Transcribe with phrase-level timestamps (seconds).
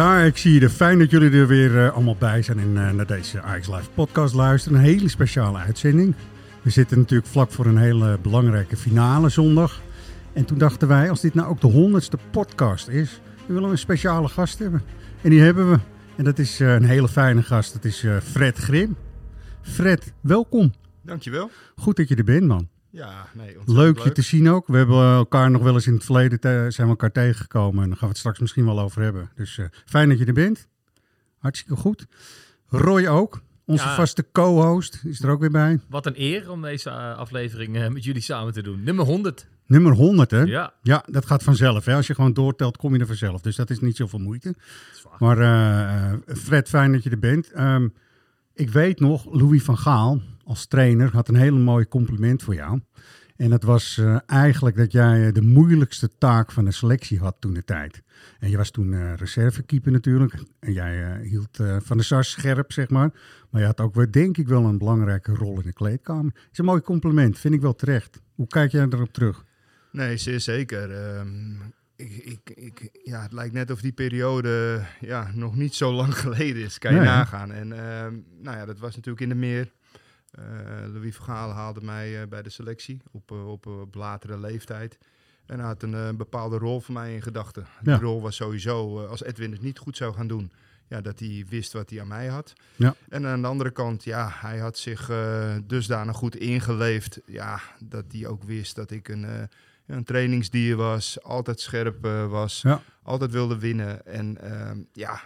[0.00, 0.70] Ja, ik zie je.
[0.70, 3.90] Fijn dat jullie er weer uh, allemaal bij zijn en uh, naar deze Ajax Live
[3.94, 4.78] podcast luisteren.
[4.78, 6.14] Een hele speciale uitzending.
[6.62, 9.80] We zitten natuurlijk vlak voor een hele belangrijke finale zondag.
[10.32, 13.70] En toen dachten wij, als dit nou ook de honderdste podcast is, dan willen we
[13.70, 14.82] een speciale gast hebben.
[15.22, 15.78] En die hebben we.
[16.16, 17.72] En dat is uh, een hele fijne gast.
[17.72, 18.96] Dat is Fred Grim.
[19.62, 20.72] Fred, welkom.
[21.02, 21.50] Dankjewel.
[21.76, 22.68] Goed dat je er bent, man.
[22.90, 24.66] Ja, nee, leuk je te zien ook.
[24.66, 27.82] We hebben elkaar nog wel eens in het verleden zijn we elkaar tegengekomen.
[27.82, 29.30] En daar gaan we het straks misschien wel over hebben.
[29.34, 30.68] Dus uh, fijn dat je er bent.
[31.38, 32.06] Hartstikke goed.
[32.68, 33.40] Roy ook.
[33.64, 33.94] Onze Ja.
[33.94, 35.80] vaste co-host is er ook weer bij.
[35.88, 38.82] Wat een eer om deze uh, aflevering met jullie samen te doen.
[38.82, 39.46] Nummer 100.
[39.66, 40.40] Nummer 100, hè?
[40.42, 40.72] Ja.
[40.82, 41.84] Ja, dat gaat vanzelf.
[41.84, 41.94] Hè?
[41.94, 43.40] Als je gewoon doortelt, kom je er vanzelf.
[43.40, 44.54] Dus dat is niet zoveel moeite.
[45.18, 47.50] Maar eh, Fred, fijn dat je er bent.
[47.52, 47.88] Ehm,
[48.60, 52.80] ik weet nog, Louis van Gaal als trainer had een hele mooi compliment voor jou.
[53.36, 57.36] En dat was eh, eigenlijk dat jij eh, de moeilijkste taak van de selectie had
[57.38, 58.02] toen de tijd.
[58.38, 60.34] En je was toen eh, reservekeeper natuurlijk.
[60.58, 63.10] En jij hield van de sas scherp, zeg maar.
[63.50, 66.32] Maar je had ook wel, denk ik wel een belangrijke rol in de kleedkamer.
[66.34, 68.20] Het is een mooi compliment, vind ik wel terecht.
[68.34, 69.44] Hoe kijk jij erop terug?
[69.92, 70.90] Nee, zeer zeker.
[70.90, 71.28] Ehm,
[72.00, 76.18] ik, ik, ik, ja, het lijkt net of die periode ja, nog niet zo lang
[76.24, 76.78] geleden is.
[76.78, 77.52] Kan je Nee, nagaan.
[77.52, 79.72] En ehm, nou ja, dat was natuurlijk in de meer.
[80.30, 80.44] Eh,
[80.92, 84.98] Louis Vergaal haalde mij eh, bij de selectie op, eh, op, op latere leeftijd.
[85.46, 87.66] En had een bepaalde rol voor mij in gedachten.
[87.82, 87.92] Ja.
[87.96, 90.52] Die rol was sowieso, als Edwin het niet goed zou gaan doen,
[90.90, 92.52] ja, dat hij wist wat hij aan mij had.
[92.76, 92.94] Ja.
[93.08, 98.04] En aan de andere kant, ja, hij had zich eh, dusdanig goed ingeleefd, ja, dat
[98.12, 99.42] hij ook wist dat ik een, eh,
[99.86, 102.82] een trainingsdier was, altijd scherp eh, was, Ja.
[103.02, 104.06] altijd wilde winnen.
[104.06, 105.20] En ehm, ja,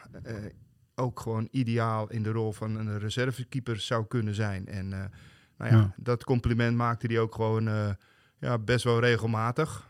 [0.95, 4.67] ook gewoon ideaal in de rol van een reservekeeper zou kunnen zijn.
[4.69, 5.95] En nou ja, Ja.
[5.97, 7.97] dat compliment maakte hij ook gewoon
[8.39, 9.89] ja, best wel regelmatig.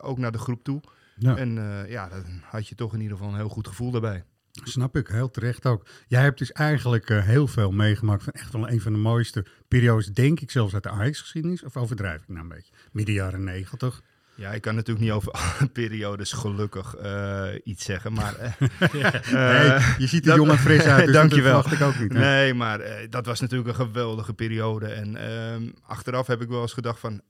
[0.00, 0.80] ook naar de groep toe.
[1.16, 1.36] Ja.
[1.36, 1.54] En
[1.88, 4.24] ja, dan had je toch in ieder geval een heel goed gevoel daarbij.
[4.64, 5.86] Snap ik, heel terecht ook.
[6.06, 9.44] Jij hebt dus eigenlijk eh, heel veel meegemaakt van echt wel een van de mooiste
[9.68, 11.62] periodes, denk ik zelfs uit de Ajax-geschiedenis.
[11.64, 12.72] Of overdrijf ik nou een beetje?
[12.92, 14.02] Midden jaren negentig.
[14.34, 18.34] Ja, ik kan natuurlijk niet over alle periodes gelukkig eh, iets zeggen, maar...
[18.34, 18.52] eh,
[19.32, 21.52] nee, je ziet er jong en fris uit, dus Dankjewel.
[21.62, 22.18] dat verwacht ik ook niet.
[22.18, 22.18] hè?
[22.18, 24.86] Nee, maar dat was natuurlijk een geweldige periode.
[24.86, 27.20] En ehm, achteraf heb ik wel eens gedacht van...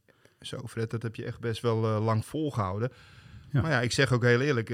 [0.41, 2.93] Zo Fred, dat heb je echt best wel lang volgehouden.
[3.53, 3.61] Ja.
[3.61, 4.71] Maar ja, ik zeg ook heel eerlijk...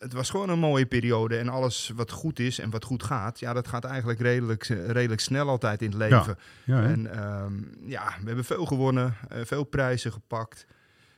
[0.00, 1.36] het was gewoon een mooie periode.
[1.36, 3.40] En alles wat goed is en wat goed gaat...
[3.40, 6.36] Ja, dat gaat eigenlijk redelijk, eh, redelijk snel altijd in het leven.
[6.64, 6.86] Ja, hè?
[6.92, 7.54] En ehm,
[7.90, 9.14] ja, we hebben veel gewonnen.
[9.28, 10.66] eh, veel prijzen gepakt.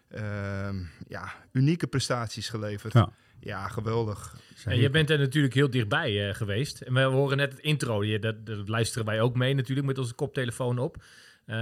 [0.09, 0.77] Ehm,
[1.09, 2.93] ja, unieke prestaties geleverd.
[2.93, 3.13] Ja.
[3.41, 4.37] Ja, geweldig.
[4.65, 6.81] En je bent er natuurlijk heel dichtbij eh, geweest.
[6.81, 8.05] En we horen net het intro.
[8.05, 11.03] Je, dat, dat luisteren wij ook mee natuurlijk met onze koptelefoon op.
[11.47, 11.59] Ehm,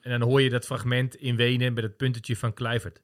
[0.00, 3.00] en dan hoor je dat fragment in Wenen met het puntetje van Kluivert.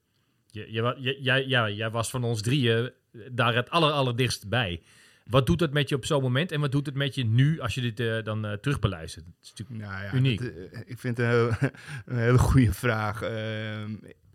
[0.47, 2.93] Je, je, wa- je- jij, ja, jij was van ons drieën
[3.33, 4.83] daar het aller, allerdichtst bij.
[5.25, 6.53] Wat doet dat met je op zo'n moment?
[6.53, 9.25] En wat doet het met je nu als je dit eh, dan terugbeluistert?
[9.25, 10.41] Het is natuurlijk Nou ja, Uniek.
[10.41, 11.51] dat, eh, ik vind het een, heel,
[12.07, 13.23] een hele goede vraag.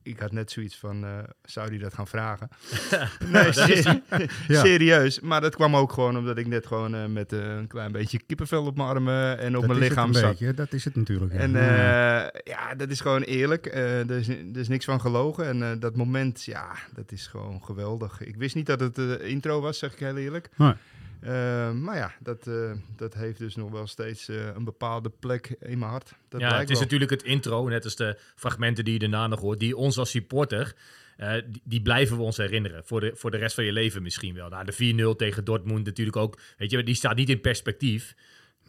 [0.09, 2.49] Ik had net zoiets van, eh, zou die dat gaan vragen?
[3.31, 4.01] nee, ser-
[4.47, 4.61] Ja.
[4.65, 5.19] serieus.
[5.19, 8.19] Maar dat kwam ook gewoon omdat ik net gewoon eh, met eh, een klein beetje
[8.27, 10.29] kippenvel op mijn armen en op Dat mijn lichaam zat.
[10.29, 11.33] beetje, dat is het natuurlijk.
[11.33, 11.39] ja.
[11.39, 12.31] En Ja.
[12.43, 13.65] ja, dat is gewoon eerlijk.
[13.65, 15.45] Er, is, er is niks van gelogen.
[15.63, 18.21] En dat moment, ja, dat is gewoon geweldig.
[18.21, 20.49] Ik wist niet dat het de intro was, zeg ik heel eerlijk.
[20.55, 20.73] Nee.
[21.21, 25.55] Eh, maar ja, dat, eh, dat heeft dus nog wel steeds eh, een bepaalde plek
[25.59, 26.13] in mijn hart.
[26.29, 26.81] Dat ja, het is wel.
[26.81, 30.09] natuurlijk het intro, net als de fragmenten die je daarna nog hoort, die ons als
[30.09, 30.75] supporter,
[31.17, 32.83] die, die blijven we ons herinneren.
[32.85, 34.49] Voor de, voor de rest van je leven misschien wel.
[34.49, 38.15] Nou, de 4-0 tegen Dortmund natuurlijk ook, weet je, die staat niet in perspectief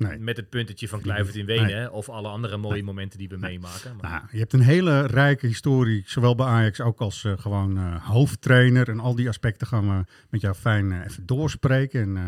[0.08, 0.18] Nee.
[0.18, 1.90] met het puntetje van Kluivert in Wenen, Nee.
[1.90, 3.96] of alle andere mooie momenten die we meemaken.
[4.00, 7.76] Maar, Nou, je hebt een hele rijke historie, zowel bij Ajax ook als eh, gewoon
[7.78, 8.88] eh, hoofdtrainer.
[8.88, 12.00] En al die aspecten gaan we met jou fijn eh, even doorspreken.
[12.02, 12.26] En eh,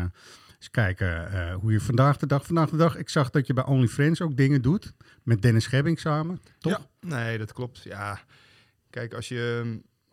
[0.57, 2.45] eens kijken eh, hoe je vandaag de dag...
[2.45, 4.93] Vandaag de dag, ik zag dat je bij OnlyFriends ook dingen doet.
[5.23, 6.71] Met Dennis Gebbing samen, toch?
[6.71, 7.81] Ja, nee, dat klopt.
[7.83, 8.19] Ja,
[8.89, 9.63] kijk, als je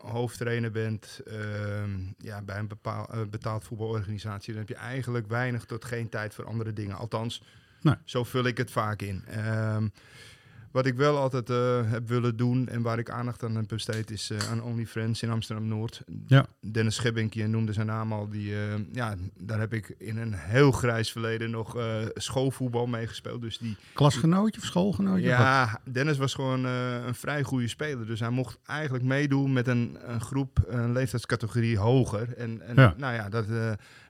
[0.03, 5.65] hoofdtrainer bent ehm, ja, bij een bepaal, eh, betaald voetbalorganisatie, dan heb je eigenlijk weinig
[5.65, 6.97] tot geen tijd voor andere dingen.
[6.97, 7.43] Althans,
[7.83, 7.95] Nee.
[8.05, 9.25] zo vul ik het vaak in.
[9.27, 9.89] Ehm,
[10.71, 14.11] wat ik wel altijd eh, heb willen doen en waar ik aandacht aan heb besteed,
[14.11, 16.03] is eh, aan OnlyFriends in Amsterdam-Noord.
[16.27, 16.47] Ja.
[16.73, 20.35] Dennis Schebbink, je noemde zijn naam al, die, eh, ja, daar heb ik in een
[20.35, 21.79] heel grijs verleden nog
[22.15, 23.41] schoolvoetbal meegespeeld.
[23.41, 25.27] Dus die, Klasgenootje of schoolgenootje?
[25.27, 28.07] Ja, Dennis was gewoon een vrij goede speler.
[28.07, 32.35] Dus hij mocht eigenlijk meedoen met een, een groep, een leeftijdscategorie hoger.
[32.37, 32.95] En, en Ja.
[32.97, 33.47] nou ja, dat,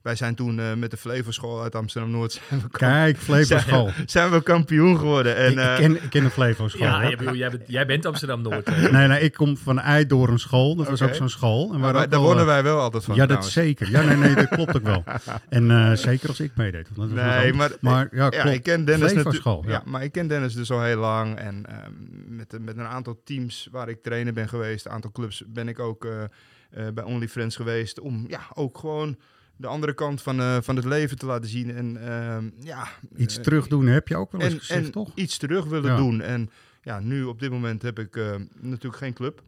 [0.02, 3.90] wij zijn toen eh, met de Flevoschool uit Amsterdam-Noord zijn we, Kijk, Flevoschool.
[3.94, 5.36] zijn, zijn we kampioen geworden.
[5.36, 6.86] En, ik, eh, ik ken, ik ken de Flevo school.
[6.86, 8.90] Ja, jij, bedoel, jij, bent, jij bent Amsterdam-Noord.
[8.90, 10.76] Nee, nee, ik kom van Eidoorn school.
[10.76, 11.72] Dat was ook zo'n school.
[11.72, 13.90] En waar daar wonnen eh, wij wel altijd van Ja, dat zeker.
[13.90, 15.04] Ja, nee, nee, dat klopt ook wel.
[15.48, 16.88] En eh, zeker als ik meedeed.
[16.94, 18.56] want dat was Nee, maar, maar ja, ja, klopt.
[18.56, 19.42] ik ken Dennis Flevo natuurlijk.
[19.42, 19.70] school, ja.
[19.70, 19.82] ja.
[19.84, 21.38] maar ik ken Dennis dus al heel lang.
[21.38, 21.92] En ehm,
[22.36, 25.78] met, met een aantal teams waar ik trainer ben geweest, een aantal clubs, ben ik
[25.78, 26.22] ook eh,
[26.70, 28.00] eh, bij Only Friends geweest.
[28.00, 29.16] Om ja, ook gewoon
[29.60, 31.76] de andere kant van, eh, van het leven te laten zien.
[31.76, 34.90] En ehm, ja, Iets eh, terug doen heb je ook wel eens en, gezegd, en
[34.92, 35.10] toch?
[35.14, 35.96] iets terug willen Ja.
[35.96, 36.20] doen.
[36.20, 36.50] En
[36.82, 39.42] ja, nu op dit moment heb ik eh, natuurlijk geen club.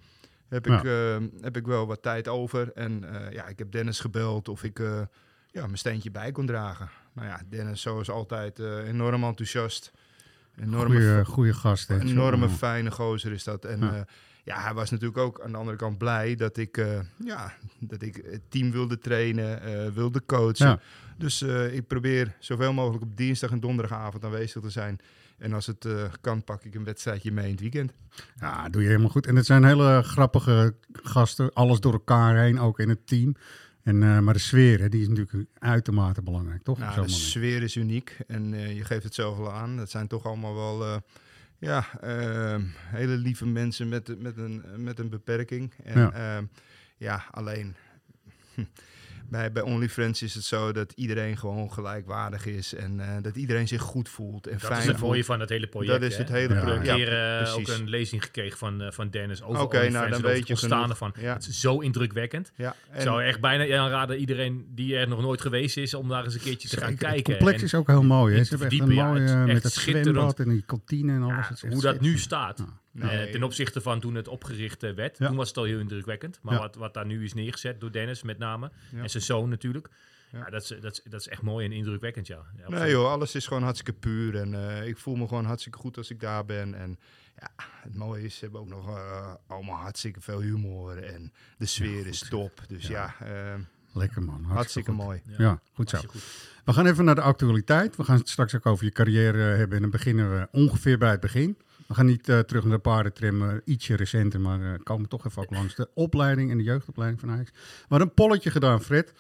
[0.49, 0.79] Heb, Ja.
[0.79, 2.73] ik, eh, heb ik wel wat tijd over.
[2.75, 4.79] En eh, ja, ik heb Dennis gebeld of ik
[5.51, 6.89] ja, mijn steentje bij kon dragen.
[7.13, 9.93] Nou ja, Dennis zoals altijd enorm enthousiast.
[10.61, 11.89] Enorme, Goeie, goeie gast.
[11.89, 12.01] hè.
[12.01, 13.65] enorme fijne gozer is dat.
[13.65, 14.07] En Ja.
[14.45, 14.55] Ja.
[14.55, 18.03] ja, hij was natuurlijk ook aan de andere kant blij dat ik, eh, ja, dat
[18.03, 20.67] ik het team wilde trainen, eh, wilde coachen.
[20.67, 20.81] Ja.
[21.19, 24.99] Dus eh, ik probeer zoveel mogelijk op dinsdag en donderdagavond aanwezig te zijn.
[25.39, 25.87] En als het
[26.21, 27.93] kan, pak ik een wedstrijdje mee in het weekend.
[28.41, 29.27] Ja, doe je helemaal goed.
[29.27, 31.53] En het zijn hele grappige gasten.
[31.53, 33.37] Alles door elkaar heen, ook in het team.
[33.83, 36.75] En, maar de sfeer, hè, die is natuurlijk uitermate belangrijk, toch?
[36.75, 37.17] Op Nou, de moment.
[37.17, 39.77] sfeer is uniek en je geeft het zelf al aan.
[39.77, 41.03] Dat zijn toch allemaal wel
[41.63, 45.73] ja, eh, hele lieve mensen met, met, een, met een beperking.
[45.85, 46.43] En Ja.
[46.97, 47.77] ja alleen
[48.55, 48.65] hm,
[49.33, 52.75] bij, bij OnlyFriends is het zo dat iedereen gewoon gelijkwaardig is.
[52.75, 55.49] En eh, dat iedereen zich goed voelt en Dat fijn is het mooie van het
[55.49, 56.01] hele project.
[56.01, 56.23] Dat is hè.
[56.23, 56.79] het hele project.
[56.79, 59.93] een Ja, keer eh, ook een lezing gekregen van, eh, van Dennis over Oké, OnlyFans
[59.95, 61.13] nou, dan en weet over het je ontstaan ervan.
[61.21, 61.33] Ja.
[61.35, 62.53] Het is zo indrukwekkend.
[62.57, 66.25] Ja, Ik zou echt bijna aanraden iedereen die er nog nooit geweest is om daar
[66.25, 67.07] eens een keertje te gaan Zeker.
[67.09, 67.33] kijken.
[67.33, 68.33] Het complex En, is ook heel mooi.
[68.33, 68.39] Hè?
[68.39, 70.07] en Ze hebben te echt een verdiepen, ja, mooie, het met het schitterend.
[70.15, 71.61] zwembad en die kantine en alles.
[71.69, 72.65] hoe dat nu staat.
[72.93, 73.27] Nee.
[73.27, 75.19] eh, ten opzichte van toen het opgericht eh, werd.
[75.19, 75.27] Ja.
[75.27, 76.39] Toen was het al heel indrukwekkend.
[76.43, 76.61] Maar Ja.
[76.61, 78.71] wat, wat daar nu is neergezet door Dennis met name.
[78.91, 79.03] Ja.
[79.03, 79.89] En zijn zoon natuurlijk.
[80.33, 80.39] Ja.
[80.39, 80.51] Ja.
[80.51, 82.43] dat, is, dat, is, dat is echt mooi en indrukwekkend, ja.
[82.57, 84.37] ja Nee joh, alles is gewoon hartstikke puur.
[84.37, 86.75] En eh, ik voel me gewoon hartstikke goed als ik daar ben.
[86.75, 86.99] En
[87.41, 87.51] ja,
[87.83, 88.99] het mooie is, ze hebben ook nog
[89.47, 91.03] allemaal hartstikke veel humor.
[91.03, 92.61] En de sfeer is top.
[92.69, 93.15] Dus Ja.
[93.21, 93.59] ja,
[93.95, 94.45] Lekker man.
[94.45, 95.23] Hartstikke, mooi.
[95.39, 95.99] Ja, goed zo.
[95.99, 96.23] Goed.
[96.65, 97.97] We gaan even naar de actualiteit.
[97.97, 99.77] We gaan het straks ook over je carrière hebben.
[99.77, 101.59] En dan beginnen we ongeveer bij het begin.
[101.87, 105.27] We gaan niet eh, terug naar de paardentrim, eh, ietsje recenter, maar eh, komen toch
[105.27, 107.51] even ook langs de opleiding en de jeugdopleiding van Ajax.
[107.89, 109.13] We een polletje gedaan, Fred.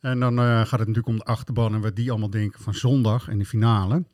[0.00, 3.28] En dan gaat het natuurlijk om de achterban en wat die allemaal denken van zondag
[3.28, 4.04] en de finale.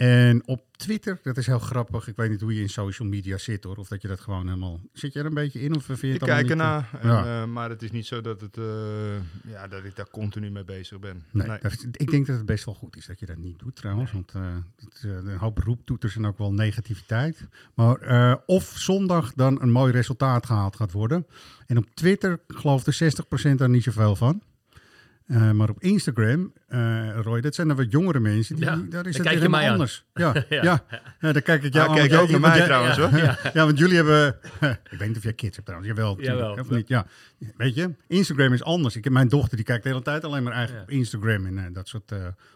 [0.00, 2.08] En op Twitter, dat is heel grappig.
[2.08, 3.76] Ik weet niet hoe je in social media zit hoor.
[3.76, 4.80] Of dat je dat gewoon helemaal.
[4.92, 7.42] Zit je er een beetje in of vind je Ik het allemaal kijk ernaar, ja.
[7.42, 8.64] eh, maar het is niet zo dat, het, eh,
[9.48, 11.24] ja, dat ik daar continu mee bezig ben.
[11.30, 11.58] Nee, Nee.
[11.60, 13.76] dat is- ik denk dat het best wel goed is dat je dat niet doet
[13.76, 14.12] trouwens.
[14.12, 14.42] Want eh,
[14.76, 17.48] het, een hoop roeptoeters en ook wel negativiteit.
[17.74, 21.26] Maar of zondag dan een mooi resultaat gehaald gaat worden.
[21.66, 22.92] En op Twitter gelooft er
[23.52, 24.42] 60% daar niet zoveel van.
[25.30, 28.56] Eh, maar op Instagram, eh, Roy, dat zijn dan wat jongere mensen.
[28.56, 30.04] Die, Ja, daar is dan het kijk helemaal anders.
[30.14, 30.62] Ja, ja.
[30.62, 30.84] Ja.
[31.20, 31.32] ja.
[31.32, 33.10] dan kijk ik jou Hij aan, want ook naar mij jij- trouwens hoor.
[33.54, 33.64] Ja.
[33.64, 34.36] want jullie hebben.
[34.90, 35.92] ik weet niet of jij kids hebt trouwens.
[35.96, 36.64] Jawel, natuurlijk, Jawel.
[36.64, 36.88] of niet?
[36.88, 37.06] Ja.
[37.56, 38.96] Weet je, Instagram is anders.
[38.96, 41.58] Ik heb mijn dochter die kijkt de hele tijd alleen maar eigenlijk op Instagram en
[41.58, 42.12] eh, dat soort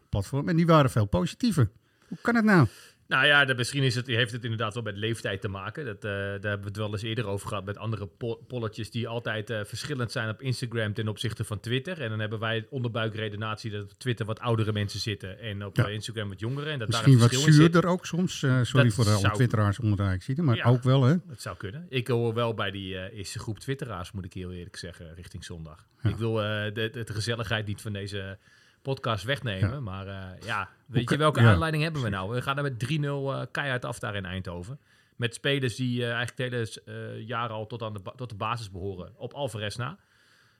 [0.08, 0.50] platformen.
[0.50, 1.68] En die waren veel positiever.
[2.08, 2.66] Hoe kan het nou?
[3.08, 5.84] Nou ja, de, misschien is het, heeft het inderdaad wel met leeftijd te maken.
[5.84, 8.90] Dat, eh, daar hebben we het wel eens eerder over gehad met andere po- polletjes
[8.90, 12.02] die altijd eh, verschillend zijn op Instagram ten opzichte van Twitter.
[12.02, 15.86] En dan hebben wij onderbuikredenatie dat op Twitter wat oudere mensen zitten en op Ja.
[15.86, 16.72] eh, Instagram wat jongeren.
[16.72, 18.38] En dat Misschien daar wat zuurder ook soms.
[18.38, 20.64] Sorry Dat voor zou- twitteraars onder de zie maar Ja.
[20.64, 21.14] ook wel hè.
[21.26, 21.86] Dat zou kunnen.
[21.88, 25.86] Ik hoor wel bij die eerste groep twitteraars, moet ik heel eerlijk zeggen, richting zondag.
[26.02, 26.10] Ja.
[26.10, 28.38] Ik wil de, de, de gezelligheid niet van deze
[28.84, 29.70] podcast wegnemen.
[29.70, 29.80] Ja.
[29.80, 32.34] Maar eh, ja, weet je welke ja, aanleiding hebben we nou?
[32.34, 34.80] We gaan er met 3-0 eh, keihard af daar in Eindhoven.
[35.16, 36.70] Met spelers die eh, eigenlijk de hele
[37.18, 39.12] eh, jaren al tot, aan de, tot de basis behoren.
[39.16, 39.98] Op Alvarez na.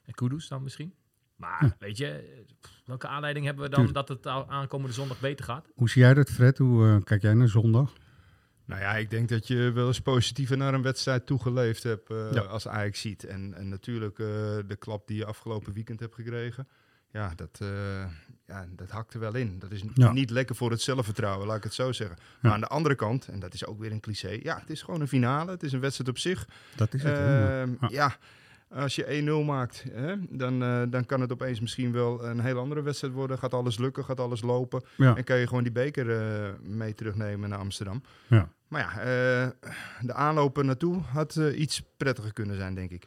[0.04, 0.94] En Kudus dan misschien.
[1.36, 4.06] Maar weet je, pff, welke aanleiding hebben we dan Tuurlijk.
[4.06, 5.68] dat het aankomende zondag beter gaat?
[5.74, 6.58] Hoe zie jij dat Fred?
[6.58, 7.92] Hoe kijk jij naar zondag?
[8.66, 12.32] Nou ja, ik denk dat je wel eens positiever naar een wedstrijd toegeleefd hebt eh,
[12.32, 12.40] Ja.
[12.40, 13.24] als Ajax ziet.
[13.24, 14.26] En, en natuurlijk eh,
[14.66, 16.68] de klap die je afgelopen weekend hebt gekregen.
[17.14, 18.04] Ja, dat, eh,
[18.46, 19.58] ja, dat hakt er wel in.
[19.58, 20.12] Dat is Ja.
[20.12, 22.16] niet lekker voor het zelfvertrouwen, laat ik het zo zeggen.
[22.40, 24.38] Maar aan de andere kant, en dat is ook weer een cliché.
[24.42, 25.50] Ja, het is gewoon een finale.
[25.50, 26.48] Het is een wedstrijd op zich.
[26.76, 27.16] Dat is het.
[27.18, 28.16] Ehm, Ja.
[28.68, 32.58] als je 1-0 maakt, hè, dan, eh, dan kan het opeens misschien wel een heel
[32.58, 33.38] andere wedstrijd worden.
[33.38, 34.82] Gaat alles lukken, gaat alles lopen.
[34.96, 35.16] Ja.
[35.16, 38.02] En kan je gewoon die beker eh, mee terugnemen naar Amsterdam.
[38.26, 38.48] Ja.
[38.68, 39.52] Maar ja,
[40.00, 43.04] de aanloop er naartoe had iets prettiger kunnen zijn, denk ik.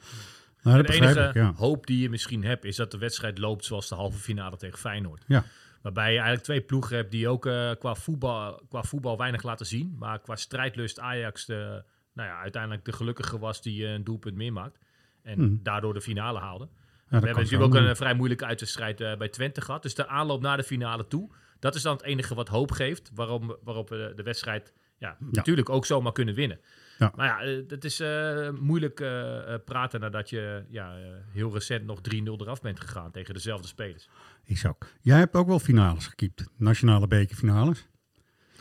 [0.67, 1.53] Nou, dat de enige ik, ja.
[1.55, 4.79] hoop die je misschien hebt, is dat de wedstrijd loopt zoals de halve finale tegen
[4.79, 5.24] Feyenoord.
[5.27, 5.43] Ja.
[5.81, 9.65] Waarbij je eigenlijk twee ploegen hebt die ook eh, qua, voetbal, qua voetbal weinig laten
[9.65, 9.95] zien.
[10.00, 11.83] Maar qua strijdlust Ajax de,
[12.13, 14.79] nou ja, uiteindelijk de gelukkige was die eh, een doelpunt meer maakt.
[15.24, 15.59] En Hmm.
[15.63, 16.67] daardoor de finale haalde.
[17.09, 19.81] Ja, We hebben natuurlijk ook een vrij moeilijke uitwedstrijd eh, bij Twente gehad.
[19.81, 23.12] Dus de aanloop naar de finale toe, dat is dan het enige wat hoop geeft.
[23.13, 26.59] Waarom, waarop we de, de wedstrijd ja, natuurlijk ook zomaar kunnen winnen.
[26.97, 27.11] Ja.
[27.15, 30.93] Maar ja, eh, het is eh, moeilijk eh, praten nadat je ja,
[31.31, 34.09] heel recent nog 3-0 eraf bent gegaan tegen dezelfde spelers.
[34.45, 34.87] Is ook.
[35.01, 36.43] Jij hebt ook wel finales gekiept.
[36.57, 37.87] Nationale bekerfinales.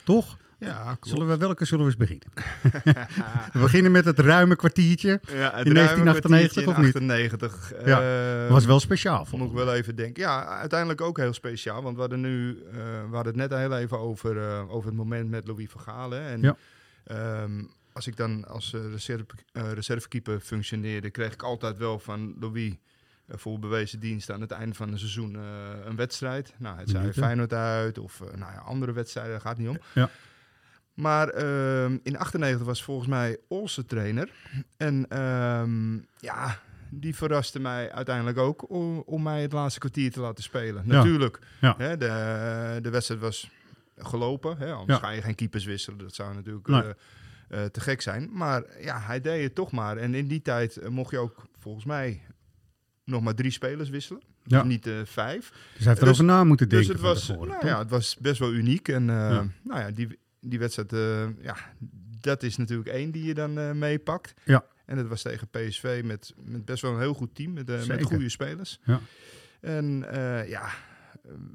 [0.04, 0.36] Toch?
[0.58, 1.08] Ja, klopt.
[1.08, 2.28] Zullen we, welke zullen we eens beginnen?
[3.52, 5.08] we beginnen met het ruime kwartiertje.
[5.08, 6.94] Ja, het In ruime 1998 kwartiertje of niet?
[6.94, 7.72] in 98.
[7.86, 9.24] Ja, was wel speciaal.
[9.24, 10.22] vond Moet ik wel even denken.
[10.22, 11.82] Ja, uiteindelijk ook heel speciaal.
[11.82, 12.74] Want we hadden nu, eh,
[13.10, 16.10] we hadden het net heel even over, eh, over het moment met Louis van Gaal.
[16.10, 16.28] hè.
[16.28, 16.56] En Ja.
[17.04, 17.62] ehm,
[17.96, 22.74] als ik dan als eh, reserve, eh, reservekeeper functioneerde, kreeg ik altijd wel van Louis
[23.26, 25.34] eh, voor bewezen dienst aan het einde van een seizoen
[25.84, 26.54] een wedstrijd.
[26.58, 27.22] Nou, het Minuten.
[27.22, 29.82] Feyenoord uit of nou ja, andere wedstrijden, daar gaat het niet om.
[29.94, 30.10] Ja.
[30.94, 34.30] Maar ehm, in 98 was volgens mij Olsen trainer.
[34.76, 36.60] En ehm, ja,
[36.90, 40.82] die verraste mij uiteindelijk ook om, om mij het laatste kwartier te laten spelen.
[40.86, 40.92] Ja.
[40.92, 41.74] Natuurlijk, Ja.
[41.78, 43.50] hè, de, de wedstrijd was
[43.96, 44.58] gelopen.
[44.58, 45.06] Hè, anders Ja.
[45.06, 45.98] ga je geen keepers wisselen.
[45.98, 46.92] Dat zou natuurlijk Nee.
[47.48, 48.28] Eh, te gek zijn.
[48.32, 49.96] Maar ja, hij deed het toch maar.
[49.96, 52.20] En in die tijd eh, mocht je ook volgens mij
[53.04, 54.22] nog maar drie spelers wisselen.
[54.42, 54.58] Ja.
[54.62, 55.50] Dus niet eh, vijf.
[55.50, 56.86] Dus hij heeft Dus- erover na moeten denken.
[56.88, 58.88] Dus het was, tevoren, nou ja, het was best wel uniek.
[58.88, 59.46] En Ja.
[59.62, 60.90] nou ja, die, die wedstrijd,
[61.40, 61.56] ja,
[62.20, 64.34] dat is natuurlijk één die je dan meepakt.
[64.44, 64.64] Ja.
[64.84, 68.02] En dat was tegen PSV met, met best wel een heel goed team, met, met
[68.02, 68.80] goede spelers.
[68.84, 69.00] Ja.
[69.60, 70.04] En
[70.46, 70.68] ja,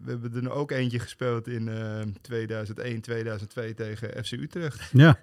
[0.04, 4.90] we hebben er ook eentje gespeeld in eh 2001, 2002 tegen FC Utrecht.
[4.92, 5.20] Ja,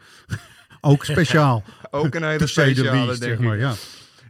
[0.81, 1.65] ook speciaal.
[1.91, 3.55] Ook een hele speciale, denk zeg maar.
[3.55, 3.61] ik.
[3.61, 3.75] Ja.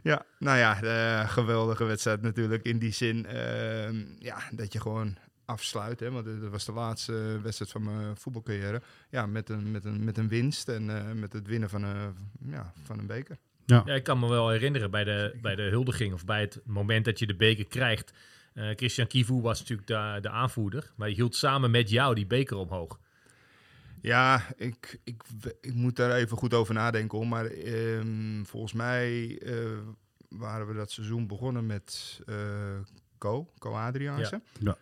[0.03, 2.63] Ja, nou ja, de geweldige wedstrijd natuurlijk.
[2.63, 5.99] In die zin ehm, ja, dat je gewoon afsluit.
[5.99, 8.81] Hè, want dat was de laatste wedstrijd van mijn voetbalcarrière.
[9.09, 12.15] Ja, met een, met een, met een winst en eh, met het winnen van een,
[12.45, 13.37] ja, van een beker.
[13.65, 17.05] Ja, ik kan me wel herinneren bij de, bij de huldiging of bij het moment
[17.05, 18.13] dat je de beker krijgt.
[18.59, 22.27] Eh, Christian Kivu was natuurlijk de, de aanvoerder, maar hij hield samen met jou die
[22.27, 22.99] beker omhoog.
[24.01, 25.23] Ja, ik, ik,
[25.61, 27.27] ik moet daar even goed over nadenken.
[27.27, 29.77] Maar ehm, volgens mij eh,
[30.29, 32.79] waren we dat seizoen begonnen met eh
[33.17, 34.41] Co, Co Adriaanse.
[34.59, 34.77] Ja.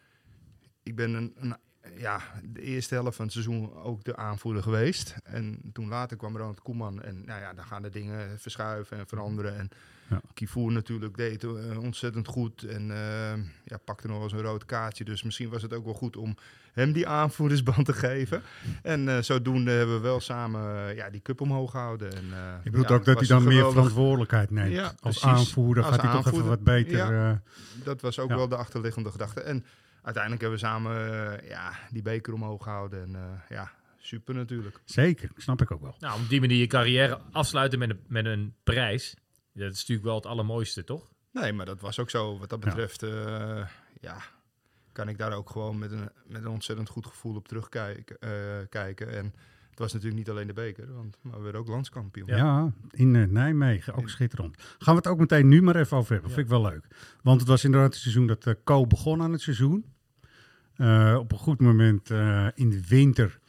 [0.84, 1.58] Ik ben een, een,
[1.98, 5.16] ja, de eerste helft van het seizoen ook de aanvoerder geweest.
[5.24, 7.02] En toen later kwam Ronald Koeman.
[7.02, 9.58] En nou ja, dan gaan de dingen verschuiven en veranderen.
[9.58, 9.70] En
[10.10, 10.22] Ja.
[10.34, 12.64] Kivoer natuurlijk deed eh, ontzettend goed.
[12.64, 15.04] En eh, ja, pakte nog wel eens een rood kaartje.
[15.04, 16.36] Dus misschien was het ook wel goed om
[16.74, 18.42] hem die aanvoerdersband te geven.
[18.84, 22.16] En eh, zodoende hebben we wel samen ja, die cup omhoog gehouden.
[22.16, 22.26] En,
[22.64, 24.74] Je bedoelt ja, ook dat hij dan meer verantwoordelijkheid neemt.
[24.74, 25.24] Ja, Als precies.
[25.24, 27.42] aanvoerder Als gaat hij toch even wat beter.
[27.84, 29.42] Dat was ook wel de achterliggende gedachte.
[29.42, 29.66] En
[30.08, 30.96] uiteindelijk hebben we samen
[31.42, 33.02] eh, ja, die beker omhoog gehouden.
[33.04, 34.80] En eh, ja, super natuurlijk.
[34.86, 35.96] zeker, snap ik ook wel.
[36.00, 39.16] Nou, om op die manier je carrière afsluiten met een, met een prijs,
[39.54, 41.08] dat is natuurlijk wel het allermooiste, toch?
[41.32, 42.38] Nee, maar dat was ook zo.
[42.40, 42.70] Wat dat Ja.
[42.70, 43.66] betreft, eh,
[44.02, 44.18] ja,
[44.92, 48.18] kan ik daar ook gewoon met een, met een ontzettend goed gevoel op terugkijken.
[48.20, 48.32] eh,
[48.70, 49.10] kijken.
[49.18, 49.34] En
[49.70, 52.28] het was natuurlijk niet alleen de beker, want maar we werden ook landskampioen.
[52.28, 54.56] Ja, in Nijmegen, ook schitterend.
[54.78, 56.30] Gaan we het ook meteen nu maar even over hebben.
[56.30, 56.36] Ja.
[56.36, 56.88] Vind ik wel leuk.
[57.22, 59.86] Want het was inderdaad het seizoen dat eh Co begon aan het seizoen.
[60.78, 63.40] Eh, op een goed moment eh, in de winter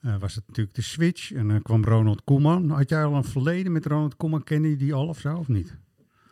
[0.00, 1.32] eh, was het natuurlijk de switch.
[1.32, 2.70] En dan kwam Ronald Koeman.
[2.70, 4.44] Had jij al een verleden met Ronald Koeman?
[4.44, 5.74] Ken je die al of zo, of niet?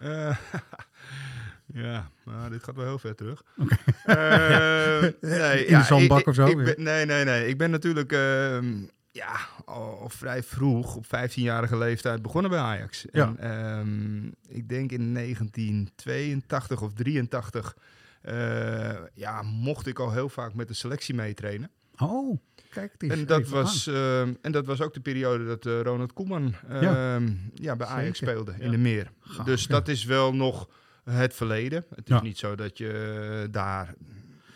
[1.74, 3.42] Ja, nou, dit gaat wel heel ver terug.
[5.20, 6.62] Nee, In de zandbak ik- of zo, ik ja.
[6.64, 7.48] ben- nee, nee, nee.
[7.48, 8.72] Ik ben natuurlijk ehm,
[9.10, 13.04] ja, al vrij vroeg, op 15-jarige leeftijd, begonnen bij Ajax.
[13.12, 13.34] Ja.
[13.36, 17.82] En ehm, ik denk in 1982 of 83 eh,
[19.14, 21.70] ja, mocht ik al heel vaak met de selectie meetrainen.
[21.98, 22.38] Oh,
[22.70, 25.80] kijk het eens En dat, was, ehm, en dat was ook de periode dat eh,
[25.80, 27.20] Ronald Koeman Ja.
[27.54, 28.34] ja, bij Ajax Zeker.
[28.34, 28.64] speelde Ja.
[28.64, 29.10] in de meer.
[29.44, 29.68] Dus ja.
[29.68, 30.68] dat is wel nog
[31.04, 31.84] het verleden.
[31.94, 33.94] Het is niet zo dat je daar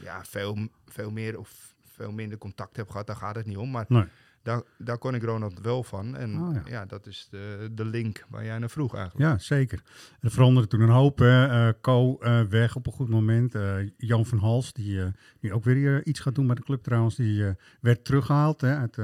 [0.02, 3.06] ja, veel, veel meer of veel minder contact hebt gehad.
[3.06, 3.70] Daar gaat het niet om.
[3.70, 4.04] Maar Nee.
[4.42, 6.16] Daar, daar kon ik Ronald wel van.
[6.16, 6.62] En Ah, ja.
[6.66, 6.86] ja.
[6.86, 9.30] dat is de, de link waar jij naar vroeg eigenlijk.
[9.30, 9.82] Ja, zeker.
[10.20, 11.18] Er veranderde toen een hoop.
[11.18, 11.80] Hè.
[11.80, 13.54] Co eh, weg op een goed moment.
[13.54, 15.00] Eh, Jan van Hals, die,
[15.40, 17.44] die ook weer iets gaat doen bij de club trouwens, die
[17.80, 18.96] werd teruggehaald hè, uit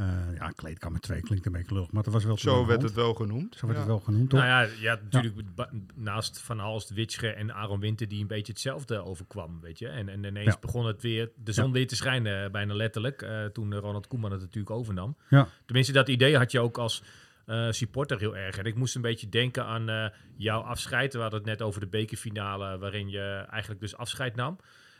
[0.00, 2.92] eh ja, kleedkamer 2 klinkt een beetje lullig, maar dat was wel Zo werd het
[2.92, 3.54] wel genoemd.
[3.56, 3.84] Zo werd Ja.
[3.84, 4.40] het wel genoemd, toch?
[4.40, 5.36] Nou ja, ja natuurlijk
[5.94, 9.88] naast Van Halst, Witsche en Aaron Winter die een beetje hetzelfde overkwam, weet je.
[9.88, 10.58] En, en ineens Ja.
[10.60, 14.32] begon het weer, de zon weer te schijnen, eh, bijna letterlijk, eh, toen Ronald Koeman
[14.32, 15.16] het natuurlijk overnam.
[15.28, 15.48] Ja.
[15.66, 17.02] Tenminste, dat idee had je ook als
[17.46, 18.58] eh, supporter heel erg.
[18.58, 21.12] En ik moest een beetje denken aan eh, jouw afscheid.
[21.12, 24.58] We hadden het net over de bekerfinale, waarin je eigenlijk dus afscheid nam.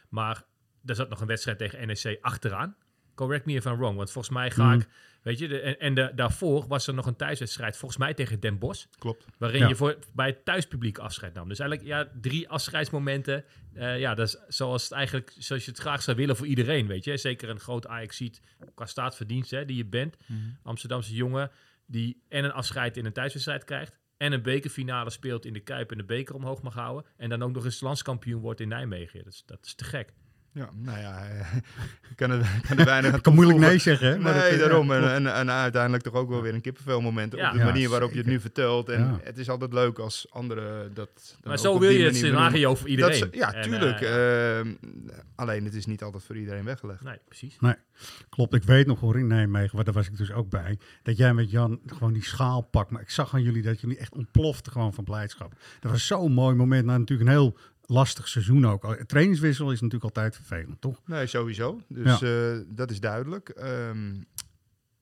[0.08, 0.42] Maar
[0.84, 2.76] er zat nog een wedstrijd tegen NEC achteraan.
[3.14, 3.96] Correct me if I'm wrong.
[3.96, 4.80] Want volgens mij ga Mhm.
[4.80, 4.88] ik...
[5.22, 8.40] Weet je, de, en, en de, daarvoor was er nog een thuiswedstrijd, volgens mij tegen
[8.40, 8.86] Den Bosch.
[8.98, 9.24] Klopt.
[9.38, 9.68] Waarin Ja.
[9.68, 11.48] je voor, bij het thuispubliek afscheid nam.
[11.48, 13.44] Dus eigenlijk ja, drie afscheidsmomenten.
[13.74, 16.86] Eh, ja, dat is zoals het eigenlijk zoals je het graag zou willen voor iedereen,
[16.86, 17.16] weet je.
[17.16, 18.40] Zeker een groot ajax ziet
[18.74, 20.16] qua staatsverdienst hè, die je bent.
[20.62, 21.50] Amsterdamse jongen
[21.86, 23.98] die en een afscheid in een thuiswedstrijd krijgt.
[24.16, 27.10] En een bekerfinale speelt in de Kuip en de beker omhoog mag houden.
[27.16, 29.24] En dan ook nog eens landskampioen wordt in Nijmegen.
[29.24, 30.12] Dat is, dat is te gek.
[30.52, 31.54] Ja, nou ja, eh,
[32.10, 34.18] ik kan er, kan er weinig aan kan moeilijk nee zeggen, hè?
[34.18, 34.92] maar nee, dat, eh, daarom.
[34.92, 37.34] ja, En, en, en uiteindelijk toch ook wel weer een kippenvelmoment.
[37.34, 37.46] Ja.
[37.46, 38.88] op de Ja, manier waarop je het nu vertelt.
[38.88, 39.20] En Ja.
[39.22, 41.38] het is altijd leuk als anderen dat.
[41.42, 43.30] Maar zo wil je het scenario voor Dat iedereen.
[43.32, 44.00] is- ja, En, tuurlijk.
[44.00, 44.74] eh, Ehm,
[45.34, 47.02] alleen het is niet altijd voor iedereen weggelegd.
[47.02, 47.58] nee, precies.
[48.28, 51.16] Klopt, ik weet nog hoor in Nijmegen, waar daar was ik dus ook bij, dat
[51.16, 52.90] jij met Jan gewoon die schaal pakt.
[52.90, 55.52] Maar ik zag aan jullie dat jullie echt ontploften gewoon van blijdschap.
[55.80, 57.56] Dat was zo'n mooi moment, na natuurlijk een heel
[57.90, 58.96] lastig seizoen ook.
[59.06, 61.00] Trainingswissel is natuurlijk altijd vervelend, toch?
[61.06, 61.80] Nee, sowieso.
[61.88, 63.48] Dus eh, dat is duidelijk.
[63.48, 64.22] Ehm,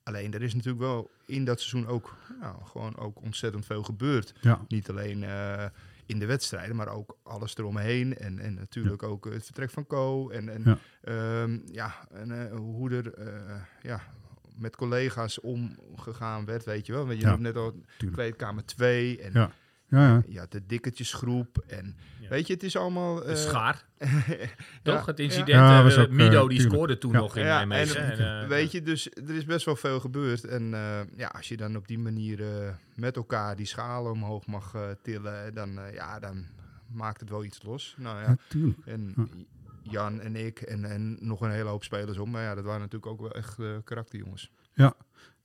[0.02, 4.35] alleen er is natuurlijk wel in dat seizoen ook, nou, gewoon ook ontzettend veel gebeurd.
[4.40, 5.64] Ja, Niet alleen eh,
[6.07, 8.16] in de wedstrijden, maar ook alles eromheen.
[8.16, 10.30] En, en natuurlijk ook het vertrek van Co.
[10.30, 10.78] En, en Ja.
[11.64, 13.12] ja en, eh, hoe er
[13.83, 14.00] ja,
[14.57, 17.07] met collega's omgegaan werd, weet je wel.
[17.07, 18.21] Want je net al tuurlijk.
[18.21, 19.50] kleedkamer 2 en
[19.88, 19.99] Ja.
[20.07, 20.23] ja, ja.
[20.28, 21.64] je had de dikketjesgroep.
[21.66, 22.28] En Ja.
[22.28, 23.14] weet je, het is allemaal...
[23.14, 24.47] De eh, schaar, ja,
[24.83, 25.07] toch?
[25.07, 25.25] Het ja.
[25.25, 27.18] incident, Ja, was ook, eh, Mido die scoorde toen Ja.
[27.18, 28.02] nog in Ja, Nijmegen.
[28.12, 30.45] en- En, Weet je, dus er is best wel veel gebeurd.
[30.45, 34.46] En eh, ja, als je dan op die manier eh, met elkaar die schalen omhoog
[34.46, 36.46] mag tillen, dan, eh, ja, dan
[36.92, 37.94] maakt het wel iets los.
[37.98, 39.27] Nou ja, Ja, en Ja.
[39.83, 42.31] Jan en ik en, en nog een hele hoop spelers om.
[42.31, 44.51] Maar ja, dat waren natuurlijk ook wel echt karakterjongens.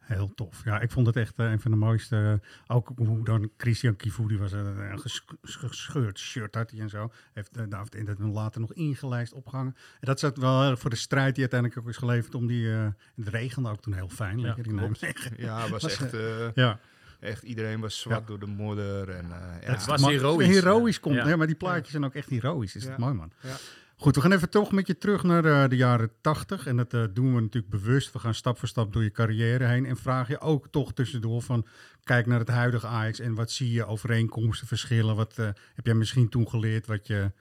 [0.03, 0.61] Heel tof.
[0.63, 2.39] Ja, ik vond het echt eh, een van de mooiste.
[2.41, 6.79] eh, ook hoe dan Christian Kivu, die was eh, een ges- gescheurd shirt had hij
[6.79, 7.11] en zo.
[7.33, 9.75] Heeft uh, David en dat later nog ingelijst opgehangen.
[9.75, 12.71] En dat zat wel voor de strijd die uiteindelijk ook is geleverd om die...
[12.73, 14.37] eh, het regende ook toen heel fijn.
[14.39, 15.01] Ja, lekker in klopt.
[15.01, 15.31] Nijmegen.
[15.45, 16.79] Ja, was Was, echt, eh, Ja,
[17.19, 18.25] echt iedereen was zwart Ja.
[18.25, 19.09] door de modder.
[19.09, 19.71] En, eh, ja.
[19.71, 20.47] Het was heroïs.
[20.47, 21.15] Heroïs komt.
[21.15, 21.27] Ja.
[21.27, 21.35] Ja.
[21.35, 22.75] maar die plaatjes zijn ook echt heroïs.
[22.75, 22.89] Is Ja.
[22.89, 23.31] dat mooi, man.
[23.41, 23.55] Ja.
[23.95, 26.67] Goed, we gaan even toch met je terug naar eh, de jaren 80.
[26.67, 28.11] En dat eh, doen we natuurlijk bewust.
[28.11, 29.85] We gaan stap voor stap door je carrière heen.
[29.85, 31.67] En vraag je ook toch tussendoor van...
[32.03, 35.15] Kijk naar het huidige Ajax en wat zie je overeenkomsten, verschillen?
[35.15, 37.31] Wat eh, heb jij misschien toen geleerd wat je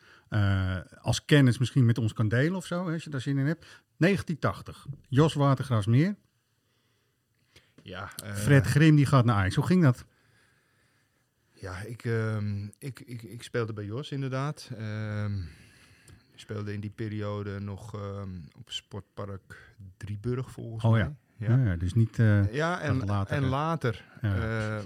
[1.00, 2.90] als kennis misschien met ons kan delen of zo?
[2.92, 3.66] Als je daar zin in hebt.
[3.96, 4.86] 1980.
[5.08, 6.16] Jos Watergrasmeer.
[7.82, 9.54] ja, Fred Grim die gaat naar Ajax.
[9.54, 10.04] Hoe ging dat?
[11.52, 14.70] Ja, ik, ehm, ik, ik, ik speelde bij Jos inderdaad.
[16.42, 18.28] Speelde in die periode nog ehm,
[18.58, 21.00] op Sportpark Drieburg volgens Oh mij.
[21.00, 21.14] ja.
[21.36, 22.18] Ja, Ja, dus niet...
[22.18, 23.06] eh, Ja, en later.
[23.08, 23.48] later, En hè?
[23.48, 24.34] later Ja.
[24.36, 24.84] eh, eh,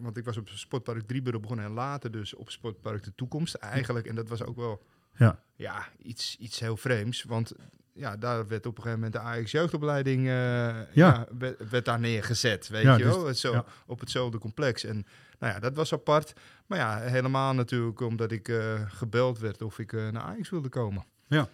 [0.00, 4.06] want ik was op Sportpark Drieburg begonnen en later dus op Sportpark De Toekomst eigenlijk.
[4.06, 4.82] En dat was ook wel
[5.16, 5.38] ja.
[5.54, 7.22] ja, iets, iets heel vreemds.
[7.22, 7.52] Want
[7.92, 11.26] ja, daar werd op een gegeven moment de Ajax jeugdopleiding eh, ja.
[11.38, 13.26] werd, werd daar neergezet, weet Ja, je dus- wel.
[13.26, 13.64] Het Zo, ja.
[13.86, 14.84] Op hetzelfde complex.
[14.84, 15.06] En
[15.38, 16.32] nou ja, dat was apart.
[16.66, 20.68] Maar ja, helemaal natuurlijk omdat ik eh, gebeld werd of ik eh, naar Ajax wilde
[20.68, 21.04] komen.
[21.26, 21.48] Ja.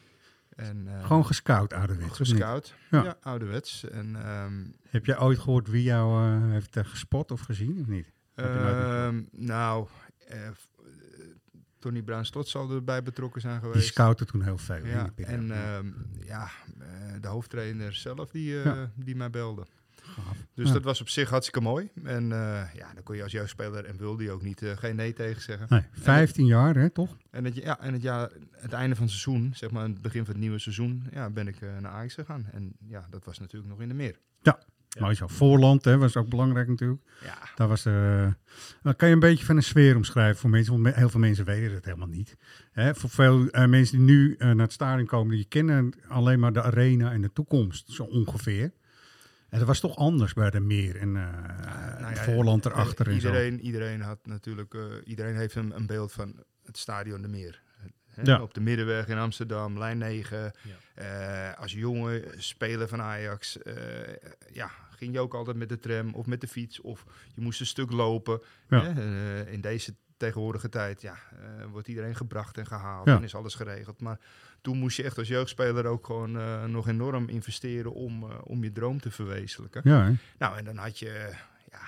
[0.56, 2.16] En, eh, Gewoon gescout ouderwets.
[2.16, 2.74] gescout.
[2.90, 3.02] Ja.
[3.02, 3.16] Ja.
[3.22, 3.84] ouderwets.
[3.90, 8.12] En ehm, Heb jij ooit gehoord wie jou heeft gespot of gezien of niet?
[8.34, 9.86] Ehm, nou,
[11.78, 13.86] Tony Bruin Slot zal erbij betrokken zijn Die geweest.
[13.86, 14.86] scouten toen heel veel.
[14.86, 15.86] ja, die en ehm,
[16.24, 16.48] ja,
[16.80, 16.86] eh,
[17.20, 18.90] de hoofdtrainer zelf die, Ja.
[18.94, 19.66] die mij belde.
[20.20, 20.36] Gaaf.
[20.54, 20.72] Dus Ja.
[20.72, 21.90] dat was op zich hartstikke mooi.
[22.04, 24.96] En eh, ja, dan kon je als jeugdspeler en wilde je ook niet eh, geen
[24.96, 25.66] nee tegen zeggen.
[25.70, 27.16] Nee, 15 jaar, hè, toch?
[27.30, 30.24] En het, ja, en het, jaar, het einde van het seizoen, zeg maar het begin
[30.24, 32.46] van het nieuwe seizoen, ja, ben ik eh, naar Ajax gegaan.
[32.52, 34.18] En ja, dat was natuurlijk nog in de meer.
[34.42, 34.58] Ja.
[34.98, 35.26] Mooi zo.
[35.26, 37.02] Voorland, hè, was ook belangrijk natuurlijk.
[37.24, 40.82] Ja, Daar was, dan kan je een beetje van een sfeer omschrijven voor mensen?
[40.82, 42.36] Want heel veel mensen weten het helemaal niet.
[42.72, 46.62] Hè, voor veel mensen die nu naar het stadion komen, die kennen alleen maar de
[46.62, 48.72] arena en de toekomst, zo ongeveer.
[49.50, 53.20] En dat was toch anders bij de meer en eh nou ja, Voorland erachter en
[53.20, 53.26] zo.
[53.28, 57.62] iedereen, iedereen had natuurlijk, eh, iedereen heeft een, een beeld van het stadion de Meer.
[58.06, 58.42] Hè, Ja.
[58.42, 60.52] Op de Middenweg in Amsterdam, lijn 9.
[60.94, 61.52] Ja.
[61.52, 63.74] Eh, als jongen, speler van Ajax, eh,
[64.52, 67.60] ja, ging je ook altijd met de tram of met de fiets of je moest
[67.60, 68.40] een stuk lopen.
[68.68, 69.46] Hè?
[69.50, 71.16] In deze tegenwoordige tijd ja,
[71.70, 73.16] wordt iedereen gebracht en gehaald Ja.
[73.16, 74.00] en is alles geregeld.
[74.00, 74.18] Maar
[74.60, 78.62] toen moest je echt als jeugdspeler ook gewoon eh, nog enorm investeren om, eh, om
[78.64, 79.80] je droom te verwezenlijken.
[79.84, 80.12] Ja, hè?
[80.38, 81.30] Nou, en dan had je,
[81.70, 81.80] ja,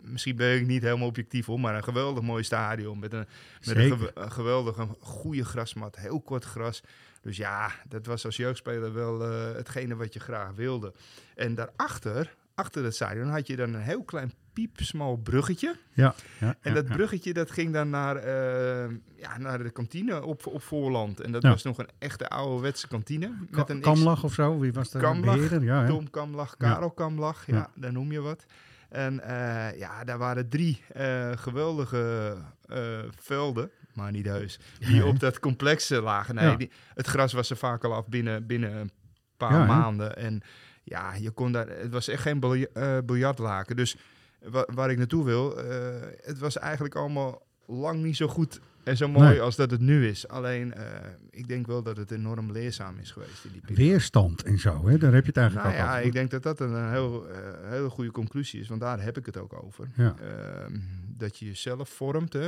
[0.00, 3.76] misschien ben ik niet helemaal objectief hoor, maar een geweldig mooi stadion met een, met
[3.76, 3.96] een, Zeker.
[3.96, 6.82] gewe- een geweldige, goede grasmat, heel kort gras.
[7.20, 10.94] Dus ja, dat was als jeugdspeler wel eh, hetgene wat je graag wilde.
[11.34, 14.32] En daarachter achter het stadion had je dan een heel klein
[14.66, 15.76] piepsmal bruggetje.
[15.92, 16.94] Ja, ja, En dat ja.
[16.94, 21.20] bruggetje dat ging dan naar, eh, ja, naar de kantine op, op voorland.
[21.20, 23.26] En dat was nog een echte ouderwetse kantine.
[23.50, 25.60] Ka- Met een Kamlach of zo, wie was de Kamlach?
[25.62, 25.86] Ja?
[25.86, 27.70] Tom Kamlach, Karel Kamlach, ja, Ja.
[27.74, 28.44] daar noem je wat.
[28.88, 35.20] En eh, ja, daar waren drie eh, geweldige eh, velden, maar niet heus, die op
[35.20, 36.34] dat complex eh, lagen.
[36.34, 36.56] Nee, Ja.
[36.56, 38.90] die, het gras was er vaak al af binnen, binnen een
[39.36, 40.16] paar Ja, maanden.
[40.16, 40.40] En
[40.84, 43.76] ja, je kon daar, het was echt geen bilja- biljartlaken.
[43.76, 43.96] Dus
[44.42, 48.96] wa- waar ik naartoe wil, eh, het was eigenlijk allemaal lang niet zo goed en
[48.96, 49.40] zo mooi Nee.
[49.40, 50.28] als dat het nu is.
[50.28, 50.84] Alleen, eh,
[51.30, 53.82] ik denk wel dat het enorm leerzaam is geweest in die periode.
[53.90, 54.98] Weerstand en zo, hè?
[54.98, 56.06] daar heb je het eigenlijk Nou ja, over.
[56.06, 57.38] ik denk dat dat een eh, heel, eh,
[57.70, 59.88] hele goede conclusie is, want daar heb ik het ook over.
[59.96, 60.14] Ja.
[60.20, 60.78] Ehm,
[61.16, 62.40] dat je jezelf vormt hè,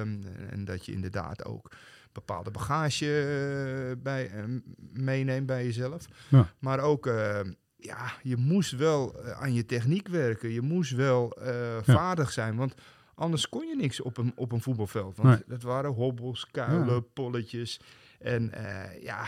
[0.00, 0.16] ehm,
[0.50, 1.70] en dat je inderdaad ook
[2.12, 4.30] bepaalde bagage bij,
[4.92, 6.06] meeneemt bij jezelf.
[6.28, 6.52] Ja.
[6.58, 7.10] Maar ook,
[7.86, 10.50] ja, je moest wel eh, aan je techniek werken.
[10.52, 12.74] Je moest wel eh, vaardig zijn, want
[13.14, 15.16] anders kon je niks op een, op een voetbalveld.
[15.16, 15.42] Want Nee.
[15.46, 17.00] dat waren hobbels, kuilen, Ja.
[17.12, 17.80] polletjes.
[18.18, 19.26] En eh, ja,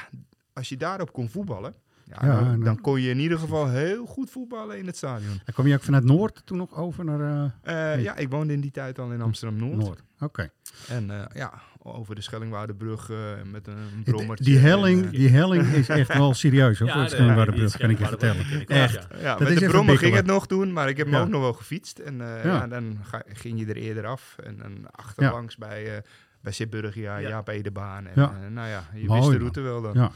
[0.53, 4.31] als je daarop kon voetballen, ja, Ja, dan, kon je in ieder geval heel goed
[4.31, 5.40] voetballen in het stadion.
[5.44, 8.03] En kwam je ook vanuit Noord toen nog over naar Nee.
[8.03, 9.77] Ja, ik woonde in die tijd al in Amsterdam-Noord.
[9.77, 10.03] Noord?
[10.21, 10.51] Oké.
[10.88, 11.61] En ja,
[11.94, 13.16] over de Schellingwaardenbrug eh,
[13.51, 14.44] met een brommertje.
[14.44, 17.90] Die helling, en, eh, die helling is echt wel serieus, hoor, voor het Schellingwaardenbrug, kan
[17.90, 18.44] ik je vertellen.
[18.66, 19.07] Echt.
[19.20, 21.20] Ja, dat met is de brommer ging het nog doen, maar ik heb hem Ja.
[21.22, 21.98] ook nog wel gefietst.
[21.98, 22.55] En eh, Ja.
[22.55, 22.66] ja.
[22.66, 24.37] dan ga, ging je er eerder af.
[24.44, 26.03] En dan achterlangs bij, eh
[26.40, 27.29] bij Sibburgia, Ja.
[27.29, 28.07] Jaap Edebaan.
[28.07, 28.33] En, Ja.
[28.44, 29.38] eh, nou ja, je Mooi, wist de man.
[29.38, 29.92] route wel dan.
[29.94, 30.11] Ja.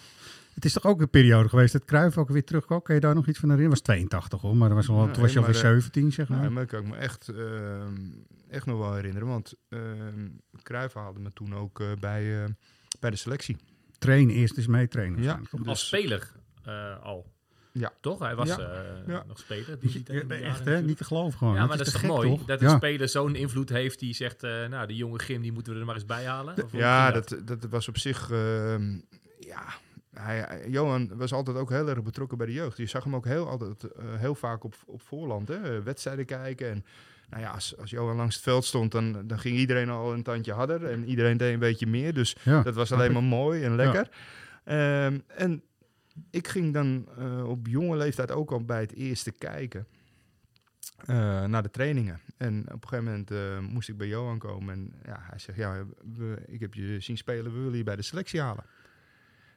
[0.54, 2.82] Het is toch ook een periode geweest dat Cruijff ook weer terugkwam?
[2.82, 3.78] Kan je daar nog iets van herinneren?
[3.78, 5.70] Het was 82 hoor, maar dat was wel, Nee, toen was je alweer maar, eh,
[5.70, 6.40] 17 zeg maar.
[6.40, 7.94] Nee, maar ik kan ik me echt, ehm,
[8.48, 9.28] echt nog wel herinneren.
[9.28, 10.28] Want ehm
[10.62, 12.48] Cruijff haalde me toen ook eh, bij, eh,
[13.00, 13.56] bij de selectie.
[13.98, 15.22] Trainen, eerst eens meetrainen.
[15.22, 15.24] Ja.
[15.24, 15.66] waarschijnlijk, toch?
[15.68, 16.32] Als Dus- speler
[16.64, 17.30] eh, al.
[17.72, 17.92] Ja.
[18.00, 18.18] Toch?
[18.18, 18.58] Hij was Ja.
[18.58, 19.24] eh, Ja.
[19.26, 19.78] nog speler.
[19.80, 20.86] Niet- Die, ja, echt hè, natuurlijk.
[20.86, 21.54] niet te geloven gewoon.
[21.54, 22.28] Ja, maar dat is te toch gek, mooi?
[22.36, 22.44] toch?
[22.46, 22.76] Dat een ja.
[22.76, 25.84] speler zo'n invloed heeft die zegt, eh, nou, die jonge Gim, die moeten we er
[25.86, 26.64] maar eens bij halen.
[26.64, 28.30] Of Ja, dat, dat was op zich.
[28.30, 28.98] ehm,
[29.38, 29.64] ja,
[30.14, 32.77] hij, hij- Johan was altijd ook heel erg betrokken bij de jeugd.
[32.77, 36.70] Je zag hem ook heel, altijd, eh, heel vaak op, op voorland, hè, wedstrijden kijken.
[36.70, 36.85] En
[37.29, 40.22] nou ja, als, als Johan langs het veld stond, dan, dan ging iedereen al een
[40.22, 40.85] tandje harder.
[40.85, 42.14] En iedereen deed een beetje meer.
[42.14, 43.12] Dus Ja, dat was alleen ik.
[43.12, 44.09] maar mooi en lekker.
[44.64, 45.62] Ehm, en
[46.31, 49.87] ik ging dan eh, op jonge leeftijd ook al bij het eerste kijken.
[51.07, 52.20] eh, naar de trainingen.
[52.37, 54.75] En op een gegeven moment eh, moest ik bij Johan komen.
[54.75, 55.85] En ja, hij zegt, ja,
[56.16, 58.64] we, ik heb je zien spelen, we willen je bij de selectie halen.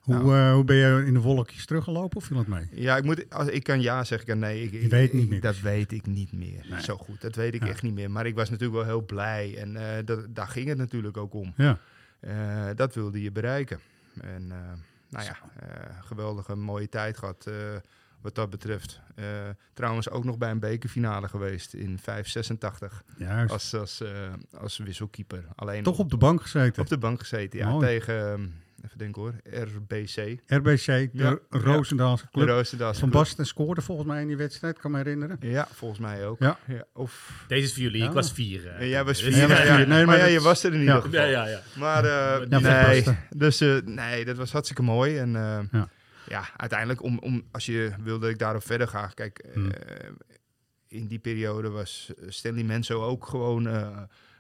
[0.05, 0.35] Hoe, Nou.
[0.35, 2.67] eh, hoe ben je in de wolkjes teruggelopen of viel het mee?
[2.71, 4.63] Ja, ik, moet, als, ik kan ja zeggen, ik kan nee.
[4.71, 5.41] Ik, weet niet meer.
[5.41, 6.65] Dat weet ik niet meer.
[6.69, 6.81] Nee.
[6.81, 7.67] Zo goed, dat weet ik Ja.
[7.69, 8.11] echt niet meer.
[8.11, 9.57] Maar ik was natuurlijk wel heel blij.
[9.57, 11.53] En eh, dat, daar ging het natuurlijk ook om.
[11.57, 11.79] Ja,
[12.19, 13.79] Eh, dat wilde je bereiken.
[14.21, 14.47] En
[15.09, 15.37] nou ja,
[16.01, 17.53] geweldige mooie tijd gehad eh,
[18.21, 18.99] wat dat betreft.
[19.73, 23.51] Trouwens ook nog bij een bekerfinale geweest in 586 juist.
[23.53, 24.03] als, als,
[24.57, 25.45] als wisselkeeper.
[25.55, 26.81] Alleen Toch op de bank gezeten.
[26.81, 27.69] op de bank gezeten, ja.
[27.69, 27.85] Mooi.
[27.87, 28.47] Tegen, ehm,
[28.85, 30.39] even denken hoor, RBC.
[30.47, 32.65] RBC, de Ja, Roosendaalse De club.
[32.77, 33.11] Van club.
[33.11, 35.37] Basten scoorde volgens mij in die wedstrijd, kan me herinneren.
[35.39, 36.39] Ja, volgens mij ook.
[36.39, 36.57] Ja.
[36.93, 38.07] of, Deze is voor jullie, Ja.
[38.07, 38.67] ik was vier.
[38.67, 39.37] eh, en jij was vier.
[39.47, 39.77] Ja, ja.
[39.77, 40.85] Nee, maar maar ja, je was er in ja.
[40.85, 41.19] ieder geval.
[41.19, 41.61] Ja, ja, ja.
[41.79, 45.17] Maar eh, Ja, nee, dus, eh, nee, dat was hartstikke mooi.
[45.17, 45.89] En eh, Ja.
[46.27, 46.43] ja.
[46.57, 49.07] uiteindelijk, om, om, als je wil dat ik daarop verder ga.
[49.07, 49.71] Kijk, eh, Hmm.
[50.87, 53.67] in die periode was Stanley Menso ook gewoon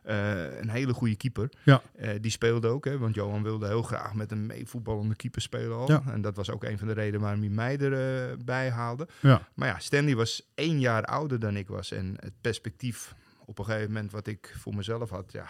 [0.05, 1.49] eh, eh, een hele goede keeper.
[1.63, 1.81] Ja.
[1.95, 5.77] Eh, die speelde ook, hè, want Johan wilde heel graag met een meevoetballende keeper spelen
[5.77, 5.91] al.
[5.91, 6.03] Ja.
[6.07, 9.07] En dat was ook een van de redenen waarom hij mij erbij bij haalde.
[9.19, 9.47] Ja.
[9.53, 11.91] Maar ja, Stanley was één jaar ouder dan ik was.
[11.91, 13.15] En het perspectief
[13.45, 15.45] op een gegeven moment wat ik voor mezelf had, ja,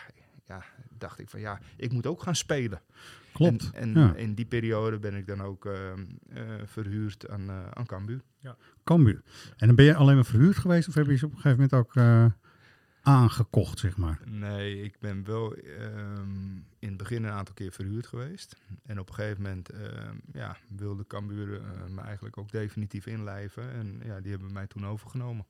[0.48, 2.82] ja dacht ik van ja, ik moet ook gaan spelen.
[3.34, 3.70] Klopt.
[3.74, 4.16] En, en ja.
[4.16, 5.98] in die periode ben ik dan ook eh, eh,
[6.66, 8.22] verhuurd aan, eh aan Cambuur.
[8.84, 9.22] Cambuur.
[9.58, 11.70] En dan ben je alleen maar verhuurd geweest of heb je ze op een gegeven
[11.70, 12.26] moment ook eh,
[13.06, 14.20] aangekocht, zeg maar?
[14.26, 18.56] Nee, ik ben wel ehm, in het begin een aantal keer verhuurd geweest.
[18.86, 21.62] En op een gegeven moment ehm, ja, wilde Cambuur eh,
[21.96, 23.72] me eigenlijk ook definitief inlijven.
[23.74, 25.46] En ja, die hebben mij toen overgenomen.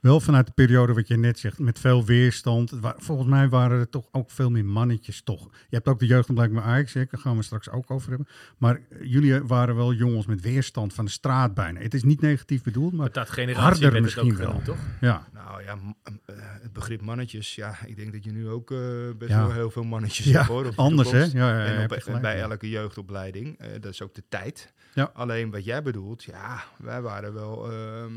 [0.00, 2.72] Wel vanuit de periode wat je net zegt, met veel weerstand.
[2.96, 5.44] Volgens mij waren er toch ook veel meer mannetjes toch.
[5.44, 8.28] Je hebt ook de jeugdopleiding bij Ajax, hè, daar gaan we straks ook over hebben.
[8.58, 11.80] Maar eh, jullie waren wel jongens met weerstand van de straat bijna.
[11.80, 14.46] Het is niet negatief bedoeld, maar dat generatie harder misschien wel.
[14.46, 14.78] genoemd, toch?
[15.00, 15.26] ja.
[15.32, 15.78] Nou ja,
[16.24, 17.54] eh, het begrip mannetjes.
[17.54, 18.78] Ja, ik denk dat je nu ook eh,
[19.18, 19.46] best Ja.
[19.46, 20.64] wel heel veel mannetjes Ja, hoor.
[20.66, 21.22] op de anders hè?
[21.22, 24.72] Ja, ja, ja, en op, gelijk, bij elke jeugdopleiding, eh, dat is ook de tijd.
[24.94, 25.10] Ja.
[25.14, 28.12] Alleen wat jij bedoelt, ja, wij waren wel, ehm,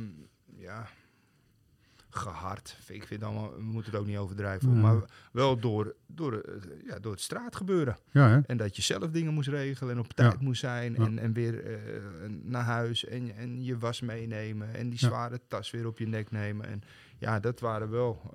[0.58, 0.88] ja,
[2.10, 2.78] gehard.
[2.88, 4.80] Ik vind allemaal, we moeten het ook niet overdrijven.
[4.82, 4.96] Maar
[5.32, 6.54] wel door, door, eh,
[6.88, 7.98] ja, door het straatgebeuren.
[8.12, 8.42] Ja?
[8.46, 10.38] En dat je zelf dingen moest regelen en op tijd Ja.
[10.42, 10.96] moest zijn.
[10.96, 11.80] En, en weer eh,
[12.44, 14.76] naar huis en, en je was meenemen.
[14.76, 16.66] En die zware tas weer op je nek nemen.
[16.66, 16.82] En
[17.18, 18.34] ja, dat waren wel...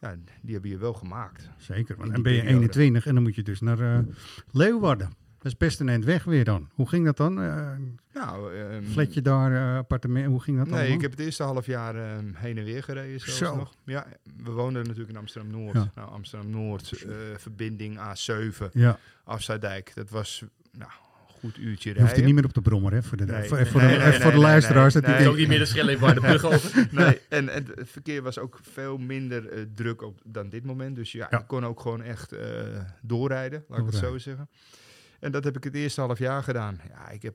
[0.00, 1.50] ja, die hebben je wel gemaakt.
[1.56, 1.96] Zeker.
[1.96, 2.48] Dan ben je periode.
[2.48, 3.98] 21 en dan moet je dus naar eh,
[4.52, 5.08] Leeuwarden.
[5.38, 6.68] Dat is best een eind weg weer dan.
[6.74, 7.42] Hoe ging dat dan?
[7.42, 7.70] Eh
[8.14, 10.78] Nou, flatje daar, eh, appartement, hoe ging dat dan?
[10.78, 13.56] Nee, ik heb het eerste half jaar ehm, heen en weer gereden zelfs Zo.
[13.56, 13.74] nog.
[13.84, 14.06] Ja,
[14.44, 15.74] we woonden natuurlijk in Amsterdam-Noord.
[15.74, 15.90] Ja.
[15.94, 17.04] Nou, Amsterdam-Noord,
[17.36, 19.92] verbinding A7, Ja, Afsluitdijk.
[19.94, 20.90] Dat was nou,
[21.38, 22.02] goed uurtje je rijden.
[22.02, 23.02] hoeft er niet meer op de brommer, hè?
[23.02, 23.48] Voor de, Nee.
[23.48, 24.94] voor, voor Nee, de, nee, nee, voor de nee, luisteraars.
[24.94, 25.28] nee, dat nee.
[25.28, 26.86] ook niet meer de de brug over.
[26.90, 30.96] Nee, en, en het verkeer was ook veel minder eh, druk op, dan dit moment.
[30.96, 31.38] Dus ja, Ja.
[31.40, 32.40] ik kon ook gewoon echt eh,
[33.02, 34.48] doorrijden, laat ik het zo zeggen.
[35.20, 36.80] En dat heb ik het eerste half jaar gedaan.
[36.88, 37.34] Ja, ik heb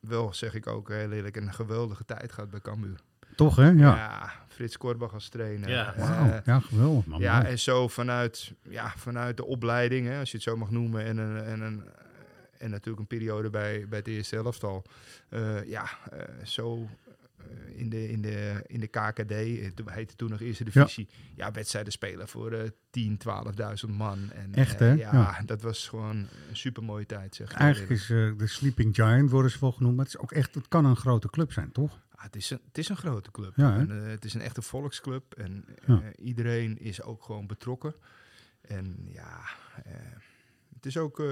[0.00, 3.00] wel, zeg ik ook heel eerlijk, een geweldige tijd gehad bij Cambuur.
[3.36, 3.66] Toch, hè?
[3.68, 4.32] Ja, Ja.
[4.48, 5.68] Frits Korbach als trainer.
[5.70, 5.94] Ja.
[5.94, 6.36] Eh.
[6.44, 7.20] Ja, geweldig, man.
[7.20, 11.04] ja, en zo vanuit, ja, vanuit de opleiding, hè, als je het zo mag noemen,
[11.04, 11.84] en, een, en, een,
[12.62, 14.84] en natuurlijk een periode bij, bij het eerste elftal.
[15.28, 16.88] Eh, ja, eh, zo
[17.38, 21.50] eh, in, de, in, de, in de KKD, toen heette toen nog Eerste Divisie, ja,
[21.50, 23.18] wedstrijden spelen voor eh 10,
[23.86, 24.30] 12.000 man.
[24.32, 25.42] En, Echt, ja, Ja.
[25.46, 27.52] dat was gewoon een super mooie tijd, zeg.
[27.52, 29.96] Eigenlijk is de Sleeping Giant worden ze wel genoemd.
[29.96, 32.00] Maar het, is ook echt, het kan een grote club zijn, toch?
[32.14, 33.52] Ah, het, is een, het is een grote club.
[33.56, 35.34] Ja, en, het is een echte volksclub.
[35.34, 36.02] En Ja.
[36.16, 37.94] iedereen is ook gewoon betrokken.
[38.60, 39.40] En ja,
[40.82, 41.26] het is ook eh,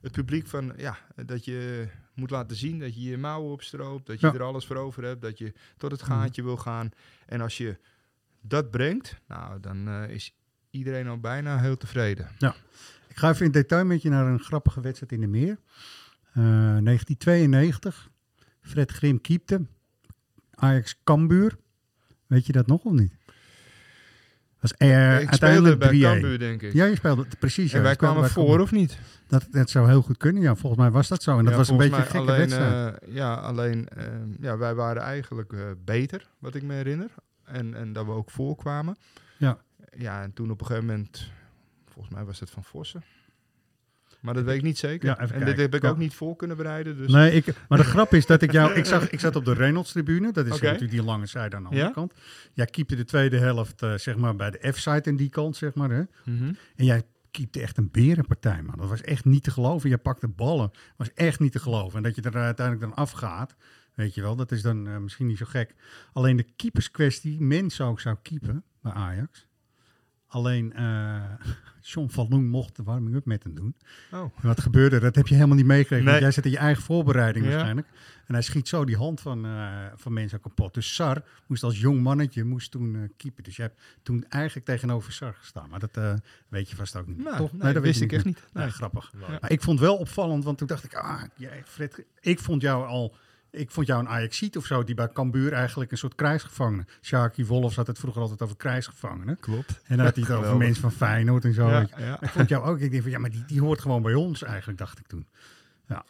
[0.00, 4.20] het publiek van ja, dat je moet laten zien dat je je mouwen opstroopt, dat
[4.20, 4.32] je Ja.
[4.34, 6.10] er alles voor over hebt, dat je tot het Mhm.
[6.10, 6.90] gaatje wil gaan.
[7.26, 7.78] En als je
[8.40, 10.34] dat brengt, nou, dan eh, is
[10.70, 12.28] iedereen al bijna heel tevreden.
[13.08, 15.58] Ik ga even in detail met je naar een grappige wedstrijd in de Meer.
[16.32, 16.42] Eh
[16.78, 18.10] 1992.
[18.60, 19.66] Fred Grim keepte.
[20.54, 21.56] Ajax Cambuur.
[22.26, 23.12] Weet je dat nog of niet?
[24.70, 26.00] Was er ik speelde uiteindelijk bij 3-1.
[26.00, 26.72] Cambuur, denk ik.
[26.72, 27.70] Ja, je speelde precies.
[27.70, 28.62] ja, en wij speelde kwamen bij voor, Cambuur.
[28.64, 28.98] of niet?
[29.26, 30.42] Dat, dat zou heel goed kunnen.
[30.42, 31.38] Ja, volgens mij was dat zo.
[31.38, 32.98] En dat Ja, was een beetje een gekke alleen, wedstrijd.
[32.98, 34.04] eh, ja, alleen eh,
[34.40, 37.10] ja, wij waren eigenlijk eh, beter, wat ik me herinner.
[37.44, 38.96] En, en dat we ook voorkwamen.
[39.38, 39.58] Ja.
[39.96, 41.30] Ja, en toen op een gegeven moment,
[41.92, 43.02] volgens mij was het van Vossen.
[44.20, 45.08] Maar dat weet ik niet zeker.
[45.08, 45.60] Ja, en dit kijken.
[45.62, 45.88] heb ik Ja.
[45.88, 46.96] ook niet voor kunnen bereiden.
[46.96, 48.72] Dus Nee, ik, maar de grap is dat ik jou...
[48.80, 50.32] Ik, zag, ik zat op de Reynolds-tribune.
[50.32, 51.92] Dat is natuurlijk die lange zijde aan de andere Ja?
[51.92, 52.12] kant.
[52.52, 55.74] Jij keepte de tweede helft eh, zeg maar bij de F-side en die kant, zeg
[55.74, 55.90] maar.
[55.90, 56.02] Hè?
[56.24, 56.52] Mhm.
[56.76, 58.74] En jij keepte echt een berenpartij, man.
[58.78, 59.90] Dat was echt niet te geloven.
[59.90, 60.70] Je pakte ballen.
[60.96, 61.96] was echt niet te geloven.
[61.96, 63.54] En dat je er uiteindelijk dan afgaat,
[63.94, 65.74] weet je wel, dat is dan eh, misschien niet zo gek.
[66.12, 69.46] Alleen de keeperskwestie, mens ook zou keepen bij Ajax.
[70.36, 71.22] Alleen eh
[71.92, 73.74] John van Loen mocht de warming-up met hem doen.
[74.12, 76.04] Oh, wat gebeurde, dat heb je helemaal niet meegekregen.
[76.04, 76.12] Nee.
[76.12, 77.50] Want jij zit in je eigen voorbereiding Ja.
[77.50, 77.86] waarschijnlijk.
[78.26, 80.74] En hij schiet zo die hand van, eh, van mensen kapot.
[80.74, 83.44] Dus Sar moest als jong mannetje moest toen eh keepen.
[83.44, 85.68] Dus je hebt toen eigenlijk tegenover Sar gestaan.
[85.70, 87.18] Maar dat weet je vast ook niet.
[87.24, 87.52] nou, Toch?
[87.52, 88.42] nee, dat wist ik echt niet.
[88.52, 88.72] Nee, Nee.
[88.72, 89.12] grappig.
[89.40, 92.62] Maar ik vond het wel opvallend, want toen dacht ik, ah, jij, Fred, ik vond
[92.62, 93.14] jou al,
[93.56, 96.84] ik vond jou een Ajaxiet of zo, die bij Cambuur eigenlijk een soort krijgsgevangene.
[97.02, 99.38] Sjaki Wolfs had het vroeger altijd over krijgsgevangenen.
[99.40, 99.80] Klopt.
[99.84, 101.68] En dan had hij het over mensen van Feyenoord en zo.
[101.68, 102.20] Ja.
[102.20, 104.42] Ik vond jou ook, ik denk van, ja, maar die, die hoort gewoon bij ons
[104.42, 105.26] eigenlijk, dacht ik toen.
[105.88, 106.04] Ja,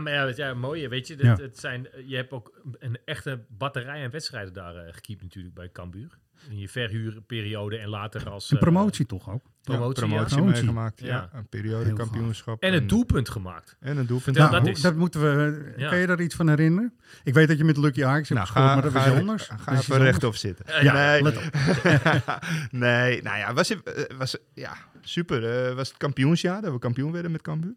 [0.00, 0.88] maar ja, ja, mooi.
[0.88, 1.44] Weet je, dat, Ja.
[1.44, 5.70] het zijn, je hebt ook een echte batterij aan wedstrijden daar eh gekiept natuurlijk bij
[5.72, 6.18] Cambuur.
[6.50, 8.50] In je verhuurperiode en later als...
[8.50, 9.42] Een eh, promotie toch ook?
[9.62, 10.24] promotie, ja, ja.
[10.24, 11.00] promotie meegemaakt.
[11.00, 11.06] Ja.
[11.06, 11.30] Ja.
[11.32, 12.62] Een periode kampioenschap.
[12.62, 13.76] En een doelpunt gemaakt.
[13.80, 14.36] En een doelpunt.
[14.36, 15.88] Ja, Nou, dat hoe- is- dat moeten we, Ja.
[15.88, 16.94] kan je daar iets van herinneren?
[17.24, 19.18] Ik weet dat je met Lucky Ajax hebt Nou, gescoord, ga, maar dat ga, was
[19.18, 19.42] anders.
[19.46, 20.10] Ga even anders.
[20.10, 20.82] rechtop zitten.
[20.84, 21.34] Ja, nee, let
[22.70, 25.66] nee, nou ja, was, het- eh, was ja, super.
[25.68, 27.76] Eh, was het kampioensjaar, dat we kampioen werden met Cambuur.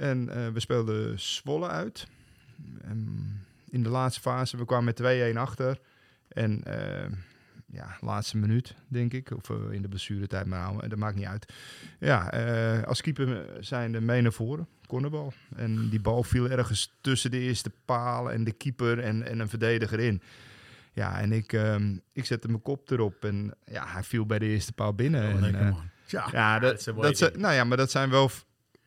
[0.00, 2.06] En eh, we speelden Zwolle uit.
[3.70, 5.78] In de laatste fase, we kwamen met 2-1 achter.
[6.28, 7.10] En eh,
[7.66, 9.30] ja, laatste minuut, denk ik.
[9.36, 11.52] Of eh, in de blessuretijd, maar dat maakt niet uit.
[11.98, 12.28] Ja,
[12.86, 15.32] als keeper zijn de mee naar voren, cornerbal.
[15.56, 19.48] En die bal viel ergens tussen de eerste paal en de keeper en, en een
[19.48, 20.22] verdediger in.
[20.92, 24.46] Ja, en ik, ehm, ik zette mijn kop erop en ja, hij viel bij de
[24.46, 25.34] eerste paal binnen.
[25.34, 25.76] Oh, en.
[26.06, 28.30] Ja, ja, dat dat, zijn, nou ja, maar dat zijn wel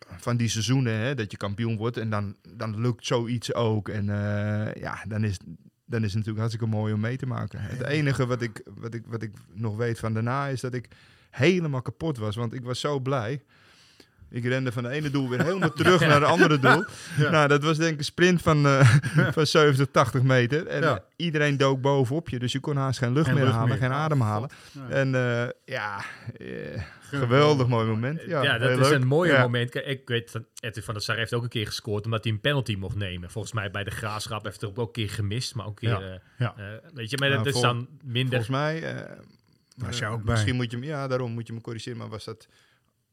[0.09, 3.89] van die seizoenen hè, dat je kampioen wordt en dan, dan lukt zoiets ook.
[3.89, 5.37] En eh, ja, dan is,
[5.85, 7.61] dan is het natuurlijk hartstikke mooi om mee te maken.
[7.61, 10.87] Het enige wat ik, wat, ik, wat ik nog weet van daarna is dat ik
[11.29, 13.41] helemaal kapot was, want ik was zo blij.
[14.34, 16.84] Ik rende van de ene doel weer helemaal terug naar het andere doel.
[17.32, 18.98] Nou, dat was denk ik een sprint van, eh,
[19.38, 20.67] van 70, 80 meter.
[20.67, 21.04] En Ja.
[21.15, 22.39] iedereen dook bovenop je.
[22.39, 23.78] Dus je kon haast geen lucht Geen meer lucht halen, meer.
[23.80, 24.50] geen adem halen.
[24.72, 24.89] Ja.
[24.89, 26.04] En eh, ja,
[26.38, 28.22] eh, geweldig mooi moment.
[28.28, 29.02] Ja, Ja, dat is leuk.
[29.02, 29.41] een mooi Ja.
[29.41, 29.69] moment.
[29.69, 32.34] Kijk, Ik weet dat Edwin van der Sar heeft ook een keer gescoord omdat hij
[32.34, 33.30] een penalty mocht nemen.
[33.32, 36.22] Volgens mij bij de Graafschap heeft hij ook een keer gemist, maar ook een keer...
[36.38, 36.80] Ja, ja.
[36.93, 38.30] weet je, maar Ja, dat is dan minder...
[38.43, 38.84] Volgens mij...
[38.84, 39.17] eh,
[39.78, 40.34] Was eh, ook bij?
[40.34, 41.98] Misschien moet je me, ja, daarom moet je me corrigeren.
[41.98, 42.48] Maar was dat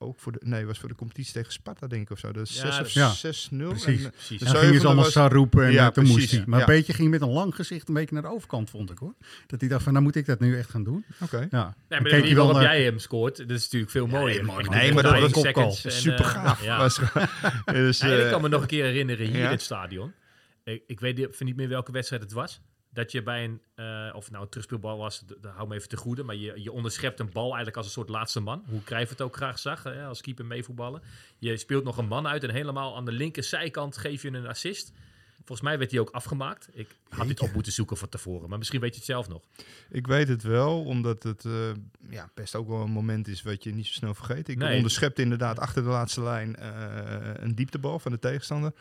[0.03, 2.33] ook voor de, nee, was voor de competitie tegen Sparta, denk ik, of zo.
[2.33, 3.09] Dat is Ja, 6 of ja.
[3.09, 3.69] 6-0.
[3.69, 3.87] Precies.
[3.87, 4.39] En, eh, Precies.
[4.39, 6.43] Dan gingen ze zevende allemaal was- zo roepen en Ja, eh, toen moest hij.
[6.47, 6.67] Maar ja.
[6.69, 9.15] een beetje ging met een lang gezicht een beetje naar de overkant, vond ik hoor.
[9.47, 11.05] Dat hij dacht van, nou moet ik dat nu echt gaan doen.
[11.21, 11.47] Oké.
[11.51, 11.75] Ja.
[11.89, 14.45] Nee, maar waarop naar- jij hem scoort, dat is natuurlijk veel mooier.
[14.45, 14.69] mooi.
[14.69, 16.65] Nee, maar dat was seconds en, Super eh, gaaf.
[16.65, 16.79] ja.
[16.79, 17.01] Was,
[17.65, 19.45] dus, ik eh, kan me nog een keer herinneren hier ja.
[19.45, 20.13] in het stadion.
[20.65, 22.61] Ik, ik weet niet meer welke wedstrijd het was.
[22.92, 25.74] Dat je bij een, eh, of het nou een terugspeelbal was, d- d- hou me
[25.74, 26.22] even te goede.
[26.22, 28.64] Maar je, je onderschept een bal eigenlijk als een soort laatste man.
[28.68, 31.03] Hoe Cruijff het ook graag zag, hè, als keeper meevoetballen.
[31.38, 34.92] Je speelt nog een man uit en helemaal aan de linkerzijkant geef je een assist.
[35.44, 36.68] Volgens mij werd die ook afgemaakt.
[36.72, 39.42] Ik had dit op moeten zoeken van tevoren, maar misschien weet je het zelf nog.
[39.90, 41.53] Ik weet het wel, omdat het eh,
[42.11, 44.48] ja, best ook wel een moment is wat je niet zo snel vergeet.
[44.48, 44.76] Ik Nee.
[44.76, 48.72] onderschepte inderdaad achter de laatste lijn eh, een dieptebal van de tegenstander.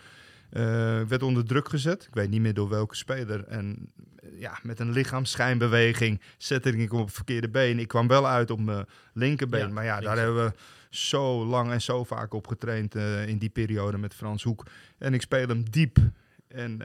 [0.49, 2.03] Eh, werd onder druk gezet.
[2.03, 3.43] Ik weet niet meer door welke speler.
[3.47, 7.79] En eh, ja, met een lichaamsschijnbeweging zette ik hem op het verkeerde been.
[7.79, 9.67] Ik kwam wel uit op mijn linkerbeen.
[9.67, 10.53] Ja, maar ja, daar hebben we
[10.89, 14.65] zo lang en zo vaak op getraind eh, in die periode met Frans Hoek.
[14.97, 15.97] En ik speel hem diep.
[16.47, 16.81] En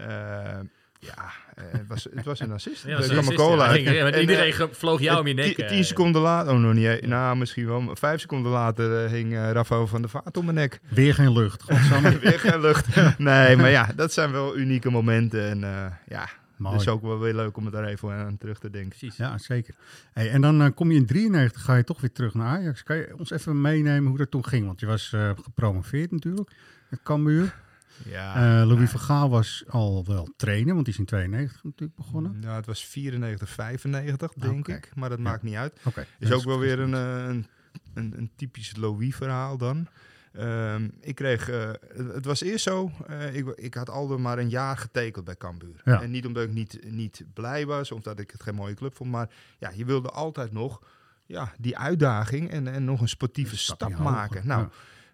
[1.04, 2.86] ja, eh, het, was, het was een assist.
[2.86, 3.86] Ja, dat kwam een een goal uit.
[3.86, 5.54] En, iedereen eh, vloog jou om je nek.
[5.54, 5.70] Tien, eh.
[5.70, 9.32] tien seconden later, oh nog niet, nou misschien wel, maar vijf seconden later eh, hing
[9.32, 10.80] eh, Rafael van der Vaart om mijn nek.
[10.88, 11.64] Weer geen lucht.
[12.20, 12.86] Weer geen lucht.
[13.18, 16.74] Nee, maar ja, dat zijn wel unieke momenten en eh, ja, Mooi.
[16.74, 18.98] het is ook wel weer leuk om het daar even aan terug te denken.
[18.98, 19.16] Precies.
[19.16, 19.74] Ja, zeker.
[20.12, 22.82] Hey, en dan eh, kom je in 93, ga je toch weer terug naar Ajax.
[22.82, 24.66] Kan je ons even meenemen hoe dat toen ging?
[24.66, 26.50] Want je was eh, gepromoveerd natuurlijk,
[26.88, 27.54] het Cambuur.
[28.04, 31.96] Ja, Eh Louis van Gaal was al wel trainer, want die is in 92 natuurlijk
[31.98, 32.38] begonnen.
[32.40, 35.24] nou, het was 94, 95 denk ik, maar dat Ja.
[35.24, 35.80] maakt niet uit.
[36.18, 37.46] Is Ja, ook wel weer een, eh, een,
[37.94, 39.86] een, een typisch Louis-verhaal dan.
[40.32, 42.90] Ehm, ik kreeg, eh, het, was eerst zo,
[43.32, 45.80] ik, ik had altijd maar een jaar getekend bij Cambuur.
[45.84, 46.02] Ja.
[46.02, 48.94] En niet omdat ik niet, niet blij was of dat ik het geen mooie club
[48.96, 50.82] vond, maar ja, je wilde altijd nog
[51.26, 54.46] ja, die uitdaging en, en nog een sportieve Een stap hoger, maken.
[54.46, 54.68] Nou,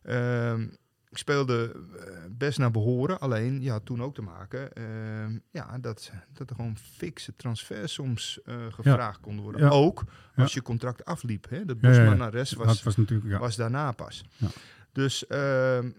[0.05, 0.51] ja.
[0.53, 0.67] Ehm,
[1.11, 5.79] ik speelde eh, best naar behoren, alleen je had toen ook te maken ehm, ja,
[5.79, 9.61] dat, dat er gewoon fikse transfers soms eh, gevraagd konden worden.
[9.61, 9.69] Ja.
[9.69, 10.03] Ook
[10.37, 10.43] Ja.
[10.43, 11.49] als je contract afliep.
[11.49, 11.65] Hè?
[11.65, 12.01] Dat Ja, ja, ja.
[12.01, 13.39] Bosman naar rest dat was, was natuurlijk, ja.
[13.39, 14.25] was daarna pas.
[14.37, 14.49] Ja.
[14.93, 15.91] Dus ehm,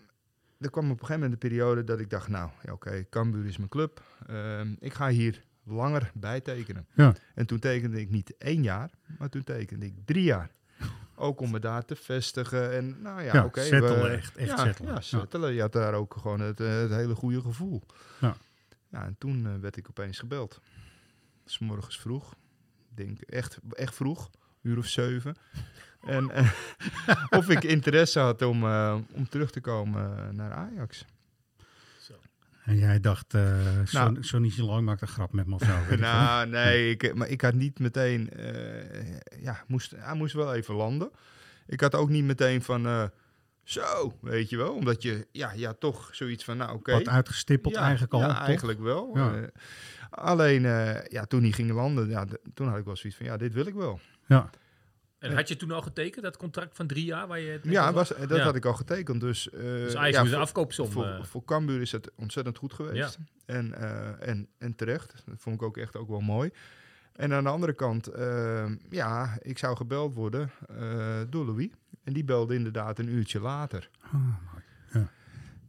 [0.59, 3.45] er kwam op een gegeven moment een periode dat ik dacht, nou ja, oké, Cambuur
[3.45, 4.03] is mijn club.
[4.27, 6.87] Ehm, ik ga hier langer bijtekenen.
[6.93, 7.15] Ja.
[7.35, 10.51] En toen tekende ik niet één jaar, maar toen tekende ik drie jaar.
[11.21, 12.71] Ook om me daar te vestigen.
[12.71, 13.69] En nou ja, Ja, oké.
[13.69, 14.89] we- echt, echt ja, settelen.
[14.89, 15.01] Ja, Ja.
[15.01, 15.53] settelen.
[15.53, 17.81] Je had daar ook gewoon het, eh, het hele goede gevoel.
[18.21, 18.35] Ja.
[18.89, 20.59] Ja, en toen eh, werd ik opeens gebeld.
[21.45, 22.33] S morgens vroeg.
[22.89, 24.29] Denk echt, echt vroeg.
[24.61, 25.35] Uur of zeven.
[26.01, 26.51] En eh,
[27.39, 28.63] of ik interesse had om,
[29.11, 31.05] om terug te komen naar Ajax.
[32.65, 34.23] En jij dacht, eh zo, Nou.
[34.23, 35.67] zo niet zo lang maakt een grap met me of zo.
[35.67, 35.97] weet ik veel.
[35.97, 38.29] nou, nee, ik, maar ik had niet meteen...
[38.29, 41.11] eh, ja, moest, hij moest wel even landen.
[41.67, 42.85] Ik had ook niet meteen van...
[42.85, 43.03] eh,
[43.63, 44.73] zo, weet je wel.
[44.73, 46.91] Omdat je, ja, ja toch zoiets van, nou oké.
[46.91, 48.37] Wat uitgestippeld Ja, eigenlijk al, Ja, toch?
[48.37, 49.11] eigenlijk wel.
[49.17, 49.49] Ja.
[50.09, 50.61] Alleen,
[51.09, 53.65] ja, toen hij ging landen, ja, toen had ik wel zoiets van, ja, dit wil
[53.65, 53.99] ik wel.
[54.27, 54.49] Ja,
[55.21, 57.27] En had je toen al getekend, dat contract van drie jaar?
[57.27, 58.29] Waar je Ja, was, had?
[58.29, 58.43] dat Ja.
[58.43, 59.21] had ik al getekend.
[59.21, 60.91] Dus, eh Dus ja, voor, afkoopsom...
[60.91, 63.17] voor, eh, voor Cambuur is het ontzettend goed geweest.
[63.45, 65.13] En, eh, en, en terecht.
[65.25, 66.49] Dat vond ik ook echt ook wel mooi.
[67.15, 71.69] En aan de andere kant, eh, ja, ik zou gebeld worden eh, door Louis.
[72.03, 73.89] En die belde inderdaad een uurtje later.
[74.01, 75.07] Ah, mooi.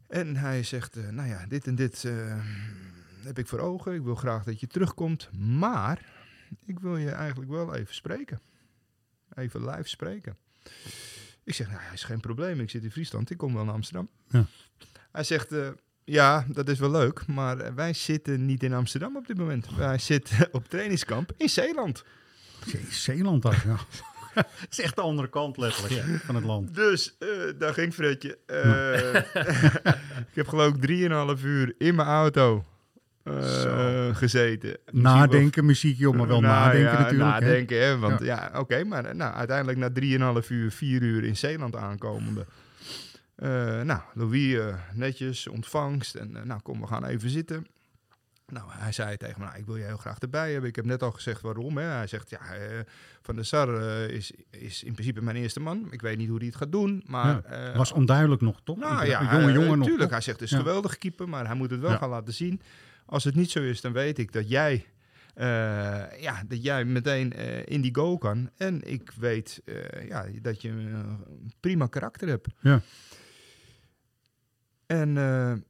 [0.09, 2.39] En hij zegt, eh, nou ja, dit en dit eh,
[3.25, 3.95] heb ik voor ogen.
[3.95, 5.31] Ik wil graag dat je terugkomt.
[5.33, 5.99] Maar
[6.67, 8.41] ik wil je eigenlijk wel even spreken.
[9.35, 10.37] Even live spreken.
[11.45, 12.61] Ik zeg, nou ja, is geen probleem.
[12.61, 13.31] Ik zit in Friesland.
[13.31, 14.09] Ik kom wel naar Amsterdam.
[14.29, 14.45] Ja.
[15.13, 15.69] Hij zegt, eh,
[16.05, 17.27] ja, dat is wel leuk.
[17.27, 19.75] Maar eh, wij zitten niet in Amsterdam op dit moment.
[19.77, 22.05] Wij zitten op trainingskamp in Zeeland.
[22.67, 23.77] Zee- Zeeland ook, ja.
[24.35, 26.75] Het is echt de andere kant letterlijk van het land.
[26.75, 28.39] Dus eh, daar ging Fredje.
[28.47, 29.15] Eh,
[30.31, 32.65] ik heb geloof ik 3,5 uur in mijn auto
[33.25, 34.77] eh, gezeten.
[34.91, 37.31] Nadenken, muziekje op, maar wel Nou nadenken ja, natuurlijk.
[37.31, 37.99] Nadenken, hè.
[37.99, 42.47] Want ja, oké, maar eh, nou, uiteindelijk na 3,5 uur, 4 uur in Zeeland aankomende.
[43.35, 46.15] eh, nou, Louis, eh, netjes, ontvangst.
[46.15, 47.67] En nou, kom, we gaan even zitten.
[48.47, 50.69] Nou, hij zei tegen me, nou, ik wil je heel graag erbij hebben.
[50.69, 51.77] Ik heb net al gezegd waarom.
[51.77, 51.85] Hè.
[51.85, 52.79] Hij zegt, ja, eh,
[53.23, 55.87] Van der Sar eh, is, is in principe mijn eerste man.
[55.91, 57.45] Ik weet niet hoe hij het gaat doen, maar...
[57.45, 58.77] eh, was onduidelijk nog, toch?
[58.79, 59.87] nou Een ja, jonge jongen nog.
[59.87, 60.01] tuurlijk.
[60.01, 60.11] toch?
[60.11, 61.97] Hij zegt, het is geweldige keeper, maar hij moet het wel Ja.
[61.97, 62.61] gaan laten zien.
[63.07, 64.87] Als het niet zo is, dan weet ik dat jij,
[65.35, 65.47] eh,
[66.21, 68.51] ja, dat jij meteen eh, in die goal kan.
[68.57, 72.49] En ik weet eh, ja, dat je een prima karakter hebt.
[72.61, 72.81] Ja.
[74.87, 75.15] En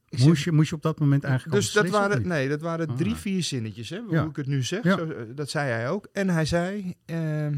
[0.09, 2.89] zeg, Moest je, moest je op dat moment eigenlijk dus dat waren, nee, dat waren
[2.89, 2.97] Ah.
[2.97, 4.25] drie, vier zinnetjes, hè, hoe Ja.
[4.25, 4.83] ik het nu zeg.
[4.85, 4.97] Ja.
[4.97, 6.09] Zo, dat zei hij ook.
[6.13, 7.57] En hij zei, ehm,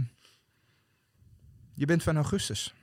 [1.74, 2.74] je bent van augustus.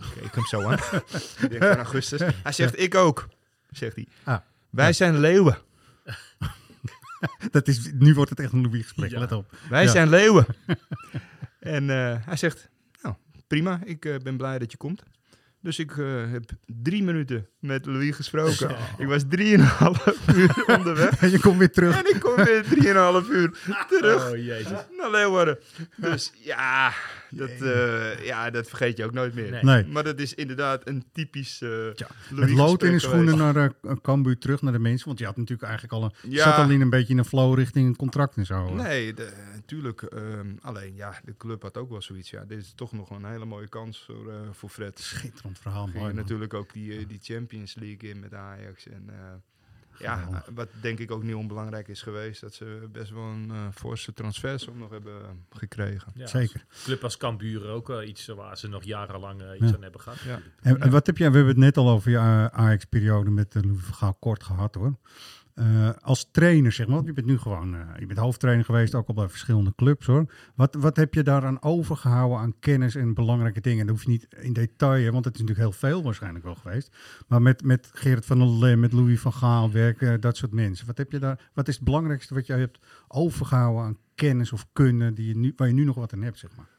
[0.00, 0.78] Ik keek hem zo aan.
[1.42, 2.20] ik denk van augustus.
[2.42, 3.28] Hij zegt, ik ook,
[3.70, 4.06] zegt hij.
[4.24, 4.38] Ah.
[4.72, 4.92] Wij Ja.
[4.92, 5.58] zijn leeuwen.
[7.50, 9.18] Dat is, nu wordt het echt een Louis gesprek, Ja.
[9.18, 9.56] let op.
[9.68, 9.90] Wij Ja.
[9.90, 10.46] zijn leeuwen.
[11.60, 12.68] en eh, hij zegt,
[13.02, 13.14] nou,
[13.46, 15.02] prima, ik eh, ben blij dat je komt.
[15.62, 18.76] Dus ik eh, heb drie minuten met Louis gesproken.
[18.98, 20.06] Ik was drieënhalf
[20.36, 21.20] uur onderweg.
[21.22, 22.02] En je komt weer terug.
[22.02, 23.58] En ik kom weer drieënhalf uur
[23.88, 24.78] terug Oh, jezus.
[24.96, 25.58] naar Leeuwarden.
[25.96, 26.92] Dus ja
[27.30, 29.50] dat, eh, ja, dat vergeet je ook nooit meer.
[29.50, 29.62] Nee.
[29.62, 29.84] Nee.
[29.86, 31.94] Maar dat is inderdaad een typisch eh Louis
[32.30, 33.54] Met lood in de schoenen geweest.
[33.54, 35.06] naar uh, Cambuur terug naar de mensen.
[35.06, 36.30] Want je had natuurlijk eigenlijk al een...
[36.30, 36.44] Ja.
[36.44, 38.74] zat al in een beetje in een flow richting een contract en zo.
[38.74, 39.14] Nee,
[39.62, 40.02] natuurlijk.
[40.62, 42.30] alleen ja, de club had ook wel zoiets.
[42.30, 44.98] Ja, dit is toch nog een hele mooie kans voor, eh, voor Fred.
[45.00, 45.82] Schitterend verhaal.
[45.84, 46.22] Ging Mooi, je man.
[46.22, 48.88] natuurlijk ook die, eh, die Champions League in met Ajax.
[48.88, 49.16] En eh,
[49.98, 53.66] ja, wat denk ik ook niet onbelangrijk is geweest, dat ze best wel een eh
[53.74, 56.12] forse transfersom nog hebben gekregen.
[56.14, 56.64] Ja, Zeker.
[56.84, 59.74] Club als Cambuur ook wel iets waar ze nog jarenlang iets Ja.
[59.74, 60.20] aan hebben gehad.
[60.20, 60.40] Ja.
[60.60, 63.54] En, en wat heb jij, we hebben het net al over je uh, Ajax-periode met
[63.54, 64.96] uh, Louis van Gaal kort gehad hoor.
[65.54, 68.94] Uh, als trainer, zeg maar, want je bent nu gewoon, uh, je bent hoofdtrainer geweest,
[68.94, 70.32] ook al bij verschillende clubs hoor.
[70.54, 73.86] Wat, wat heb je daaraan overgehouden aan kennis en belangrijke dingen?
[73.86, 76.96] Dat hoef je niet in detail, want het is natuurlijk heel veel waarschijnlijk wel geweest.
[77.28, 80.86] Maar met, met Gerrit van der met Louis van Gaal werken, dat soort mensen.
[80.86, 82.78] Wat, heb je daar, wat is het belangrijkste wat jij hebt
[83.08, 86.38] overgehouden aan kennis of kunnen die je nu, waar je nu nog wat aan hebt,
[86.38, 86.71] zeg maar?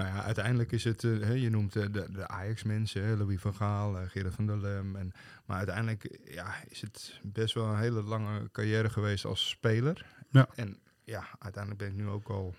[0.00, 4.00] Nou ja, uiteindelijk is het, uh, je noemt uh, de, de Ajax-mensen, Louis van Gaal,
[4.00, 4.96] uh, Gerrit van der Lem.
[4.96, 5.12] En,
[5.44, 10.06] maar uiteindelijk ja, is het best wel een hele lange carrière geweest als speler.
[10.30, 10.48] Ja.
[10.54, 12.54] En ja, uiteindelijk ben ik nu ook al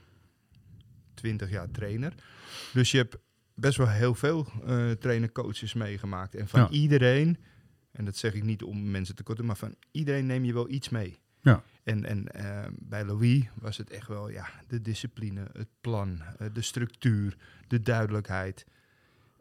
[1.13, 2.13] twintig jaar trainer.
[2.73, 3.17] Dus je hebt
[3.55, 4.47] best wel heel veel
[4.99, 6.35] trainer-coaches meegemaakt.
[6.35, 6.69] En van Ja.
[6.69, 7.37] iedereen,
[7.91, 10.69] en dat zeg ik niet om mensen te korten, maar van iedereen neem je wel
[10.69, 11.19] iets mee.
[11.41, 11.63] Ja.
[11.83, 16.47] En, en uh, bij Louis was het echt wel ja, de discipline, het plan, uh,
[16.53, 17.37] de structuur,
[17.67, 18.65] de duidelijkheid.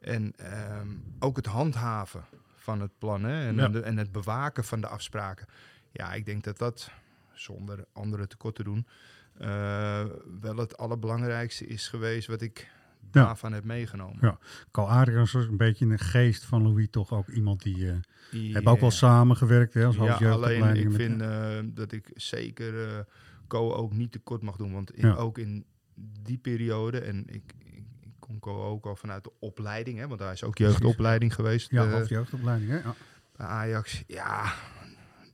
[0.01, 0.34] En
[0.78, 2.24] um, ook het handhaven
[2.55, 3.68] van het plan hè, en, Ja.
[3.68, 5.46] de, en het bewaken van de afspraken.
[5.92, 6.90] Ja, ik denk dat dat,
[7.32, 8.86] zonder anderen tekort te doen,
[9.40, 10.05] uh,
[10.40, 12.70] wel het allerbelangrijkste is geweest wat ik
[13.13, 13.25] Ja.
[13.25, 14.19] daarvan heb meegenomen.
[14.21, 14.39] Ja.
[14.71, 17.77] Carl Adriaans was een beetje in de geest van Louis toch ook iemand die...
[17.77, 17.95] uh,
[18.31, 21.93] Die, hebben ook wel eh, samengewerkt hè, als Ja, alleen ik met- vind eh, dat
[21.93, 23.07] ik zeker
[23.47, 24.73] Co ook niet tekort mag doen.
[24.73, 25.15] Want in, Ja.
[25.15, 25.65] ook in
[26.23, 27.85] die periode, en ik, ik,
[28.41, 32.71] Co ook al vanuit de opleiding, hè, want hij is ook jeugdopleiding geweest Ja, hoofdjeugdopleiding.
[32.71, 32.77] Hè?
[32.77, 32.95] Ja.
[33.37, 34.03] Ajax.
[34.07, 34.53] Ja,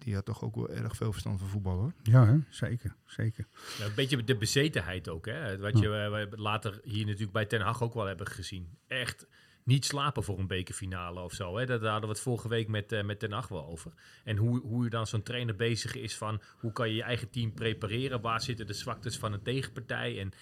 [0.07, 1.93] die had toch ook wel erg veel verstand van voetbal hoor.
[2.03, 2.37] ja, hè?
[2.49, 2.95] zeker.
[3.07, 3.47] zeker.
[3.79, 5.27] Ja, een beetje de bezetenheid ook.
[5.27, 5.59] Hè?
[5.59, 8.79] Wat je eh, we later hier natuurlijk bij Ten Hag ook wel hebben gezien.
[8.87, 9.27] Echt
[9.63, 11.57] niet slapen voor een bekerfinale of zo.
[11.57, 11.67] Hè?
[11.67, 13.93] Dat daar hadden we het vorige week met, eh, met Ten Hag wel over.
[14.25, 16.41] En hoe, hoe je dan zo'n trainer bezig is van...
[16.59, 18.21] hoe kan je je eigen team prepareren?
[18.21, 20.21] Waar zitten de zwaktes van een tegenpartij?
[20.21, 20.33] En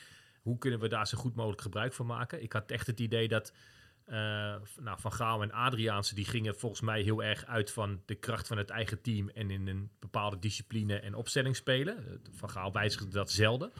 [0.42, 2.42] hoe kunnen we daar zo goed mogelijk gebruik van maken?
[2.42, 3.52] Ik had echt het idee dat...
[4.04, 4.16] eh,
[4.80, 8.46] nou, van Gaal en Adriaanse die gingen volgens mij heel erg uit van de kracht
[8.46, 12.20] van het eigen team en in een bepaalde discipline en opstelling spelen.
[12.30, 13.72] Van Gaal wijzigde dat zelden.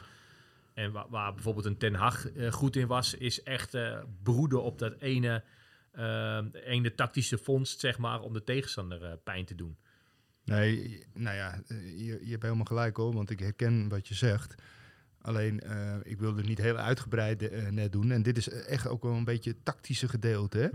[0.73, 4.63] En waar, waar bijvoorbeeld een Ten Hag eh, goed in was, is echt eh, broeden
[4.63, 5.43] op dat ene,
[5.91, 9.77] eh, ene tactische vondst, zeg maar, om de tegenstander eh, pijn te doen.
[10.45, 14.13] Nee, nou ja, eh, je, je hebt helemaal gelijk hoor, want ik herken wat je
[14.13, 14.55] zegt.
[15.25, 18.11] Alleen, eh, ik wilde niet heel uitgebreid eh, net doen.
[18.11, 20.57] En dit is echt ook wel een beetje het tactische gedeelte.
[20.57, 20.67] Hè?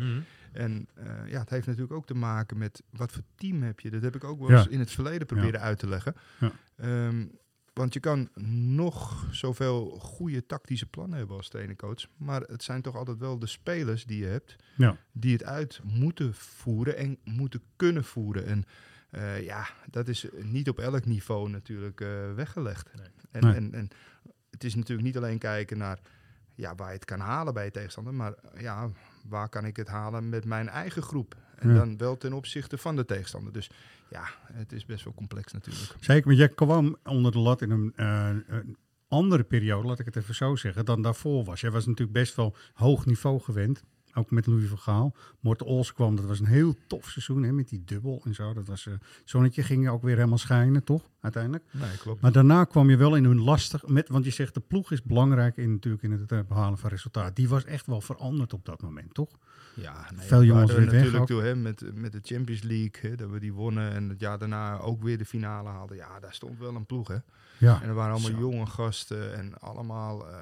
[0.53, 3.90] En uh, ja, het heeft natuurlijk ook te maken met wat voor team heb je.
[3.90, 4.57] Dat heb ik ook wel Ja.
[4.59, 6.14] eens in het verleden proberen uit te leggen.
[6.40, 6.53] Ja.
[6.76, 7.26] Ehm,
[7.72, 8.28] want je kan
[8.74, 12.07] nog zoveel goede tactische plannen hebben als trainercoach.
[12.16, 14.57] Maar het zijn toch altijd wel de spelers die je hebt.
[14.76, 14.96] Ja.
[15.12, 18.46] Die het uit moeten voeren en moeten kunnen voeren.
[18.46, 18.64] En
[19.11, 22.90] uh, ja, dat is niet op elk niveau natuurlijk uh, weggelegd.
[22.96, 23.07] Nee.
[23.30, 23.55] En, Nee.
[23.55, 23.88] en, en
[24.61, 25.98] het is natuurlijk niet alleen kijken naar
[26.54, 28.14] ja, waar je het kan halen bij je tegenstander.
[28.14, 28.90] Maar ja,
[29.28, 31.36] waar kan ik het halen met mijn eigen groep?
[31.56, 31.74] En Ja.
[31.74, 33.52] dan wel ten opzichte van de tegenstander.
[33.52, 33.70] Dus
[34.11, 35.94] ja, het is best wel complex natuurlijk.
[36.00, 38.76] Zeker, maar jij kwam onder de lat in een, eh, een
[39.08, 41.61] andere periode, laat ik het even zo zeggen, dan daarvoor was.
[41.61, 43.82] Jij was natuurlijk best wel hoog niveau gewend.
[44.20, 45.14] Ook met Louis van Gaal.
[45.40, 48.52] Morten Ols kwam, dat was een heel tof seizoen hè, met die dubbel en zo.
[48.52, 48.92] Dat was, eh
[49.24, 51.02] zonnetje ging ook weer helemaal schijnen, toch?
[51.20, 51.64] Uiteindelijk.
[51.70, 52.20] Nee, klopt.
[52.20, 55.02] Maar daarna kwam je wel in hun lastig, met, want je zegt de ploeg is
[55.02, 57.36] belangrijk in, natuurlijk in het eh, behalen van resultaat.
[57.36, 59.38] Die was echt wel veranderd op dat moment, toch?
[59.74, 63.10] Ja, nee, Veel we jongens weer weg natuurlijk toe, hè, met, met de Champions League,
[63.10, 65.96] hè, dat we die wonnen en het jaar daarna ook weer de finale haalden.
[65.96, 67.16] Ja, daar stond wel een ploeg, hè.
[67.60, 67.82] Ja.
[67.82, 68.38] En er waren allemaal Zo.
[68.38, 70.38] jonge gasten en allemaal eh,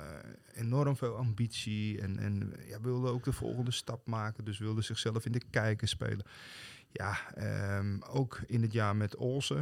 [0.53, 2.01] enorm veel ambitie.
[2.01, 4.45] En, en ja, wilden ook de volgende stap maken.
[4.45, 6.25] Dus wilden zichzelf in de kijker spelen.
[6.91, 9.57] Ja, ehm, ook in het jaar met Olsen.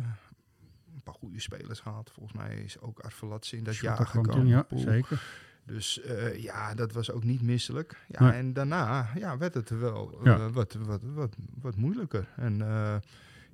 [0.95, 2.11] Een paar goede spelers gehad.
[2.13, 4.31] Volgens mij is ook Arvelatse in dat jaar gekomen.
[4.31, 5.23] toen, ja, zeker.
[5.67, 7.97] Dus eh, ja, dat was ook niet misselijk.
[8.09, 8.33] Ja, Nee.
[8.33, 12.29] En daarna ja, werd het wel eh, wat, wat, wat, wat moeilijker.
[12.37, 12.97] En eh,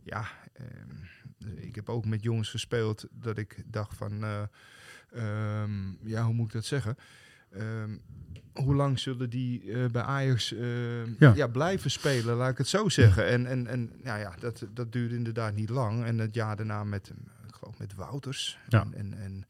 [0.03, 4.23] ja, ehm, ik heb ook met jongens gespeeld dat ik dacht van...
[4.25, 4.43] eh,
[5.13, 6.97] ehm, ja, hoe moet ik dat zeggen?
[7.51, 7.97] Ehm,
[8.53, 10.49] hoe lang zullen die bij Ajax
[11.19, 11.33] Ja.
[11.35, 11.47] ja.
[11.47, 13.27] blijven spelen, laat ik het zo zeggen.
[13.27, 16.05] En, en, en nou ja, dat, dat duurde inderdaad niet lang.
[16.05, 17.13] En het jaar daarna met,
[17.49, 18.81] ik geloof met Wouters Ja.
[18.81, 19.47] en, en, en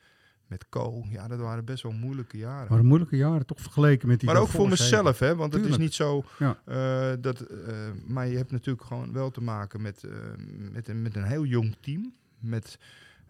[0.53, 1.05] met Co.
[1.11, 2.73] Ja, dat waren best wel moeilijke jaren.
[2.73, 5.37] Maar moeilijke jaren toch vergeleken met die Maar ook voor mezelf, hè?
[5.37, 6.59] Want het is niet zo Ja.
[6.65, 7.41] eh, dat.
[7.41, 7.77] eh,
[8.07, 10.11] maar je hebt natuurlijk gewoon wel te maken met, eh,
[10.73, 12.15] met, een, met een heel jong team.
[12.39, 12.79] Met.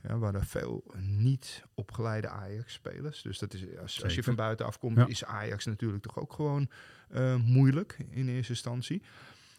[0.03, 3.23] Ja, waar er veel niet opgeleide Ajax-spelers.
[3.23, 5.07] Dus dat is, als, als je van buiten afkomt, Ja.
[5.07, 6.69] is Ajax natuurlijk toch ook gewoon
[7.45, 9.03] moeilijk in eerste instantie.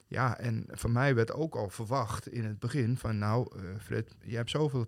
[0.08, 3.18] Ja, en van mij werd ook al verwacht in het begin van...
[3.18, 4.86] nou, Fred, je hebt zoveel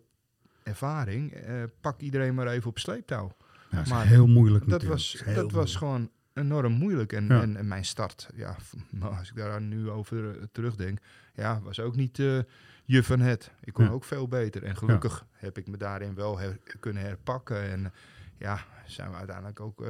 [0.66, 3.32] ervaring, eh, pak iedereen maar even op sleeptouw.
[3.70, 5.00] Ja, dat is Maar heel moeilijk Dat natuurlijk.
[5.02, 7.14] was, dat was gewoon enorm moeilijk.
[7.14, 7.42] En, Ja.
[7.42, 8.56] en, en mijn start, ja,
[8.90, 11.00] nou, als ik daar nu over eh, terugdenk,
[11.34, 12.40] ja, was ook niet eh
[12.88, 13.52] je van het.
[13.64, 13.92] Ik kon Ja.
[13.92, 14.64] ook veel beter.
[14.64, 17.62] En gelukkig heb ik me daarin wel her- kunnen herpakken.
[17.62, 17.94] En
[18.38, 19.90] ja, zijn we uiteindelijk ook eh,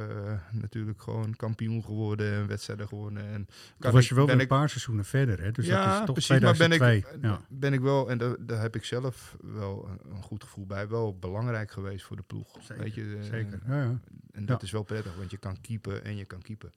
[0.52, 3.26] natuurlijk gewoon kampioen geworden en wedstrijden gewonnen.
[3.32, 5.50] En kan was ik- je wel een ik- paar seizoenen verder, hè?
[5.52, 6.28] Dus ja, dat is toch precies.
[6.40, 7.20] Maar ben ik, 2002.
[7.30, 7.40] ja.
[7.48, 10.88] ben ik wel, en daar, daar heb ik zelf wel een, een goed gevoel bij,
[10.88, 12.48] wel belangrijk geweest voor de ploeg.
[12.60, 13.58] Zeker, Weet je, eh, Zeker.
[13.66, 13.98] Ja, ja.
[14.32, 16.72] En dat is wel prettig, want je kan keepen en je kan keepen.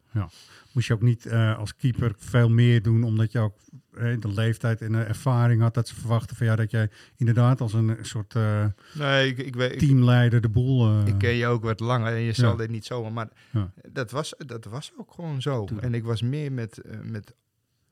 [0.71, 3.55] Moest je ook niet eh, als keeper veel meer doen, omdat je ook
[3.93, 7.61] eh, de leeftijd en de ervaring had dat ze verwachten van ja, dat jij inderdaad
[7.61, 9.79] als een soort eh, Nee, ik, ik weet.
[9.79, 10.87] Teamleider de boel.
[10.99, 12.57] eh, ik ken je ook wat langer en je zal Ja.
[12.57, 13.11] dit niet zomaar.
[13.11, 13.71] Maar Ja.
[13.91, 15.67] dat, was, dat was ook gewoon zo.
[15.79, 17.33] En ik was meer met, eh, met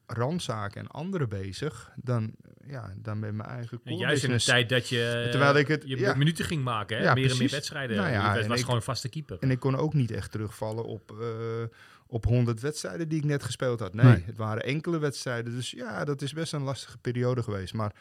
[0.06, 2.32] randzaken en anderen bezig dan,
[2.68, 5.68] ja, dan met mijn eigen En juist in een tijd dat je, eh, Terwijl ik
[5.68, 6.16] het- je ja.
[6.16, 7.04] minuten ging maken, hè?
[7.04, 7.98] Ja, meer en meer wedstrijden.
[7.98, 9.38] Nou ja, was ik- gewoon een vaste keeper.
[9.40, 11.28] En ik kon ook niet echt terugvallen op, eh,
[12.08, 13.94] op 100 wedstrijden die ik net gespeeld had.
[13.94, 14.24] Nee, Nee.
[14.26, 15.54] het waren enkele wedstrijden.
[15.56, 17.74] Dus ja, dat is best een lastige periode geweest.
[17.74, 17.92] Maar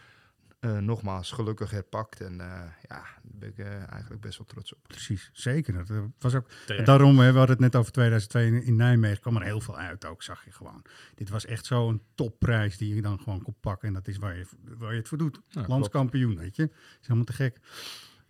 [0.60, 2.20] eh, nogmaals, gelukkig herpakt.
[2.20, 2.46] En eh,
[2.88, 4.78] ja, daar ben ik eh, eigenlijk best wel trots op.
[4.86, 5.72] Precies, zeker.
[5.86, 6.86] Dat was ook, Terecht.
[6.86, 9.76] daarom, hè, we hadden het net over 2002 in, in Nijmegen, kwam er heel veel
[9.78, 10.82] uit ook, zag je gewoon.
[11.14, 13.88] Dit was echt zo'n topprijs die je dan gewoon kon pakken.
[13.88, 14.46] En dat is waar je,
[14.78, 15.40] waar je het voor doet.
[15.48, 16.62] Ja, Landskampioen, weet je.
[16.62, 17.60] is helemaal te gek.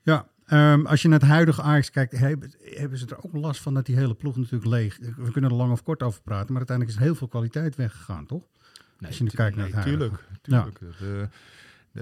[0.03, 3.61] Ja, ehm, als je naar het huidige Ajax kijkt, hebben, hebben ze er ook last
[3.61, 4.99] van dat die hele ploeg natuurlijk leeg...
[5.17, 8.27] We kunnen er lang of kort over praten, maar uiteindelijk is heel veel kwaliteit weggegaan,
[8.27, 8.45] toch?
[9.07, 10.17] Als je nu kijkt naar het huidige.
[10.43, 10.79] tuurlijk, tuurlijk.
[10.81, 11.29] Dat, de-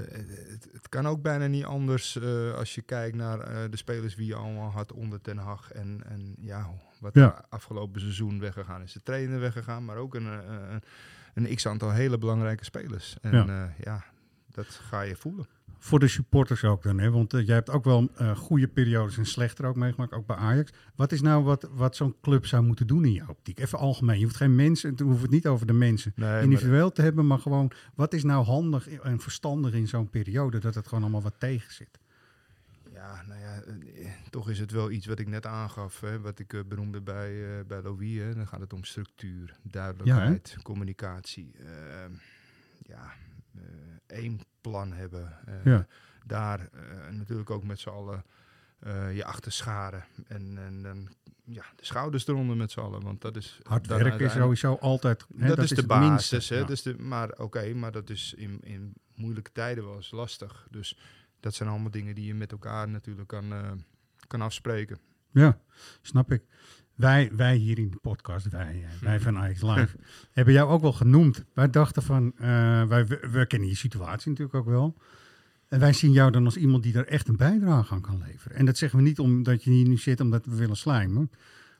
[0.00, 4.14] het, het kan ook bijna niet anders eh, als je kijkt naar eh, de spelers
[4.14, 5.72] wie je allemaal had onder Ten Hag.
[5.72, 6.70] En, en ja,
[7.00, 7.44] wat Ja.
[7.48, 8.92] afgelopen seizoen weggegaan is.
[8.92, 10.38] De trainer weggegaan, maar ook een, eh,
[10.70, 10.82] een,
[11.46, 13.16] een x-aantal hele belangrijke spelers.
[13.20, 14.04] En ja
[14.48, 15.46] dat ga je voelen.
[15.84, 17.10] Voor de supporters ook dan, hè?
[17.10, 20.36] want eh, jij hebt ook wel eh, goede periodes en slechter ook meegemaakt, ook bij
[20.36, 20.72] Ajax.
[20.94, 23.58] Wat is nou wat, wat zo'n club zou moeten doen in jouw optiek?
[23.58, 26.42] Even algemeen, je hoeft geen mensen, het hoeft het niet over de mensen Nee, maar-
[26.42, 30.74] individueel te hebben, maar gewoon, wat is nou handig en verstandig in zo'n periode, dat
[30.74, 31.98] het gewoon allemaal wat tegen zit?
[32.92, 36.38] Ja, nou ja, eh, toch is het wel iets wat ik net aangaf, hè, wat
[36.38, 38.18] ik benoemde bij, bij Louis.
[38.18, 38.34] Hè.
[38.34, 41.52] Dan gaat het om structuur, duidelijkheid, communicatie.
[41.58, 42.12] ehm,
[42.86, 43.12] ja,
[44.06, 45.38] één plan hebben.
[45.46, 45.86] eh, Ja.
[46.26, 48.24] Daar eh, natuurlijk ook met z'n allen
[48.78, 50.04] eh, je achter scharen.
[50.26, 51.08] En, en dan
[51.44, 53.02] ja, de schouders eronder met z'n allen.
[53.02, 56.30] Want dat is Hard dan werken is sowieso altijd, hè, dat, is de basis.
[56.30, 56.60] minste, hè?
[56.60, 56.66] ja.
[56.66, 60.66] Dus de, maar oké, maar dat is in, in moeilijke tijden wel eens lastig.
[60.70, 60.98] Dus
[61.40, 63.52] dat zijn allemaal dingen die je met elkaar natuurlijk kan,
[64.26, 64.98] kan afspreken.
[65.30, 65.58] Ja,
[66.02, 66.42] snap ik.
[66.94, 69.96] Wij, wij hier in de podcast, wij, eh, wij van Ajax Live,
[70.32, 71.44] hebben jou ook wel genoemd.
[71.54, 74.96] Wij dachten van, eh, wij, we, we kennen je situatie natuurlijk ook wel.
[75.68, 78.56] En wij zien jou dan als iemand die er echt een bijdrage aan kan leveren.
[78.56, 81.30] En dat zeggen we niet omdat je hier nu zit omdat we willen slijmen.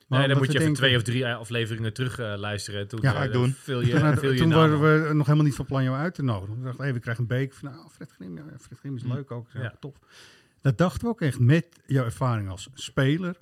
[0.07, 2.87] Maar Nee, dan moet je even denken- twee of drie afleveringen terug eh, luisteren.
[2.87, 3.47] Toen, Ja, eh, ik doen.
[3.47, 3.85] Je, Toen,
[4.31, 6.57] je toen waren we nog helemaal niet van plan jou uit te nodigen.
[6.57, 7.53] We dachten, hey, we krijgen een beek.
[7.53, 9.11] Van, nou, Fred Grim, ja, Fred Grim is Hm.
[9.13, 9.47] leuk ook.
[9.53, 9.73] Is Ja.
[9.79, 9.95] tof.
[10.61, 13.35] Dat dachten we ook echt met jouw ervaring als speler.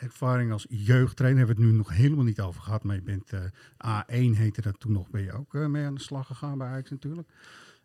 [0.00, 1.38] Ervaring als jeugdtrainer.
[1.38, 2.82] Hebben we het nu nog helemaal niet over gehad.
[2.82, 5.10] Maar je bent eh, A1 heette dat toen nog.
[5.10, 7.28] Ben je ook eh, mee aan de slag gegaan bij Ajax natuurlijk.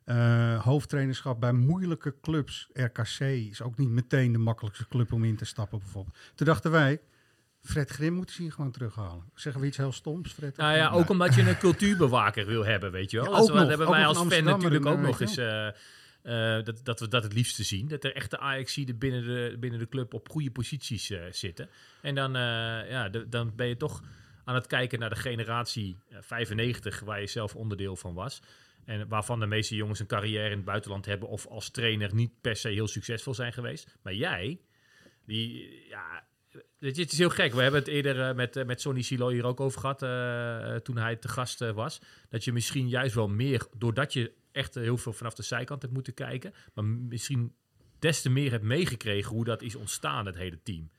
[0.03, 2.69] Eh, hoofdtrainerschap bij moeilijke clubs.
[2.73, 6.17] RKC is ook niet meteen de makkelijkste club om in te stappen bijvoorbeeld.
[6.35, 7.01] Toen dachten wij,
[7.61, 9.23] Fred Grim moeten ze hier gewoon terughalen.
[9.33, 10.57] Zeggen we iets heel stoms, Fred?
[10.57, 13.25] Nou ja, ook omdat je een cultuurbewaker wil hebben, weet je wel.
[13.31, 13.67] Ja, ook dat nog.
[13.67, 15.39] hebben Ook wij als fan natuurlijk ook nog eens...
[16.25, 17.87] eh, dat, dat we dat het liefst te zien.
[17.87, 21.69] Dat er echte Ajaxiden binnen de, binnen de club op goede posities eh, zitten.
[22.01, 22.41] En dan, eh,
[22.89, 24.03] ja, dan ben je toch
[24.43, 28.41] aan het kijken naar de generatie eh, 95, waar je zelf onderdeel van was.
[28.85, 32.41] En waarvan de meeste jongens een carrière in het buitenland hebben of als trainer niet
[32.41, 33.97] per se heel succesvol zijn geweest.
[34.01, 34.59] Maar jij,
[35.25, 36.23] die, ja,
[36.79, 37.53] weet je, het is heel gek.
[37.53, 40.75] We hebben het eerder eh, met, eh, met Sonny Silo hier ook over gehad eh,
[40.75, 42.01] toen hij te gast was.
[42.29, 45.93] Dat je misschien juist wel meer, doordat je echt heel veel vanaf de zijkant hebt
[45.93, 47.53] moeten kijken, maar misschien
[47.99, 50.89] des te meer hebt meegekregen hoe dat is ontstaan, het hele team.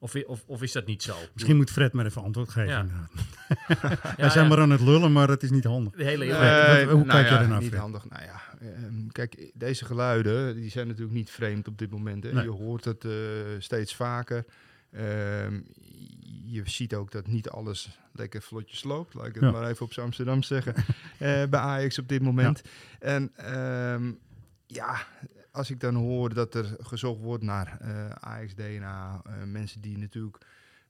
[0.00, 1.16] Of, of, of is dat niet zo?
[1.32, 2.68] Misschien moet Fred maar even antwoord geven.
[2.68, 2.80] Ja.
[2.80, 3.10] inderdaad.
[4.02, 5.92] Ja, Wij zijn ja, maar aan het lullen, maar dat is niet handig.
[5.94, 6.86] de hele, Nee.
[6.86, 7.80] hoe nou kijk je ernaar, Niet Fred?
[7.80, 8.08] handig.
[8.08, 12.24] Nou ja, ehm, kijk, deze geluiden die zijn natuurlijk niet vreemd op dit moment.
[12.24, 12.32] Hè.
[12.32, 12.44] Nee.
[12.44, 13.12] Je hoort het eh,
[13.58, 14.44] steeds vaker.
[14.90, 15.60] Ehm,
[16.44, 19.14] je ziet ook dat niet alles lekker vlotjes loopt.
[19.14, 19.50] Laat ik het Ja.
[19.50, 20.74] maar even op Amsterdam zeggen.
[21.18, 22.62] eh, bij Ajax op dit moment.
[22.98, 24.12] En ehm,
[24.66, 25.06] ja,
[25.50, 30.38] als ik dan hoor dat er gezocht wordt naar eh, Ajax-DNA, mensen die natuurlijk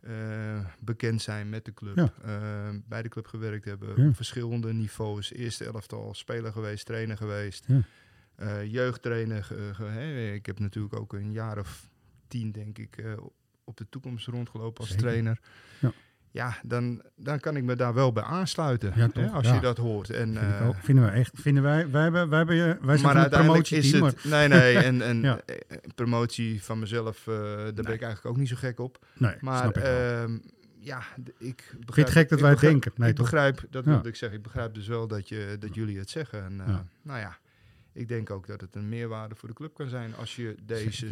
[0.01, 2.13] eh, bekend zijn met de club, Ja.
[2.23, 4.09] eh, bij de club gewerkt hebben, Ja.
[4.09, 7.83] op verschillende niveaus, eerste elftal, speler geweest, trainer geweest, Ja.
[8.35, 9.45] eh, jeugdtrainer.
[9.45, 10.33] ge- ge- hè.
[10.33, 11.89] Ik heb natuurlijk ook een jaar of
[12.29, 13.05] tien, denk ik,
[13.65, 15.05] op de toekomst rondgelopen als Zeker.
[15.07, 15.41] trainer.
[16.39, 16.57] Ja.
[16.63, 19.55] Dan, dan kan ik me daar wel bij aansluiten, Ja, hè, als Ja.
[19.55, 20.11] je dat hoort.
[20.11, 20.75] En, Vind ik ook.
[20.83, 21.31] Vinden wij echt.
[21.41, 24.25] Vinden wij, wij, hebben, wij, hebben, wij zijn maar het uiteindelijk is het...
[24.25, 25.41] Nee, nee, en, en Ja.
[25.47, 25.55] eh,
[25.95, 28.99] promotie van mezelf, eh, daar ben ik eigenlijk ook niet zo gek op.
[29.17, 30.39] Maar, nee, Maar ik ehm,
[30.79, 31.03] ja,
[31.39, 31.93] ik begrijp...
[31.93, 32.93] Vind gek dat wij begrijp- denken?
[32.97, 33.31] Nee, ik toch?
[33.31, 36.45] begrijp, dat wilde ik zeggen, ik begrijp dus wel dat, je, dat jullie het zeggen.
[36.45, 36.57] En.
[37.03, 37.39] Nou ja,
[37.93, 41.07] ik denk ook dat het een meerwaarde voor de club kan zijn als je deze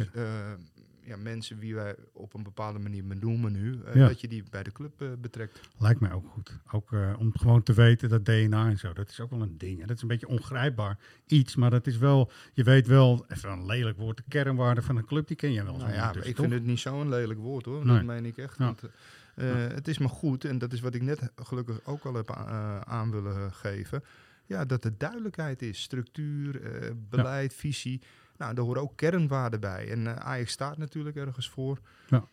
[1.07, 4.07] ja, mensen wie wij op een bepaalde manier benoemen nu, eh, Ja.
[4.07, 5.59] dat je die bij de club eh, betrekt.
[5.77, 6.57] Lijkt mij ook goed.
[6.71, 9.57] Ook eh, om gewoon te weten dat DNA en zo, dat is ook wel een
[9.57, 9.79] ding.
[9.79, 9.85] hè.
[9.85, 10.97] Dat is een beetje ongrijpbaar
[11.27, 14.97] iets, maar dat is wel, je weet wel, even een lelijk woord, de kernwaarde van
[14.97, 15.77] een club, die ken je wel.
[15.77, 17.85] Nou ja, ondertussen, ik vind het niet zo'n lelijk woord hoor.
[17.85, 17.95] Nee.
[17.95, 18.57] Dat meen ik echt.
[18.57, 18.65] Ja.
[18.65, 18.81] Want,
[19.73, 22.31] Het is maar goed, en dat is wat ik net gelukkig ook al heb
[22.85, 24.03] aan willen geven.
[24.45, 25.81] Ja, dat er duidelijkheid is.
[25.81, 26.61] Structuur,
[27.09, 28.01] beleid, visie.
[28.37, 29.89] Nou, daar horen ook kernwaarden bij.
[29.91, 31.79] En eh Ajax staat natuurlijk ergens voor.
[32.09, 32.27] Ja.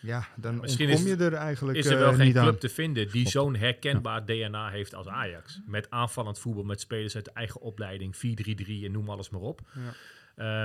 [0.00, 2.46] Ja, dan Misschien kom is- je er eigenlijk is er eh, wel geen niet club
[2.46, 2.58] aan.
[2.58, 5.60] te vinden die zo'n herkenbaar DNA heeft als Ajax.
[5.66, 9.60] Met aanvallend voetbal, met spelers uit de eigen opleiding, 4-3-3 en noem alles maar op.
[9.74, 9.92] Ja.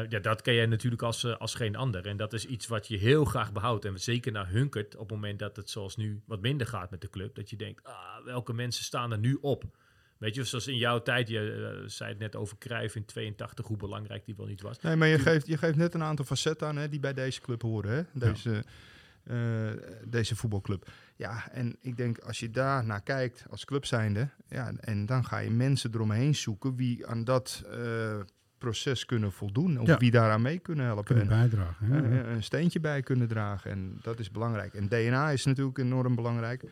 [0.01, 2.07] Eh, ja, dat ken jij natuurlijk als, eh, als geen ander.
[2.07, 3.85] En dat is iets wat je heel graag behoudt.
[3.85, 7.01] En zeker naar Hunkert, op het moment dat het zoals nu wat minder gaat met
[7.01, 7.35] de club.
[7.35, 9.63] Dat je denkt, ah, welke mensen staan er nu op?
[10.21, 11.39] Weet je, zoals in jouw tijd, je
[11.81, 14.79] eh, zei het net over Cruijff in 82, hoe belangrijk die wel niet was.
[14.79, 17.41] Nee, maar je geeft, je geeft net een aantal facetten aan hè, die bij deze
[17.41, 17.91] club horen.
[17.91, 18.01] Hè?
[18.13, 18.63] Deze,
[19.23, 19.37] eh,
[20.05, 20.89] deze voetbalclub.
[21.15, 25.25] Ja, en ik denk als je daar naar kijkt als club zijnde, ja, en dan
[25.25, 28.19] ga je mensen eromheen zoeken wie aan dat eh,
[28.57, 29.79] proces kunnen voldoen.
[29.79, 29.97] Of Ja.
[29.97, 31.03] wie daaraan mee kunnen helpen.
[31.05, 31.87] Kunnen En, bijdragen.
[31.87, 32.23] ja, ja.
[32.25, 33.71] een steentje bij kunnen dragen.
[33.71, 34.73] En dat is belangrijk.
[34.73, 36.63] En DNA is natuurlijk enorm belangrijk.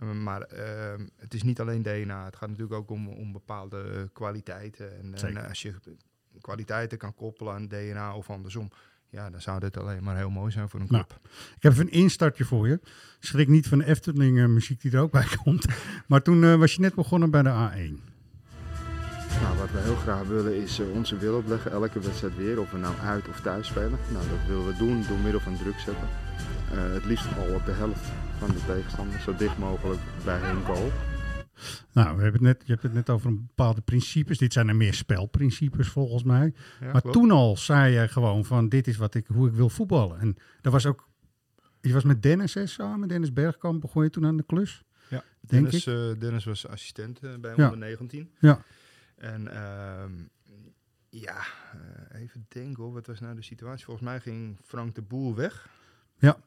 [0.00, 2.24] Eh, maar eh, het is niet alleen DNA.
[2.24, 4.98] Het gaat natuurlijk ook om, om bepaalde kwaliteiten.
[4.98, 5.74] En, en als je
[6.40, 8.70] kwaliteiten kan koppelen aan DNA of andersom.
[9.10, 11.20] Ja, dan zou dit alleen maar heel mooi zijn voor een Nou, club.
[11.56, 12.80] Ik heb even een instartje voor je.
[13.18, 15.66] Schrik niet van de Efteling eh, muziek die er ook bij komt.
[16.06, 18.09] Maar toen eh, was je net begonnen bij de A1.
[19.40, 22.70] Nou, wat we heel graag willen is eh, onze wil opleggen, elke wedstrijd weer, of
[22.70, 23.98] we nou uit of thuis spelen.
[24.12, 26.08] Nou, dat willen we doen door middel van druk zetten.
[26.72, 28.04] Eh, het liefst al op de helft
[28.38, 30.90] van de tegenstander, zo dicht mogelijk bij hun goal.
[31.92, 34.38] Nou, we hebben het net, je hebt het net over een bepaalde principes.
[34.38, 36.54] Dit zijn er meer spelprincipes volgens mij.
[36.80, 37.16] Ja, maar klopt.
[37.16, 40.18] toen al zei je gewoon van dit is wat ik, hoe ik wil voetballen.
[40.20, 41.08] En dat was ook,
[41.80, 44.82] je was met Dennis hè, samen, Dennis Bergkamp, begon je toen aan de klus.
[45.08, 47.64] Ja, denk Dennis, eh, Dennis was assistent bij Ja.
[47.64, 48.30] onder 19.
[48.38, 48.62] Ja.
[49.20, 50.12] En ehm,
[51.08, 51.38] ja,
[51.72, 53.84] eh, even denken hoor, wat was nou de situatie?
[53.84, 55.68] Volgens mij ging Frank de Boer weg.
[56.18, 56.38] Ja.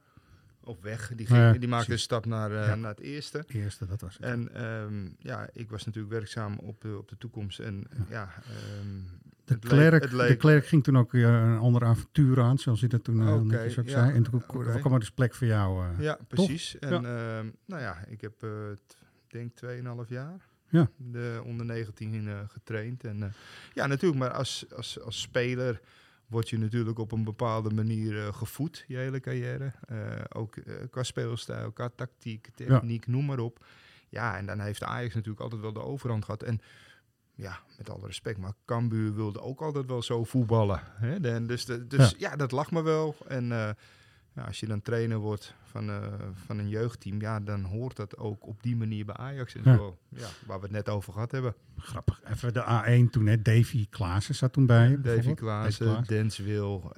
[0.63, 2.75] Of weg, die, ging, die maakte een stap naar, eh, Ja.
[2.75, 3.43] naar het eerste.
[3.47, 4.23] Eerste, dat was het.
[4.23, 7.59] En ehm, ja, ik was natuurlijk werkzaam op de, op de toekomst.
[7.59, 9.01] En ja, ehm,
[9.45, 13.03] De Klerk, de Klerk ging toen ook eh, een ander avontuur aan, zoals hij dat
[13.03, 14.15] toen netjes ook ja, zei.
[14.15, 14.45] En toen
[14.79, 16.01] kwam er dus plek voor jou.
[16.01, 16.79] Ja, precies.
[16.79, 17.01] En
[17.65, 18.45] nou ja, ik heb,
[19.27, 20.89] denk 2,5 jaar Ja.
[20.97, 23.03] de onder 19 eh, getraind.
[23.03, 23.29] En eh,
[23.73, 25.81] ja, natuurlijk, maar als, als, als speler
[26.27, 29.71] word je natuurlijk op een bepaalde manier eh, gevoed, je hele carrière.
[30.29, 30.55] Ook
[30.89, 33.65] qua speelstijl, qua tactiek, techniek, noem maar op.
[34.09, 36.43] Ja, en dan heeft Ajax natuurlijk altijd wel de overhand gehad.
[36.43, 36.61] En
[37.35, 40.81] ja, met alle respect, maar Cambuur wilde ook altijd wel zo voetballen.
[40.85, 41.19] Hè?
[41.19, 42.35] En dus de, dus ja.
[42.35, 43.15] dat lag me wel.
[43.27, 43.75] En
[44.35, 46.07] ja, als je dan trainer wordt van, eh,
[46.45, 49.55] van een jeugdteam, ja, dan hoort dat ook op die manier bij Ajax.
[49.55, 49.75] En Ja.
[49.75, 51.55] zo, ja, waar we het net over gehad hebben.
[51.77, 52.21] Grappig.
[52.31, 53.41] Even de A1 toen, hè.
[53.41, 55.01] Davy Klaassen zat toen bij.
[55.01, 55.33] Davy.
[55.33, 56.91] Klaassen, eh, Dens Wil.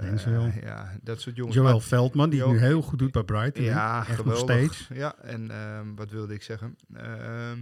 [0.61, 1.55] ja, dat soort jongens.
[1.55, 3.63] Joël Veldman, die Jo- nu heel goed doet bij Brighton.
[3.63, 4.73] Ja, Echt nog geweldig.
[4.73, 4.87] steeds.
[4.99, 6.75] Ja, en ehm, wat wilde ik zeggen?
[6.93, 7.61] Ehm, Hm.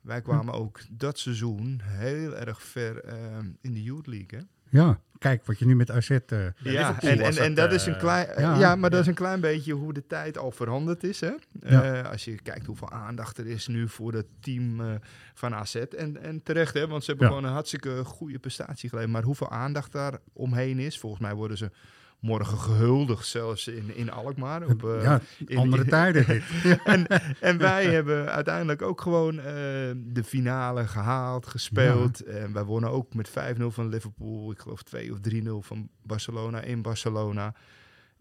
[0.00, 4.38] wij kwamen ook dat seizoen heel erg ver ehm, in de Youth League.
[4.38, 4.44] Hè?
[4.74, 6.10] Ja, kijk wat je nu met AZ...
[6.10, 6.18] eh,
[6.62, 8.58] Ja, en, en, en dat, is een eh, klein, ja.
[8.58, 11.20] ja, maar dat is een klein beetje hoe de tijd al veranderd is.
[11.20, 11.32] Hè?
[11.60, 11.82] Ja.
[12.02, 14.94] Eh, als je kijkt hoeveel aandacht er is nu voor het team eh,
[15.34, 15.74] van AZ.
[15.74, 17.32] En, en terecht, hè, want ze hebben Ja.
[17.34, 19.12] gewoon een hartstikke goede prestatie geleverd.
[19.12, 21.70] Maar hoeveel aandacht daar omheen is, volgens mij worden ze
[22.24, 24.66] morgen gehuldigd, zelfs in, in Alkmaar.
[24.66, 26.42] Op, eh, ja, in- andere in- tijden
[26.84, 27.06] en,
[27.40, 29.44] en wij hebben uiteindelijk ook gewoon eh,
[29.96, 32.20] de finale gehaald, gespeeld.
[32.20, 33.32] En wij wonnen ook met 5-0
[33.66, 34.50] van Liverpool.
[34.50, 37.54] Ik geloof 2 of 3-0 van Barcelona in Barcelona.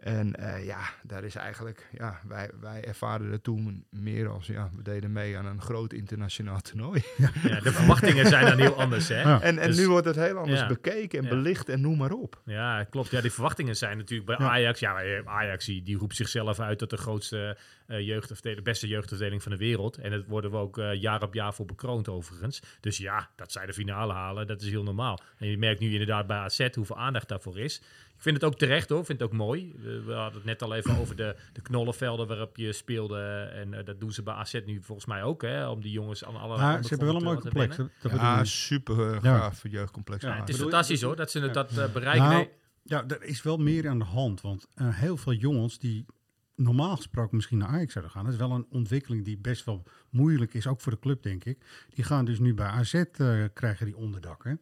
[0.04, 4.70] En eh, ja, daar is eigenlijk, ja, wij, wij ervaren het toen meer als, ja,
[4.76, 7.01] we deden mee aan een groot internationaal toernooi.
[7.43, 9.22] Ja, de verwachtingen zijn dan heel anders, hè?
[9.22, 9.41] Ja.
[9.41, 10.68] En, en Dus- nu wordt het heel anders Ja.
[10.68, 11.30] bekeken en Ja.
[11.30, 12.41] belicht en noem maar op.
[12.45, 13.10] Ja, klopt.
[13.12, 14.51] Ja, die verwachtingen zijn natuurlijk bij Ja.
[14.51, 14.80] Ajax.
[14.80, 18.88] Ja, eh, Ajax die, die roept zichzelf uit tot de grootste eh jeugdafdeling, de beste
[18.88, 19.97] jeugdafdeling van de wereld.
[19.97, 22.62] En dat worden we ook eh, jaar op jaar voor bekroond overigens.
[22.80, 25.20] Dus ja, dat zij de finale halen, dat is heel normaal.
[25.38, 27.82] En je merkt nu inderdaad bij AZ hoeveel aandacht daarvoor is.
[28.24, 29.76] Ik vind het ook terecht hoor, ik vind het ook mooi.
[29.82, 33.20] We, we hadden het net al even over de, de knollenvelden waarop je speelde.
[33.54, 36.26] En eh, dat doen ze bij AZ nu volgens mij ook, hè, om die jongens
[36.26, 37.76] aan alle Maar ze hebben wel een mooi complex.
[37.76, 39.38] Dat, Dat Ja, super eh, Ja.
[39.38, 40.24] gaaf jeugdcomplex.
[40.24, 42.30] Ja, het is fantastisch hoor, dat ze dat eh, bereiken.
[42.30, 42.48] Nou,
[42.84, 44.42] Ja, er is wel meer aan de hand.
[44.42, 46.06] Want eh, heel veel jongens die
[46.56, 48.24] normaal gesproken misschien naar Ajax zouden gaan.
[48.24, 51.46] Dat is wel een ontwikkeling die best wel moeilijk is, ook voor de club denk
[51.46, 51.58] ik.
[51.90, 54.44] Die gaan dus nu bij AZ eh, krijgen die onderdak.
[54.44, 54.54] Hè?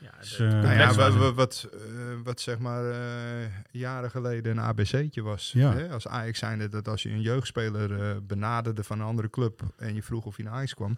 [0.00, 1.80] Ja, Dus, eh, Nou ja, wat, was- wat, wat, eh,
[2.24, 5.50] wat zeg maar eh, jaren geleden een ABC'tje was.
[5.54, 5.72] Ja.
[5.72, 5.90] Hè?
[5.90, 9.94] Als Ajax zijnde dat als je een jeugdspeler eh, benaderde van een andere club en
[9.94, 10.96] je vroeg of hij naar Ajax kwam,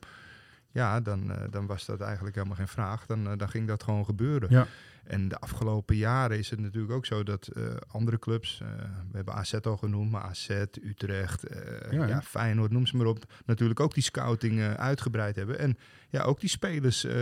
[0.70, 3.06] ja, dan, eh, dan was dat eigenlijk helemaal geen vraag.
[3.06, 4.48] Dan, dan ging dat gewoon gebeuren.
[4.50, 4.66] Ja.
[5.02, 8.68] En de afgelopen jaren is het natuurlijk ook zo dat eh, andere clubs, eh,
[9.10, 10.48] we hebben AZ al genoemd, maar AZ,
[10.82, 12.22] Utrecht, eh, Ja?
[12.22, 15.58] Feyenoord, noem ze maar op, natuurlijk ook die scouting eh, uitgebreid hebben.
[15.58, 15.76] En
[16.12, 17.14] ja, ook die spelers eh,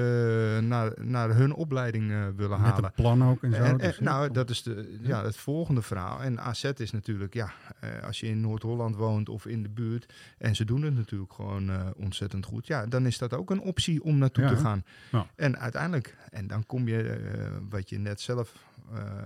[0.58, 2.84] naar, naar hun opleiding eh, willen Met halen.
[2.84, 3.62] een plan ook en zo.
[3.62, 6.22] En, dus, en, nou, dat is de, ja, het volgende verhaal.
[6.22, 10.12] En AZ is natuurlijk, ja, eh, als je in Noord-Holland woont of in de buurt,
[10.38, 14.02] en ze doen het natuurlijk gewoon ontzettend goed, ja, dan is dat ook een optie
[14.02, 14.84] om naartoe Ja, te gaan.
[15.10, 15.26] Ja.
[15.34, 17.20] En uiteindelijk, en dan kom je,
[17.68, 18.52] wat je net zelf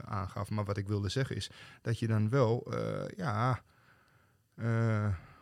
[0.05, 1.51] aangaf, maar wat ik wilde zeggen is,
[1.83, 2.75] dat je dan wel,
[3.17, 3.61] ja,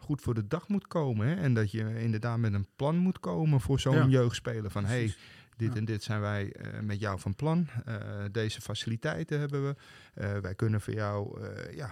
[0.03, 1.26] goed voor de dag moet komen.
[1.26, 1.34] Hè?
[1.34, 4.07] En dat je inderdaad met een plan moet komen voor zo'n Ja.
[4.07, 4.70] jeugdspeler.
[4.70, 5.14] Van, hey,
[5.57, 5.78] dit Ja.
[5.78, 7.66] en dit zijn wij eh, met jou van plan.
[7.84, 7.94] Eh,
[8.32, 9.74] deze faciliteiten hebben we.
[10.14, 11.40] Eh, wij kunnen voor jou
[11.74, 11.90] ja,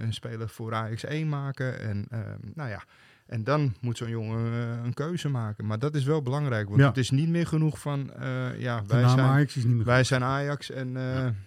[0.00, 1.80] een speler voor Ajax 1 maken.
[1.80, 2.18] En, eh,
[2.54, 2.82] nou ja,
[3.26, 4.52] en dan moet zo'n jongen
[4.84, 5.66] een keuze maken.
[5.66, 6.68] Maar dat is wel belangrijk.
[6.68, 6.86] Want Ja.
[6.86, 8.10] het is niet meer genoeg van...
[8.58, 10.92] ja, wij zijn, Ajax is niet meer wij zijn Ajax en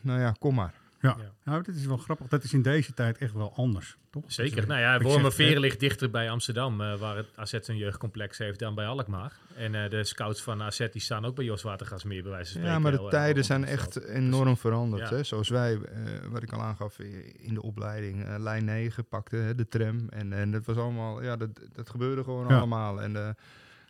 [0.02, 0.74] nou ja, kom maar.
[1.02, 1.16] Ja.
[1.20, 1.32] Ja.
[1.44, 2.28] Nou, dit is wel grappig.
[2.28, 4.24] Dat is in deze tijd echt wel anders, toch?
[4.28, 4.68] Zeker.
[4.68, 8.76] Nou ja, Wormerveer ligt dichter bij Amsterdam, eh, waar het AZ zijn jeugdcomplex heeft dan
[8.76, 9.34] bij Alkmaar.
[9.56, 12.62] En eh, de scouts van AZ die staan ook bij Jos Watergasmeer bij wijze van
[12.62, 12.72] spreken.
[12.72, 15.10] Ja, maar de heel erg tijden zijn echt enorm veranderd.
[15.10, 15.16] Ja.
[15.16, 15.24] Hè?
[15.24, 19.36] Zoals wij, eh, wat ik al aangaf eh, in de opleiding, eh, lijn 9 pakte
[19.36, 20.08] hè, de tram.
[20.10, 22.58] En, en dat was allemaal, ja, dat, dat gebeurde gewoon Ja.
[22.58, 23.02] allemaal.
[23.02, 23.30] En eh,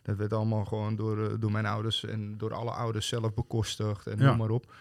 [0.02, 4.06] dat werd allemaal gewoon door, eh, door mijn ouders en door alle ouders zelf bekostigd
[4.06, 4.24] en Ja.
[4.26, 4.74] noem maar op.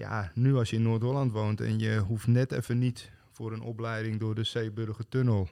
[0.00, 3.60] Ja, nu als je in Noord-Holland woont en je hoeft net even niet voor een
[3.60, 5.48] opleiding door de Zeeburger Tunnel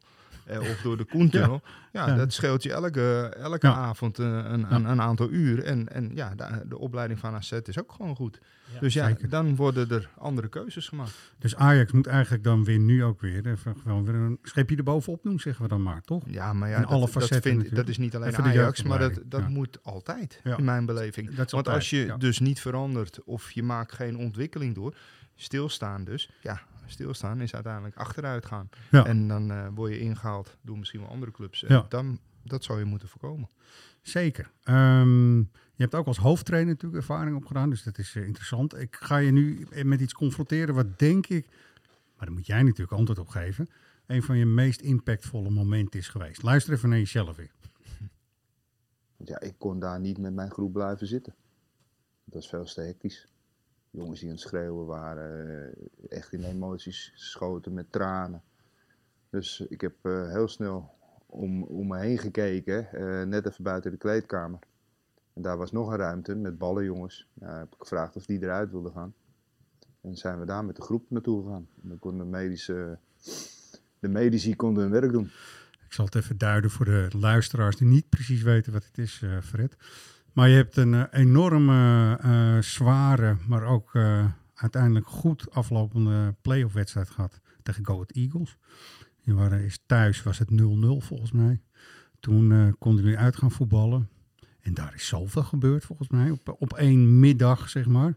[0.56, 1.62] of door de Koentunnel.
[1.92, 2.16] Ja, Ja.
[2.16, 3.74] dat scheelt je elke, elke Ja.
[3.74, 5.62] avond eh, een, een, een aantal uur.
[5.64, 8.40] En, en ja, de, de opleiding van AZ is ook gewoon goed.
[8.74, 9.28] Ja, dus ja, zeker.
[9.28, 11.32] dan worden er andere keuzes gemaakt.
[11.38, 15.22] Dus Ajax moet eigenlijk dan weer nu ook weer even gewoon weer een scheepje erbovenop
[15.22, 16.22] doen, zeggen we dan maar, toch?
[16.26, 17.80] Ja, maar ja, In dat, alle dat, facetten vind, natuurlijk.
[17.86, 19.48] dat is niet alleen En voor de Ajax, maar dat, dat ja.
[19.48, 20.56] moet altijd, Ja.
[20.56, 21.26] in mijn beleving.
[21.26, 22.16] Dat is Want altijd, als je ja.
[22.16, 24.94] dus niet verandert of je maakt geen ontwikkeling door,
[25.36, 26.60] stilstaan dus, ja,
[26.90, 28.68] stilstaan is uiteindelijk achteruit gaan.
[28.90, 29.04] Ja.
[29.06, 31.64] En dan eh, word je ingehaald door misschien wel andere clubs.
[31.64, 31.86] En Ja.
[31.88, 33.48] dan, dat zou je moeten voorkomen.
[34.02, 34.50] Zeker.
[34.62, 38.76] Ehm, je hebt ook als hoofdtrainer natuurlijk ervaring opgedaan, dus dat is eh, interessant.
[38.76, 41.46] Ik ga je nu met iets confronteren wat denk ik,
[42.16, 43.68] maar daar moet jij natuurlijk antwoord op geven,
[44.06, 46.42] een van je meest impactvolle momenten is geweest.
[46.42, 47.50] Luister even naar jezelf weer.
[49.24, 51.34] Ja, ik kon daar niet met mijn groep blijven zitten.
[52.24, 53.26] Dat was veel te hectisch.
[53.90, 58.42] Jongens die aan het schreeuwen waren, eh, echt in emoties schoten met tranen.
[59.30, 60.90] Dus ik heb eh, heel snel
[61.26, 64.58] om, om me heen gekeken, eh, net even buiten de kleedkamer.
[65.32, 67.28] En daar was nog een ruimte met ballen, jongens.
[67.32, 69.14] Nou, heb ik gevraagd of die eruit wilden gaan.
[70.00, 71.68] En zijn we daar met de groep naartoe gegaan.
[71.82, 72.98] En dan konden de medische,
[73.98, 75.30] de medici konden hun werk doen.
[75.86, 79.24] Ik zal het even duiden voor de luisteraars die niet precies weten wat het is,
[79.42, 79.76] Fred.
[80.38, 84.24] Maar je hebt een uh, enorme, uh, zware, maar ook uh,
[84.54, 88.56] uiteindelijk goed aflopende playoff wedstrijd gehad tegen Go Ahead Eagles.
[89.20, 90.54] Je waren, is thuis was het 0-0
[90.98, 91.60] volgens mij.
[92.20, 94.08] Toen konden jullie uit gaan voetballen.
[94.60, 96.30] En daar is zoveel gebeurd volgens mij.
[96.30, 98.14] Op, op één middag, zeg maar.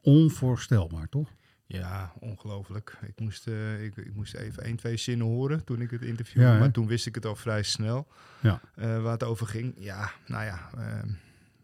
[0.00, 1.30] Onvoorstelbaar, toch?
[1.66, 2.98] Ja, ongelooflijk.
[3.06, 6.42] Ik moest, uh, ik, ik, moest even één, twee zinnen horen toen ik het interview.
[6.42, 8.06] Ja, maar toen wist ik het al vrij snel
[8.40, 8.60] ja.
[8.76, 9.74] uh, waar het over ging.
[9.78, 11.12] Ja, nou ja, uh,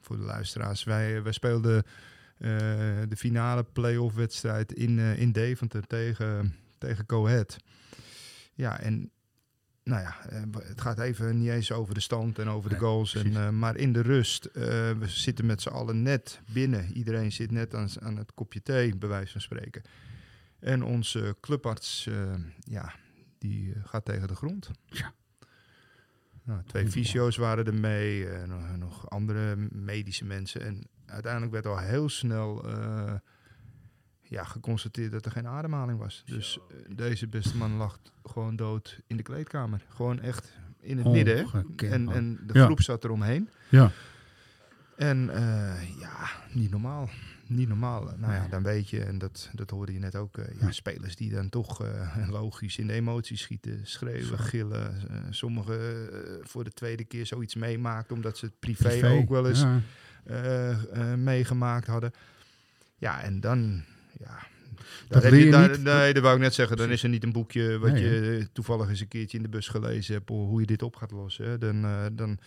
[0.05, 0.84] voor de luisteraars.
[0.84, 1.84] Wij, wij speelden
[3.09, 7.57] de finale playoff wedstrijd in, in Deventer tegen, tegen Cohet.
[8.55, 9.11] Ja, en
[9.84, 10.16] nou ja,
[10.62, 13.14] het gaat even niet eens over de stand en over de goals.
[13.14, 14.52] En, uh, maar in de rust, uh,
[14.90, 16.92] we zitten met z'n allen net binnen.
[16.92, 19.82] Iedereen zit net aan, aan het kopje thee, bij wijze van spreken.
[20.59, 22.94] En onze clubarts, uh, ja,
[23.38, 24.70] die gaat tegen de grond.
[24.86, 25.12] Ja.
[26.45, 30.61] Nou, twee fysio's waren er mee, nog, nog, andere medische mensen.
[30.61, 32.64] En uiteindelijk werd al heel snel
[34.34, 36.22] ja, geconstateerd dat er geen ademhaling was.
[36.26, 39.84] Dus uh, deze beste man lag gewoon dood in de kleedkamer.
[39.88, 41.47] Gewoon echt in het midden.
[41.76, 42.84] En, en de groep ja.
[42.84, 43.49] zat eromheen.
[43.68, 43.90] Ja.
[44.97, 47.09] En uh, ja, niet normaal.
[47.47, 48.03] Niet normaal.
[48.16, 51.16] Nou ja, dan weet je, en dat, dat hoorde je net ook, uh, ja, spelers
[51.16, 51.82] die dan toch
[52.30, 54.95] logisch in de emoties schieten, schreeuwen, gillen.
[55.30, 56.09] sommigen
[56.42, 59.64] voor de tweede keer zoiets meemaakt, omdat ze het privé, privé ook wel eens
[61.16, 62.12] meegemaakt hadden.
[62.99, 63.84] Ja, en dan
[64.18, 64.47] ja,
[65.09, 66.76] dat heb je, daar, nee, dat wou ik net zeggen.
[66.76, 69.49] Dan is er niet een boekje wat nee, je toevallig eens een keertje in de
[69.49, 71.61] bus gelezen hebt, hoe je dit op gaat lossen.
[71.61, 72.38] Dan, uh, dan,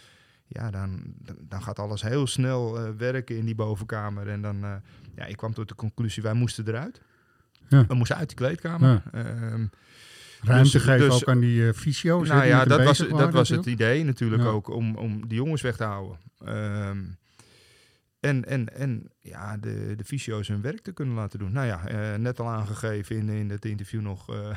[0.47, 1.03] ja, dan,
[1.41, 4.27] dan gaat alles heel snel uh, werken in die bovenkamer.
[4.27, 4.75] En dan, uh,
[5.15, 7.01] ja, ik kwam tot de conclusie, wij moesten eruit.
[7.67, 7.85] Ja.
[7.87, 9.03] We moesten uit de kleedkamer.
[9.11, 9.51] Ja.
[9.51, 9.69] Um,
[10.41, 12.27] Ruimte dus, geven dus, ook aan die fysio's.
[12.27, 15.75] Nou ja, dat was, dat was het idee natuurlijk ook, om, om die jongens weg
[15.75, 16.17] te houden.
[16.47, 17.17] Um,
[18.19, 21.51] en, en, en ja, de, de fysio's hun werk te kunnen laten doen.
[21.51, 24.33] Nou ja, uh, net al aangegeven in, in het interview nog.
[24.33, 24.55] Uh,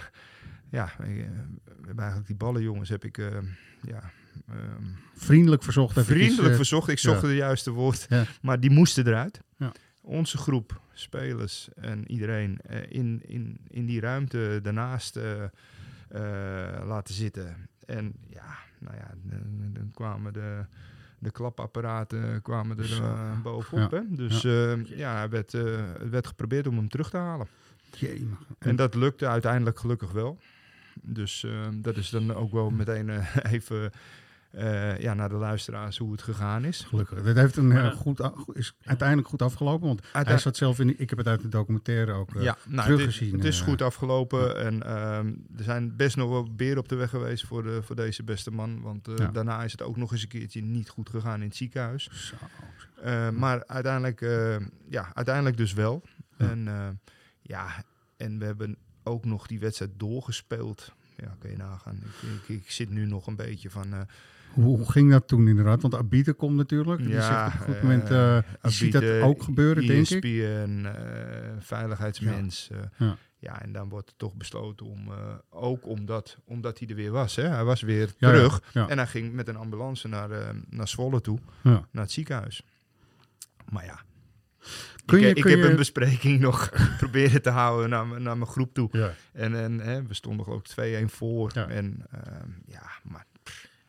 [0.70, 3.16] ja, uh, we hebben eigenlijk die ballenjongens heb ik...
[3.82, 4.10] ja,
[5.14, 6.04] vriendelijk verzocht.
[6.04, 8.08] Vriendelijk verzocht, ik zocht het juiste woord.
[8.42, 9.40] Maar die moesten eruit.
[9.56, 9.72] Ja.
[10.02, 15.18] Onze groep, spelers en iedereen in, in, in die ruimte daarnaast
[16.84, 17.68] laten zitten.
[17.86, 20.64] En ja, nou ja, dan, dan kwamen de
[21.20, 23.90] de klapapparaten kwamen er uh, bovenop.
[23.90, 23.98] Ja.
[23.98, 24.04] Hè?
[24.08, 25.80] Dus ja, uh, ja het werd, uh,
[26.10, 27.46] werd geprobeerd om hem terug te halen.
[27.96, 28.28] Jee,
[28.58, 30.38] en dat lukte uiteindelijk gelukkig wel.
[31.02, 33.10] Dus dat is dan ook wel meteen
[33.54, 33.90] even
[34.52, 36.80] uh, ja, naar de luisteraars hoe het gegaan is.
[36.80, 37.24] Gelukkig.
[37.24, 38.20] Het heeft een, uh, goed,
[38.52, 39.86] is uiteindelijk goed afgelopen.
[39.86, 41.00] Want hij zat zelf in.
[41.00, 43.32] Ik heb het uit de documentaire ook uh, ja, nou, teruggezien.
[43.32, 44.48] Het is, het is goed afgelopen.
[44.48, 44.54] Ja.
[44.54, 44.82] En
[45.56, 48.50] er zijn best nog wel beren op de weg geweest voor, de, voor deze beste
[48.50, 48.82] man.
[48.82, 49.26] Want ja.
[49.26, 52.10] daarna is het ook nog eens een keertje niet goed gegaan in het ziekenhuis.
[52.12, 52.36] Zo.
[53.32, 54.20] maar uiteindelijk,
[54.88, 56.02] ja, uiteindelijk dus wel.
[56.36, 56.68] En
[57.42, 57.84] ja,
[58.16, 60.92] en we hebben ook nog die wedstrijd doorgespeeld.
[61.16, 61.96] Ja, kun je nagaan.
[61.96, 64.06] Ik, ik, ik zit nu nog een beetje van.
[64.52, 65.82] Hoe ging dat toen inderdaad?
[65.82, 67.02] Want Abite komt natuurlijk.
[67.02, 70.24] Die ja, op een goed moment, uh, Abite, ziet dat ook gebeuren, denk ik.
[70.24, 70.92] en uh,
[71.58, 72.68] veiligheidsmens.
[72.72, 72.90] Ja.
[72.96, 73.16] ja.
[73.38, 73.62] ja.
[73.62, 75.08] en dan wordt er toch besloten om,
[75.50, 77.36] ook omdat, omdat hij er weer was.
[77.36, 77.48] Hè?
[77.48, 78.62] Hij was weer ja, terug.
[78.72, 82.62] En hij ging met een ambulance naar, naar Zwolle toe, naar het ziekenhuis.
[83.68, 84.00] Maar ja,
[85.06, 85.68] kun je, ik, heb je...
[85.68, 88.88] een bespreking nog proberen te houden naar, naar mijn groep toe.
[88.92, 89.14] Ja.
[89.32, 91.52] En, en hè, we stonden geloof ik 2-1 voor.
[91.52, 92.06] En
[92.66, 93.26] ja, maar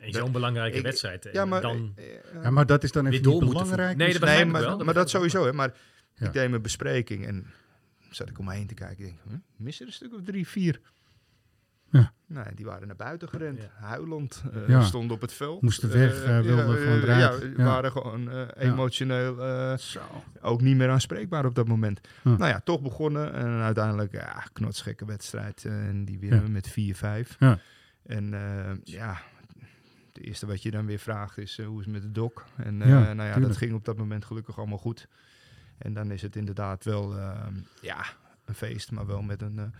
[0.09, 1.29] zo'n belangrijke ik, wedstrijd.
[1.31, 1.95] Ja maar, dan
[2.43, 3.97] ja, maar dat is dan even niet belangrijk.
[3.97, 5.45] Nee, dat, nee, maar, wel, maar dat sowieso.
[5.45, 5.73] Hè, maar
[6.15, 6.25] ja.
[6.25, 7.45] ik deed mijn bespreking en
[8.09, 9.05] zat ik om me heen te kijken.
[9.05, 10.79] Ik denk, hm, mis er een stuk of drie, vier.
[11.89, 12.13] Ja.
[12.25, 13.85] Nou, die waren naar buiten gerend, ja.
[13.85, 14.81] huilend, uh, ja.
[14.83, 15.61] stonden op het veld.
[15.61, 17.53] Moesten weg, uh, wilden uh, gewoon eruit.
[17.57, 19.35] Ja, waren gewoon emotioneel
[20.41, 22.01] ook niet meer aanspreekbaar op dat moment.
[22.23, 25.65] Nou ja, toch begonnen en uiteindelijk, ja, knotsgekke wedstrijd.
[25.65, 27.37] en die winnen we met 4-5.
[28.03, 28.33] En
[28.83, 29.21] ja,
[30.21, 32.45] het eerste wat je dan weer vraagt is uh, hoe is het met de dok?
[32.55, 33.45] En uh, ja, nou ja, tuurlijk.
[33.47, 35.07] dat ging op dat moment gelukkig allemaal goed.
[35.77, 37.39] En dan is het inderdaad wel uh,
[37.81, 38.05] ja,
[38.45, 39.73] een feest, maar wel met een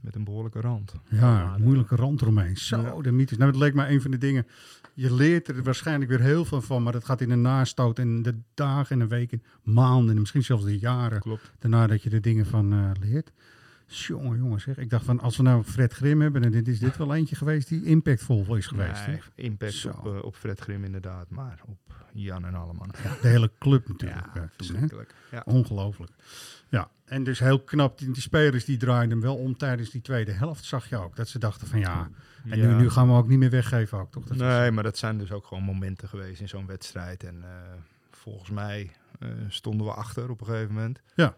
[0.00, 0.92] met een behoorlijke rand.
[1.08, 2.56] Ja, de- moeilijke rand eromheen.
[2.56, 3.00] Zo, Ja.
[3.02, 3.38] de mythes.
[3.38, 4.46] Nou, het leek maar een van de dingen.
[4.94, 8.22] Je leert er waarschijnlijk weer heel veel van, maar dat gaat in een nastoot en
[8.22, 11.52] de dagen en de weken, maanden en misschien zelfs de jaren Klopt.
[11.58, 13.32] daarna dat je er dingen van eh, leert.
[13.90, 14.76] Jongen, jongen, zeg.
[14.78, 17.68] Ik dacht van, als we nou Fred Grim hebben, dan is dit wel eentje geweest
[17.68, 19.06] die impactvol is geweest.
[19.06, 21.78] Nee, impact op, eh, op Fred Grim inderdaad, maar op
[22.12, 22.96] Jan en alle mannen.
[23.02, 24.26] Ja, de hele club natuurlijk.
[24.34, 24.48] Ja, eh,
[24.88, 24.90] toen.
[25.30, 25.42] Ja.
[25.46, 26.12] Ongelooflijk.
[26.68, 30.00] Ja, en dus heel knap, die, die spelers die draaiden hem wel om tijdens die
[30.00, 31.16] tweede helft, zag je ook.
[31.16, 32.10] Dat ze dachten van ja,
[32.44, 32.76] en nu, Ja.
[32.78, 34.24] nu gaan we ook niet meer weggeven ook, toch?
[34.24, 37.24] Dat was- Nee, maar dat zijn dus ook gewoon momenten geweest in zo'n wedstrijd.
[37.24, 37.48] En eh,
[38.10, 38.90] volgens mij
[39.48, 41.00] stonden we achter op een gegeven moment.
[41.14, 41.34] Ja.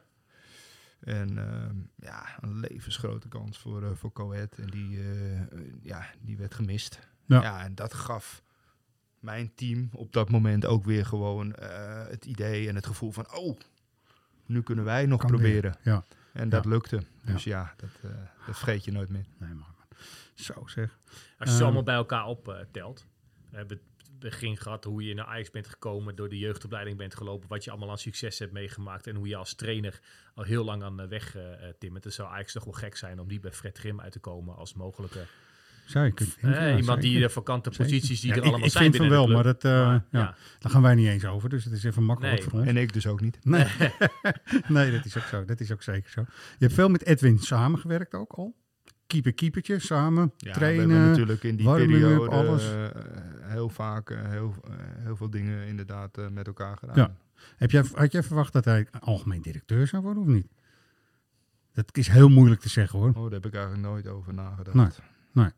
[1.00, 4.58] En ehm, ja, een levensgrote kans voor, eh voor Coët.
[4.58, 5.40] En die, eh,
[5.82, 6.98] ja, die werd gemist.
[7.26, 7.42] Ja.
[7.42, 7.64] Ja.
[7.64, 8.42] en dat gaf
[9.18, 13.34] mijn team op dat moment ook weer gewoon eh, het idee en het gevoel van...
[13.34, 13.58] Oh,
[14.46, 15.38] nu kunnen wij nog Kan weer.
[15.40, 15.76] proberen.
[15.82, 16.04] Ja.
[16.32, 16.70] En dat Ja.
[16.70, 17.02] lukte.
[17.24, 18.10] Dus ja, dat, eh,
[18.46, 19.24] dat vergeet je nooit meer.
[19.38, 19.68] Nee, maar
[20.34, 20.98] zo zeg.
[21.38, 21.62] Als je ze Ehm.
[21.64, 23.06] allemaal bij elkaar optelt.
[23.50, 23.80] we hebben
[24.20, 27.70] begin gehad hoe je naar Ajax bent gekomen, door de jeugdopleiding bent gelopen, wat je
[27.70, 30.00] allemaal aan succes hebt meegemaakt en hoe je als trainer
[30.34, 32.04] al heel lang aan de weg eh eh, timmert.
[32.04, 34.56] Het zou Ajax toch wel gek zijn om niet bij Fred Grim uit te komen
[34.56, 35.24] als mogelijke
[35.86, 37.26] Zou je kunnen denken, eh, ja, iemand die zeker.
[37.26, 37.84] de vakante Zeker.
[37.86, 39.70] posities die Ja, er ik- allemaal ik zijn vind van binnen wel, maar dat, eh,
[39.86, 40.34] Maar, ja, ja.
[40.58, 42.68] daar gaan wij niet eens over, dus het is even makkelijk Nee, voor ons.
[42.68, 43.38] En ik dus ook niet.
[43.44, 43.66] Nee.
[44.68, 45.44] nee, dat is ook zo.
[45.44, 46.20] Dat is ook zeker zo.
[46.30, 48.54] Je hebt veel met Edwin samengewerkt ook al.
[49.06, 50.90] Keeper, keepertje, samen, Ja, we trainen.
[50.90, 52.64] hebben natuurlijk in die periode alles.
[52.72, 52.84] eh,
[53.50, 56.96] heel vaak eh, heel, eh, heel veel dingen inderdaad eh, met elkaar gedaan.
[56.96, 57.16] Ja.
[57.56, 60.48] Heb jij, had jij verwacht dat hij algemeen directeur zou worden of niet?
[61.72, 63.08] Dat is heel moeilijk te zeggen hoor.
[63.08, 64.74] Oh, daar heb ik eigenlijk nooit over nagedacht.
[64.74, 64.88] Nee,
[65.32, 65.50] nee.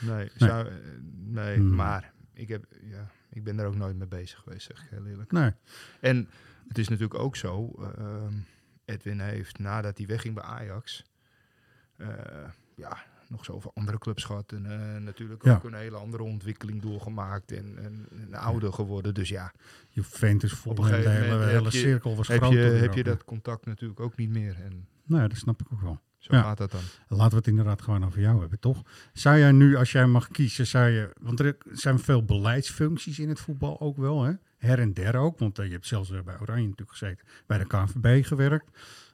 [0.00, 0.70] Nee, zou-
[1.14, 1.74] nee Hmm.
[1.74, 5.06] maar ik, heb, ja, ik ben daar ook nooit mee bezig geweest, zeg ik heel
[5.06, 5.32] eerlijk.
[5.32, 5.52] Nee.
[6.00, 6.28] En
[6.68, 8.34] het is natuurlijk ook zo, eh, ehm,
[8.84, 11.04] Edwin heeft nadat hij wegging bij Ajax,
[12.76, 12.96] ja,
[13.32, 14.52] nog zoveel andere clubs gehad.
[14.52, 14.66] En
[14.96, 15.54] eh, natuurlijk Ja.
[15.54, 19.14] ook een hele andere ontwikkeling doorgemaakt en, en, en ouder geworden.
[19.14, 19.52] Dus ja,
[19.88, 22.52] Juventus vol Op een hele, hele heb je- cirkel was heb groot.
[22.52, 24.56] je, heb je dat contact natuurlijk ook niet meer.
[24.64, 26.00] En Nee, dat snap ik ook wel.
[26.18, 26.42] zo Ja.
[26.42, 26.80] gaat dat dan.
[27.08, 28.82] Laten we het inderdaad gewoon over jou hebben, toch?
[29.12, 31.10] Zou jij nu, als jij mag kiezen, zou je...
[31.20, 34.32] Want er zijn veel beleidsfuncties in het voetbal ook wel, hè?
[34.58, 37.26] Her en der ook, want eh, je hebt zelfs weer bij Oranje natuurlijk gezeten.
[37.46, 38.66] Bij de KNVB gewerkt.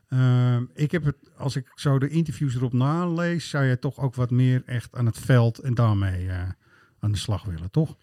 [0.09, 4.15] Ehm, ik heb het, als ik zo de interviews erop nalees, zou jij toch ook
[4.15, 6.49] wat meer echt aan het veld en daarmee eh,
[6.99, 7.97] aan de slag willen, toch?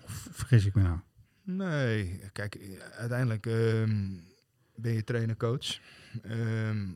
[0.00, 0.98] Of vergis ik me nou?
[1.42, 2.58] Nee, kijk,
[2.98, 4.06] uiteindelijk ehm,
[4.74, 5.78] ben je trainer-coach.
[6.22, 6.86] Ehm,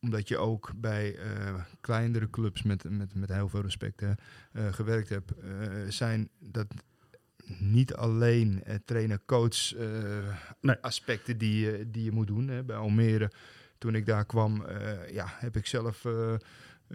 [0.00, 4.12] omdat je ook bij eh, kleinere clubs met, met, met heel veel respect eh,
[4.72, 5.32] gewerkt hebt,
[5.88, 6.66] zijn dat
[7.58, 9.88] niet alleen eh, trainer-coach eh,
[10.60, 10.76] Nee.
[10.80, 12.48] aspecten die, je- die je moet doen.
[12.48, 12.62] Hè.
[12.64, 13.30] Bij Almere,
[13.84, 16.34] toen ik daar kwam, eh, ja, heb ik zelf eh,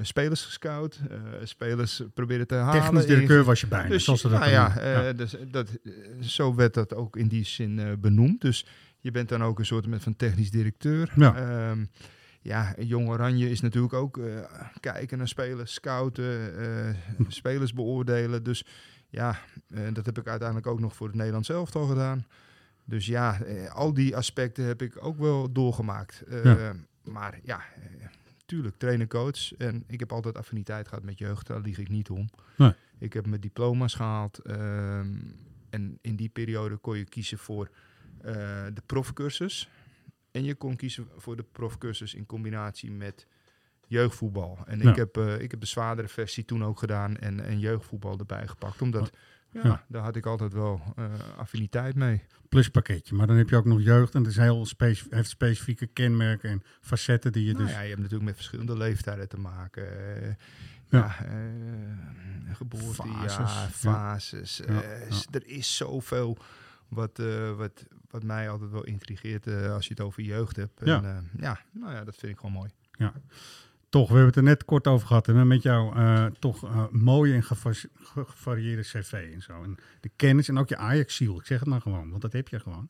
[0.02, 2.82] spelers gescout, eh, spelers proberen te halen.
[2.82, 5.78] Technisch directeur was je bijna, dus, zoals ze dat nou ja, eh, Dus, dat,
[6.20, 8.42] zo werd dat ook in die zin benoemd.
[8.42, 8.66] Dus
[9.00, 11.12] je bent dan ook een soort met van technisch directeur.
[11.16, 11.36] Ja.
[11.36, 11.86] Ehm,
[12.42, 14.20] ja, Jong Oranje is natuurlijk ook
[14.80, 16.96] kijken naar spelers, scouten, eh,
[17.28, 18.44] spelers beoordelen.
[18.44, 18.66] Dus
[19.10, 19.40] ja,
[19.94, 22.26] dat heb ik uiteindelijk ook nog voor het Nederlands elftal gedaan.
[22.90, 26.22] Dus ja, eh, al die aspecten heb ik ook wel doorgemaakt.
[26.22, 26.76] Eh, Ja.
[27.04, 28.08] Maar ja, eh,
[28.46, 29.54] tuurlijk, trainer-coach.
[29.58, 32.30] En ik heb altijd affiniteit gehad met jeugd, daar lieg ik niet om.
[32.58, 32.74] Nee.
[32.98, 34.38] Ik heb mijn diploma's gehaald.
[34.38, 35.16] ehm,
[35.70, 37.70] en in die periode kon je kiezen voor
[38.74, 39.70] de profcursus.
[40.32, 43.28] En je kon kiezen voor de profcursus in combinatie met
[43.88, 44.58] jeugdvoetbal.
[44.66, 44.90] En Ja.
[44.90, 48.82] ik, heb, ik heb de zwaardere versie toen ook gedaan en, en jeugdvoetbal erbij gepakt.
[48.82, 49.12] Omdat,
[49.52, 49.84] ja, Ja.
[49.88, 51.06] daar had ik altijd wel eh,
[51.38, 52.22] affiniteit mee.
[52.50, 53.16] Pluspakketje.
[53.16, 54.68] Maar dan heb je ook nog jeugd en dat is heel
[55.10, 57.74] heeft specifieke kenmerken en facetten die je Nou dus...
[57.74, 59.88] ja, je hebt natuurlijk met verschillende leeftijden te maken.
[60.22, 60.34] eh,
[60.90, 61.16] Ja.
[62.48, 62.54] ja,
[62.94, 63.70] Fases, ja, ja.
[63.70, 64.62] fases.
[64.68, 64.82] Ja, ja.
[65.32, 66.38] Er is zoveel
[66.88, 67.22] wat,
[67.56, 70.82] wat, wat mij altijd wel intrigeert als je het over jeugd hebt.
[70.84, 70.98] Ja.
[70.98, 72.70] En, eh, ja, nou ja, dat vind ik gewoon mooi.
[73.90, 75.28] Toch, we hebben het er net kort over gehad.
[75.28, 77.90] En met jou eh, toch eh, mooie en geva- ge-
[78.26, 79.64] gevarieerde cv en zo.
[79.64, 81.40] En de kennis en ook je Ajax-ziel.
[81.40, 82.90] Ik zeg het maar gewoon, want dat heb je gewoon.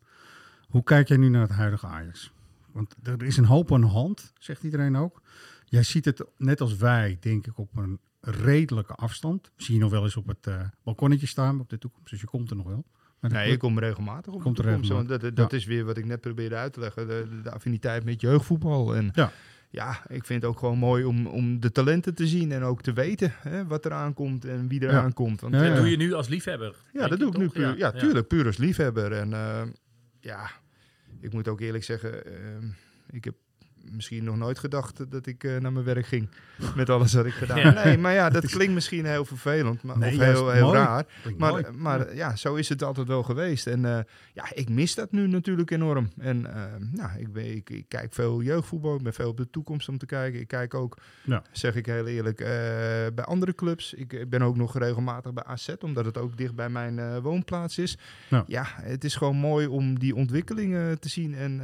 [0.68, 2.32] Hoe kijk jij nu naar het huidige Ajax?
[2.72, 5.22] Want er is een hoop aan de hand, zegt iedereen ook.
[5.66, 9.52] Jij ziet het net als wij, denk ik, op een redelijke afstand.
[9.56, 12.10] Zie je nog wel eens op het eh, balkonnetje staan op de toekomst.
[12.10, 12.86] Dus je komt er nog wel.
[13.20, 14.90] Maar Nee, ik kom regelmatig op Komt de er toekomst.
[14.92, 15.22] regelmatig.
[15.22, 17.08] Want dat, dat is weer wat ik net probeerde uit te leggen.
[17.08, 18.96] De, de affiniteit met jeugdvoetbal.
[18.96, 19.32] En Ja.
[19.70, 22.52] Ja, ik vind het ook gewoon mooi om, om de talenten te zien.
[22.52, 25.02] En ook te weten hè, wat er aankomt en wie er Ja.
[25.02, 25.42] aankomt.
[25.42, 26.76] Want, Ja, Dat eh, doe je nu als liefhebber.
[26.94, 27.78] Ja, dat doe ik nu puur.
[27.78, 29.12] Ja, tuurlijk, puur als liefhebber.
[29.12, 29.62] En eh,
[30.20, 30.50] ja,
[31.22, 32.66] ik moet ook eerlijk zeggen, ehm,
[33.12, 33.36] ik heb
[33.92, 36.30] misschien nog nooit gedacht dat ik eh, naar mijn werk ging.
[36.76, 37.74] Met alles wat ik gedaan Ja.
[37.74, 37.84] heb.
[37.84, 39.84] Nee, maar ja, dat klinkt misschien heel vervelend.
[39.84, 40.78] Maar, Nee, of heel, heel mooi.
[40.78, 41.06] raar.
[41.22, 41.62] Klinkt mooi.
[41.64, 43.68] Maar, maar ja, zo is het altijd wel geweest.
[43.68, 44.00] En eh,
[44.34, 46.10] ja, ik mis dat nu natuurlijk enorm.
[46.18, 46.42] En
[46.92, 48.96] nou, ik, ben, ik, ik kijk veel jeugdvoetbal.
[48.96, 50.40] Ik ben veel op de toekomst om te kijken.
[50.40, 51.44] Ik kijk ook, Ja.
[51.52, 52.48] zeg ik heel eerlijk, eh,
[53.16, 53.94] bij andere clubs.
[53.94, 57.98] Ik ben ook nog regelmatig bij AZ, omdat het ook dicht bij mijn woonplaats is.
[58.30, 58.44] Ja.
[58.48, 58.66] Ja.
[58.82, 61.62] het is gewoon mooi om die ontwikkelingen te zien en,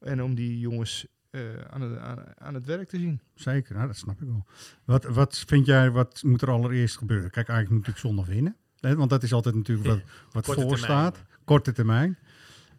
[0.00, 3.20] en om die jongens eh, aan, het, aan, aan het werk te zien.
[3.34, 4.46] Zeker, nou, dat snap ik wel.
[4.84, 7.30] Wat, wat vind jij, wat moet er allereerst gebeuren?
[7.30, 8.56] Kijk, eigenlijk moet natuurlijk zondag winnen.
[8.80, 10.00] Hè, Want dat is altijd natuurlijk wat,
[10.32, 10.78] wat Korte voor termijn.
[11.00, 11.22] staat.
[11.44, 12.18] Korte termijn.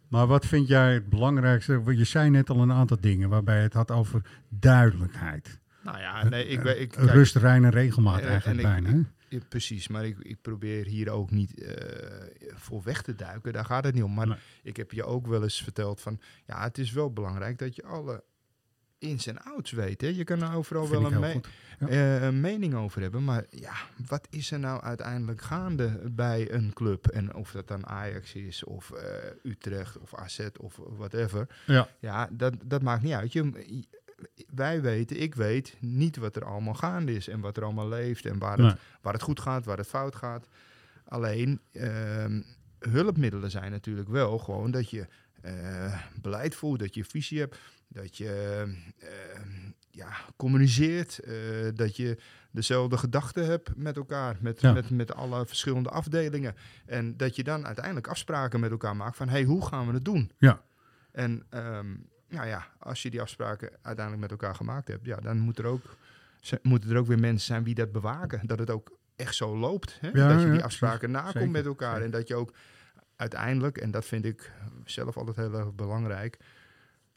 [0.08, 1.82] Maar wat vind jij het belangrijkste?
[1.86, 5.58] Je zei net al een aantal dingen waarbij het had over duidelijkheid.
[5.82, 8.82] Nou ja, nee, ik, weet- ik, Eh, Rust, rein en regelmaat En- eigenlijk en ik-
[8.84, 9.04] bijna.
[9.28, 11.72] Ja, precies, maar ik, ik probeer hier ook niet eh,
[12.54, 13.52] voor weg te duiken.
[13.52, 14.14] Daar gaat het niet om.
[14.14, 14.36] Maar Nee.
[14.62, 16.20] ik heb je ook wel eens verteld van...
[16.46, 18.24] Ja, het is wel belangrijk dat je alle
[18.98, 20.00] ins en outs weet.
[20.00, 20.06] Hè?
[20.08, 21.40] Je kan er overal Vind wel een, me-.
[21.78, 21.88] Ja.
[21.88, 23.24] eh, een mening over hebben.
[23.24, 23.72] Maar ja,
[24.06, 27.06] wat is er nou uiteindelijk gaande bij een club?
[27.06, 29.04] En of dat dan Ajax is, of eh,
[29.42, 31.46] Utrecht, of AZ, of whatever.
[31.66, 31.88] Ja.
[31.98, 33.32] Ja, dat, dat maakt niet uit.
[33.32, 33.50] Je,
[34.54, 38.26] wij weten, ik weet niet wat er allemaal gaande is en wat er allemaal leeft
[38.26, 38.66] en waar, Nee.
[38.70, 40.46] het, waar het goed gaat, waar het fout gaat.
[41.04, 42.40] Alleen, ehm,
[42.78, 45.06] hulpmiddelen zijn natuurlijk wel gewoon dat je
[45.40, 47.56] eh, beleid voert, dat je visie hebt,
[47.88, 48.62] dat je
[48.98, 49.50] ehm,
[49.90, 51.34] ja, communiceert, eh,
[51.74, 52.18] dat je
[52.50, 54.72] dezelfde gedachten hebt met elkaar, met, Ja.
[54.72, 56.54] met, met alle verschillende afdelingen.
[56.86, 60.04] En dat je dan uiteindelijk afspraken met elkaar maakt van, hey, hoe gaan we het
[60.04, 60.30] doen?
[60.38, 60.62] Ja.
[61.12, 61.94] En ehm,
[62.28, 65.64] nou ja, als je die afspraken uiteindelijk met elkaar gemaakt hebt, ja, dan moet er
[65.66, 65.96] ook,
[66.62, 68.46] moeten er ook weer mensen zijn die dat bewaken.
[68.46, 69.98] Dat het ook echt zo loopt.
[70.00, 70.08] Hè?
[70.12, 71.90] Ja, dat je die afspraken nakomt met elkaar.
[71.90, 72.04] zeker.
[72.04, 72.54] En dat je ook
[73.16, 74.52] uiteindelijk, en dat vind ik
[74.84, 76.38] zelf altijd heel erg belangrijk,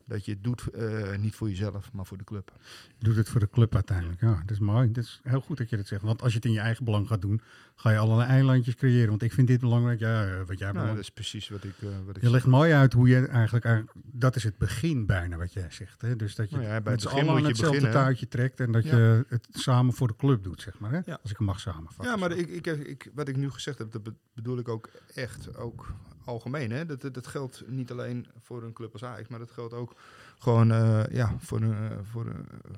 [0.10, 2.52] dat je het doet eh, niet voor jezelf, maar voor de club.
[2.98, 4.22] Je doet het voor de club uiteindelijk.
[4.22, 4.92] Ja, dat is mooi.
[4.92, 6.02] Dat is heel goed dat je dat zegt.
[6.02, 7.42] Want als je het in je eigen belang gaat doen,
[7.76, 9.10] ga je allerlei eilandjes creëren.
[9.10, 10.00] Want ik vind dit belangrijk.
[10.00, 12.30] Ja, eh, wat jij Nou, belangrijk dat is precies wat ik, eh, wat ik Je
[12.30, 16.02] legt mooi uit hoe je eigenlijk, eigenlijk- dat is het begin bijna wat jij zegt.
[16.02, 16.16] Hè?
[16.16, 18.72] Dus dat je Nou ja, bij met het moet je hetzelfde beginnen, touwtje trekt en
[18.72, 18.98] dat Ja.
[18.98, 20.92] je het samen voor de club doet, zeg maar.
[20.92, 21.00] Hè?
[21.06, 21.20] Ja.
[21.22, 22.06] Als ik hem mag samenvatten.
[22.06, 24.90] Ja, maar ik, ik, ik, wat ik nu gezegd heb, dat be- bedoel ik ook
[25.14, 25.94] echt ook
[26.30, 26.72] algemeen.
[26.72, 26.86] Hè?
[26.86, 29.96] Dat, dat, dat geldt niet alleen voor een club als Ajax, maar dat geldt ook
[30.40, 31.70] gewoon eh, ja, voor, eh,
[32.12, 32.34] voor, eh,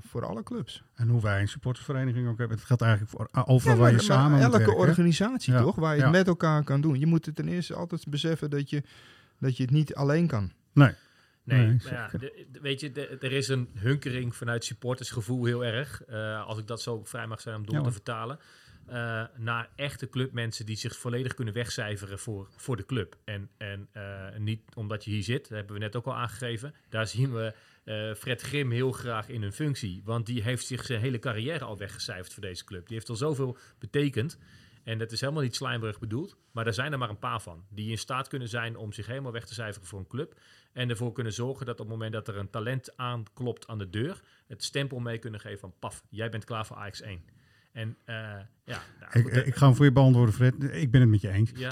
[0.07, 0.83] voor alle clubs.
[0.95, 2.57] En hoe wij een supportersvereniging ook hebben.
[2.57, 5.93] Het geldt eigenlijk voor overal Ja, waar je samen elke werken, organisatie Ja, toch, waar
[5.93, 6.03] je ja.
[6.07, 6.99] het met elkaar kan doen.
[6.99, 8.83] Je moet het ten eerste altijd beseffen dat je,
[9.39, 10.51] dat je het niet alleen kan.
[10.73, 10.93] Nee.
[11.43, 16.03] Nee, ja, de- de- weet je, de- er is een hunkering vanuit supportersgevoel heel erg.
[16.03, 18.39] eh, als ik dat zo vrij mag zijn om door Ja, te vertalen.
[18.85, 23.15] Eh, naar echte clubmensen die zich volledig kunnen wegcijferen voor, voor de club.
[23.23, 26.73] En, en eh, niet omdat je hier zit, dat hebben we net ook al aangegeven.
[26.89, 27.53] Daar zien we
[27.83, 30.01] eh, Fred Grim heel graag in een functie.
[30.05, 32.87] Want die heeft zich zijn hele carrière al weggecijferd voor deze club.
[32.87, 34.37] Die heeft al zoveel betekend.
[34.83, 36.37] En dat is helemaal niet slijmerig bedoeld.
[36.51, 37.65] Maar er zijn er maar een paar van.
[37.69, 40.39] Die in staat kunnen zijn om zich helemaal weg te cijferen voor een club.
[40.73, 43.89] En ervoor kunnen zorgen dat op het moment dat er een talent aanklopt aan de
[43.89, 44.21] deur.
[44.47, 47.23] Het stempel mee kunnen geven van paf, jij bent klaar voor Ajax 1.
[47.71, 48.15] En eh,
[48.63, 50.53] ja, nou, Ik, goed, ik ga hem voor je beantwoorden, Fred.
[50.71, 51.51] Ik ben het met je eens.
[51.65, 51.71] ja,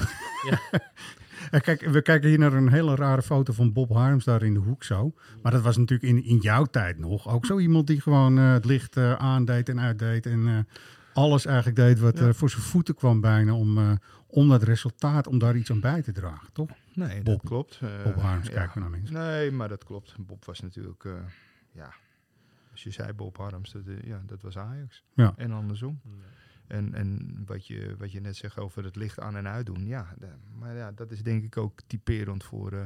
[1.52, 4.54] ja, Kijk, we kijken hier naar een hele rare foto van Bob Harms daar in
[4.54, 5.14] de hoek zo.
[5.42, 8.52] Maar dat was natuurlijk in, in jouw tijd nog ook zo iemand die gewoon eh,
[8.54, 10.26] het licht eh, aandeed en uitdeed.
[10.26, 10.58] En eh,
[11.14, 12.34] alles eigenlijk deed wat Ja.
[12.34, 13.92] voor zijn voeten kwam bijna om, eh,
[14.28, 16.70] om dat resultaat, om daar iets aan bij te dragen, toch?
[16.94, 17.26] Nee, Bob.
[17.42, 17.80] dat klopt.
[17.82, 18.54] Eh, Bob Harms, ja.
[18.54, 19.16] kijk maar naar mensen.
[19.16, 20.16] Nee, maar dat klopt.
[20.20, 21.12] Bob was natuurlijk, eh,
[21.72, 21.94] ja,
[22.86, 25.04] als je zei Bob Harms, dat, eh, ja, dat was Ajax.
[25.14, 25.34] Ja.
[25.38, 26.02] En andersom.
[26.68, 30.14] En, en wat, je, wat je net zegt over het licht aan en uitdoen, ja,
[30.18, 32.84] da- maar ja, dat is denk ik ook typerend voor, eh,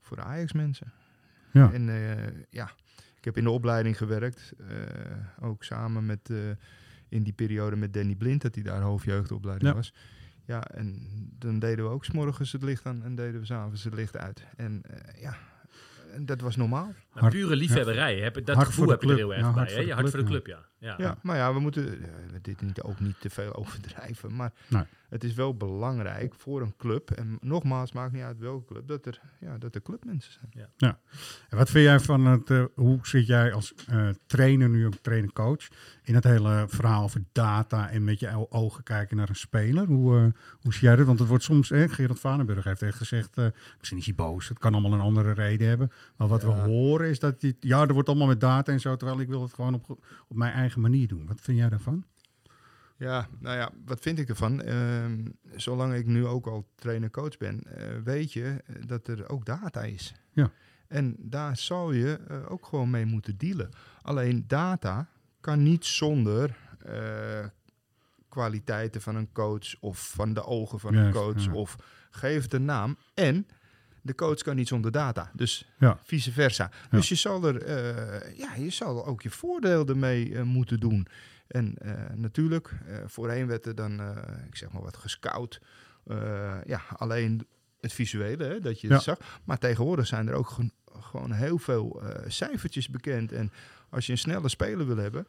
[0.00, 0.92] voor de Ajax-mensen.
[1.52, 1.72] Ja.
[1.72, 2.70] En eh, ja,
[3.16, 4.76] ik heb in de opleiding gewerkt, eh,
[5.40, 6.36] ook samen met, eh,
[7.08, 9.76] in die periode met Danny Blind, dat hij daar hoofdjeugdopleiding Ja.
[9.76, 9.94] was.
[10.44, 10.98] Ja, en
[11.38, 14.16] dan deden we ook 's morgens het licht aan en deden we s'avonds het licht
[14.16, 14.44] uit.
[14.56, 15.36] En eh, ja,
[16.12, 16.94] en dat was normaal.
[17.28, 18.18] pure liefhebberij.
[18.18, 19.68] Heb, dat Hard gevoel heb je er heel erg Ja, bij.
[19.74, 20.64] voor Je hart voor de club, ja.
[20.82, 20.94] Ja.
[20.98, 22.08] Ja, maar ja, we moeten eh,
[22.42, 24.34] dit niet, ook niet te veel overdrijven.
[24.36, 24.82] Maar Nee.
[25.08, 27.10] het is wel belangrijk voor een club.
[27.10, 30.68] En nogmaals, maakt niet uit welke club, dat er, ja, dat er clubmensen zijn.
[31.48, 34.94] En wat vind jij van het, eh, hoe zit jij als eh, trainer, nu ook
[35.02, 35.68] trainer-coach,
[36.02, 39.86] in het hele verhaal over data en met je ogen kijken naar een speler?
[39.86, 40.24] Hoe, eh,
[40.62, 41.06] hoe zie jij dat?
[41.06, 43.46] Want het wordt soms, eh, Gerard Vanenburg heeft echt gezegd, eh,
[43.78, 45.92] misschien is hij boos, het kan allemaal een andere reden hebben.
[46.16, 46.64] Maar wat we Ja.
[46.64, 49.42] horen is dat, die, ja, er wordt allemaal met data en zo, terwijl ik wil
[49.42, 49.90] het gewoon op,
[50.28, 51.26] op mijn eigen manier doen.
[51.26, 52.04] Wat vind jij daarvan?
[53.02, 54.62] Ja, nou ja, wat vind ik ervan?
[54.62, 55.24] Ehm,
[55.56, 59.82] zolang ik nu ook al trainer-coach ben, eh, weet je eh, dat er ook data
[59.82, 60.14] is.
[60.32, 60.50] Ja.
[60.86, 63.70] En daar zou je eh, ook gewoon mee moeten dealen.
[64.02, 65.08] Alleen data
[65.40, 66.60] kan niet zonder
[68.28, 71.52] kwaliteiten van een coach of van de ogen van een coach ja.
[71.52, 71.76] of
[72.10, 72.96] geef het een naam.
[73.14, 73.46] En
[74.02, 75.30] de coach kan niet zonder data.
[75.34, 75.98] Dus Ja.
[76.04, 76.70] vice versa.
[76.90, 81.06] Dus je zal er, eh, ja, je zal ook je voordeel ermee eh, moeten doen.
[81.46, 82.72] En eh, natuurlijk,
[83.06, 84.00] voorheen werd er dan,
[84.48, 85.60] ik zeg maar wat, gescout.
[86.64, 87.46] Ja, alleen
[87.80, 88.94] het visuele, hè, dat je Ja.
[88.94, 89.18] het zag.
[89.44, 90.56] Maar tegenwoordig zijn er ook
[91.00, 93.32] gewoon heel veel cijfertjes bekend.
[93.32, 93.52] En
[93.90, 95.26] als je een snelle speler wil hebben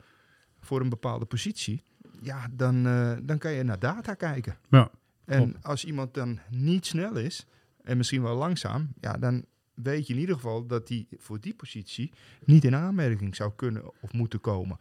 [0.60, 1.84] voor een bepaalde positie,
[2.22, 2.84] ja, dan,
[3.26, 4.58] dan kan je naar data kijken.
[4.70, 4.92] Ja,
[5.26, 7.46] En als iemand dan niet snel is
[7.84, 11.54] en misschien wel langzaam, ja, dan weet je in ieder geval dat hij voor die
[11.56, 12.14] positie
[12.46, 14.78] niet in aanmerking zou kunnen of moeten komen.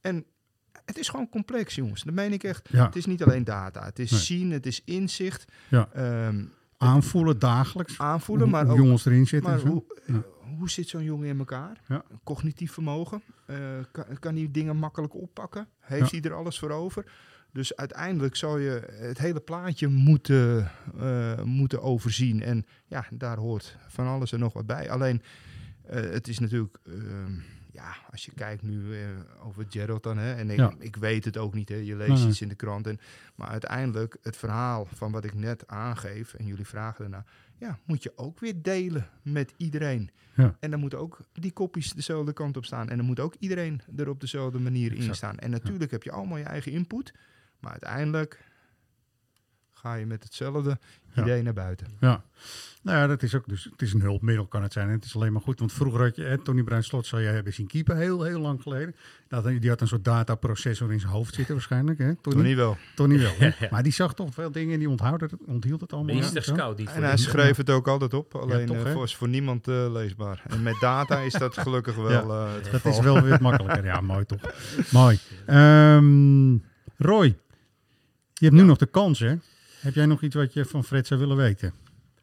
[0.00, 0.24] En
[0.84, 2.02] het is gewoon complex, jongens.
[2.02, 2.68] Dat meen ik echt.
[2.72, 2.84] ja.
[2.86, 3.84] Het is niet alleen data.
[3.84, 4.20] Het is Nee.
[4.20, 5.88] zien, het is inzicht, Ja.
[5.92, 6.44] ehm,
[6.78, 7.98] Aanvoelen dagelijks.
[7.98, 9.50] aanvoelen, maar ook jongens erin zitten.
[9.50, 9.72] maar en zo.
[9.72, 10.14] hoe, Ja.
[10.14, 10.20] eh,
[10.58, 11.80] hoe zit zo'n jongen in elkaar?
[11.88, 12.04] Ja.
[12.24, 13.22] Cognitief vermogen?
[13.46, 13.56] Eh,
[13.92, 15.68] kan, kan hij dingen makkelijk oppakken?
[15.80, 17.04] Heeft hij er alles voor over?
[17.56, 22.42] Dus uiteindelijk zou je het hele plaatje moeten, eh, moeten overzien.
[22.42, 24.90] En ja, daar hoort van alles en nog wat bij.
[24.90, 25.22] Alleen,
[25.86, 26.78] eh, het is natuurlijk...
[26.86, 27.32] ehm,
[27.72, 29.08] ja, als je kijkt nu eh,
[29.46, 30.72] over Gerald dan, hè, en ik, Ja.
[30.78, 32.86] ik weet het ook niet, hè, je leest Nee, iets in de krant.
[32.86, 32.98] En,
[33.34, 37.24] maar uiteindelijk, het verhaal van wat ik net aangeef, en jullie vragen ernaar,
[37.58, 40.10] ja, moet je ook weer delen met iedereen.
[40.34, 40.56] Ja.
[40.60, 42.88] En dan moeten ook die kopjes dezelfde kant op staan.
[42.88, 45.38] En dan moet ook iedereen er op dezelfde manier in staan.
[45.38, 47.12] En natuurlijk heb je allemaal je eigen input,
[47.60, 48.44] maar uiteindelijk
[49.72, 50.78] ga je met hetzelfde
[51.14, 51.22] Ja.
[51.22, 51.86] idee naar buiten.
[52.00, 52.24] Ja,
[52.82, 53.64] nou ja, dat is ook dus.
[53.64, 54.86] Het is een hulpmiddel, kan het zijn.
[54.88, 55.58] En het is alleen maar goed.
[55.58, 58.40] Want vroeger had je hè, Tony Bruin Slot, zou jij hebben zien keeper, heel, heel
[58.40, 58.94] lang geleden.
[59.28, 61.98] Dat, die had een soort dataprocessor in zijn hoofd zitten, waarschijnlijk.
[61.98, 62.14] Hè?
[62.14, 62.76] Tony, Toen niet wel.
[62.94, 63.32] Tony wel.
[63.38, 63.50] hè?
[63.70, 66.14] Maar die zag toch veel dingen en die onthield het, onthield het allemaal.
[66.14, 69.16] Meester scout niet En hij schreef het ook altijd op, alleen toch, eh, voor, is
[69.16, 70.42] voor niemand eh, leesbaar.
[70.48, 72.92] En met data is dat gelukkig wel eh, het Dat geval.
[72.92, 73.84] is wel weer makkelijker.
[73.84, 74.40] Ja, mooi toch.
[74.92, 75.18] mooi.
[75.46, 76.56] Ehm,
[76.98, 77.38] Roy,
[78.38, 79.34] je hebt nu nog de kans, hè?
[79.80, 81.74] Heb jij nog iets wat je van Fred zou willen weten?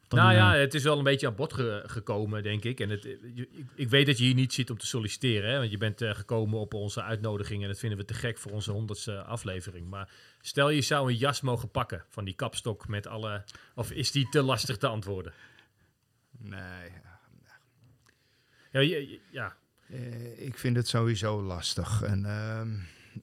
[0.08, 2.80] Dan, nou ja, het is wel een beetje aan bod ge- gekomen, denk ik.
[2.80, 5.50] En het, je- ik, ik weet dat je hier niet zit om te solliciteren.
[5.50, 5.58] Hè?
[5.58, 7.62] Want je bent eh, gekomen op onze uitnodiging.
[7.62, 9.88] En dat vinden we te gek voor onze honderdste aflevering.
[9.88, 10.08] Maar
[10.40, 13.44] stel je zou een jas mogen pakken van die kapstok met alle...
[13.74, 15.32] Of is die te lastig te antwoorden?
[16.38, 16.90] Nee,
[18.70, 18.80] Ja,
[19.30, 19.56] ja.
[19.88, 22.02] Eh, ik vind het sowieso lastig.
[22.02, 22.68] En ehm,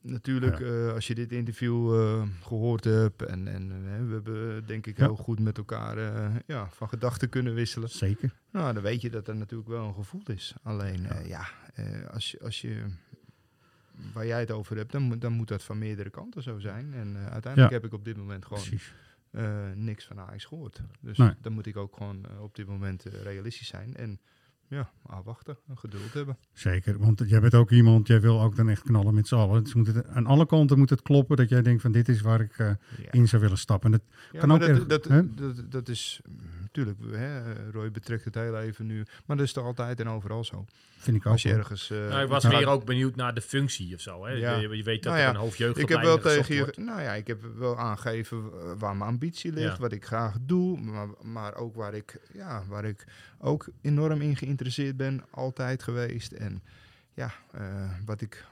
[0.01, 4.97] natuurlijk, eh, als je dit interview eh, gehoord hebt en, en we hebben denk ik
[4.97, 5.05] Ja.
[5.05, 7.89] heel goed met elkaar eh, ja, van gedachten kunnen wisselen.
[7.89, 8.33] Zeker.
[8.51, 10.53] Nou, dan weet je dat er natuurlijk wel een gevoel is.
[10.63, 11.47] Alleen, ja, ja
[12.11, 12.85] als, je, als je
[14.13, 16.93] waar jij het over hebt, dan, moet- dan moet dat van meerdere kanten zo zijn.
[16.93, 18.93] En uiteindelijk heb ik op dit moment gewoon Precies.
[19.75, 20.81] niks van Ajax gehoord.
[20.99, 21.33] Dus Nee.
[21.41, 23.95] dan moet ik ook gewoon op dit moment realistisch zijn.
[23.95, 24.19] En
[24.71, 26.37] ja, afwachten en geduld hebben.
[26.53, 29.63] Zeker, want jij bent ook iemand, jij wil ook dan echt knallen met z'n allen.
[29.63, 32.21] Dus moet het, aan alle kanten moet het kloppen dat jij denkt van dit is
[32.21, 33.11] waar ik eh, Ja.
[33.11, 33.91] in zou willen stappen.
[33.93, 35.03] En dat, Ja, Kan ook dat, erg, dat,
[35.35, 36.21] dat, dat is
[36.73, 40.43] natuurlijk, hè, Roy betrekt het heel even nu, maar dat is toch altijd en overal
[40.43, 40.65] zo.
[40.97, 41.31] vind ik ook.
[41.31, 41.89] Als je ergens.
[41.89, 42.49] eh, Nou, ik was Ja.
[42.49, 44.25] meer ook benieuwd naar de functie of zo.
[44.25, 44.31] Hè?
[44.31, 44.55] Ja.
[44.55, 46.77] Je, je weet dat Nou er ja, een ik heb wel gezocht tegen je, wordt.
[46.77, 49.81] nou ja, ik heb wel aangegeven eh, waar mijn ambitie ligt, Ja.
[49.81, 53.05] wat ik graag doe, maar, maar ook waar ik, ja, waar ik
[53.39, 56.31] ook enorm in geïnteresseerd ben, altijd geweest.
[56.31, 56.63] En
[57.13, 58.45] ja, eh, wat ik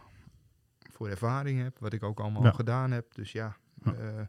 [0.92, 2.52] voor ervaring heb, wat ik ook allemaal Ja.
[2.52, 3.14] gedaan heb.
[3.16, 3.94] Dus ja, Ja.
[3.94, 4.22] eh,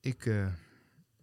[0.00, 0.46] ik, eh,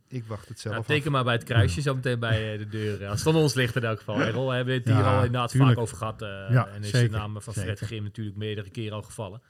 [0.10, 0.94] ik wacht het zelf Nou, af.
[0.96, 3.00] teken maar bij het kruisje zo meteen bij eh, de deur.
[3.08, 4.22] Als het van ons ligt in elk geval.
[4.22, 5.72] Errol, we hebben het hier Ja, al inderdaad tuurlijk.
[5.74, 6.22] vaak over gehad.
[6.22, 7.86] eh, Ja, en is zeker, de naam van Fred zeker.
[7.86, 9.42] Grim natuurlijk meerdere keren al gevallen.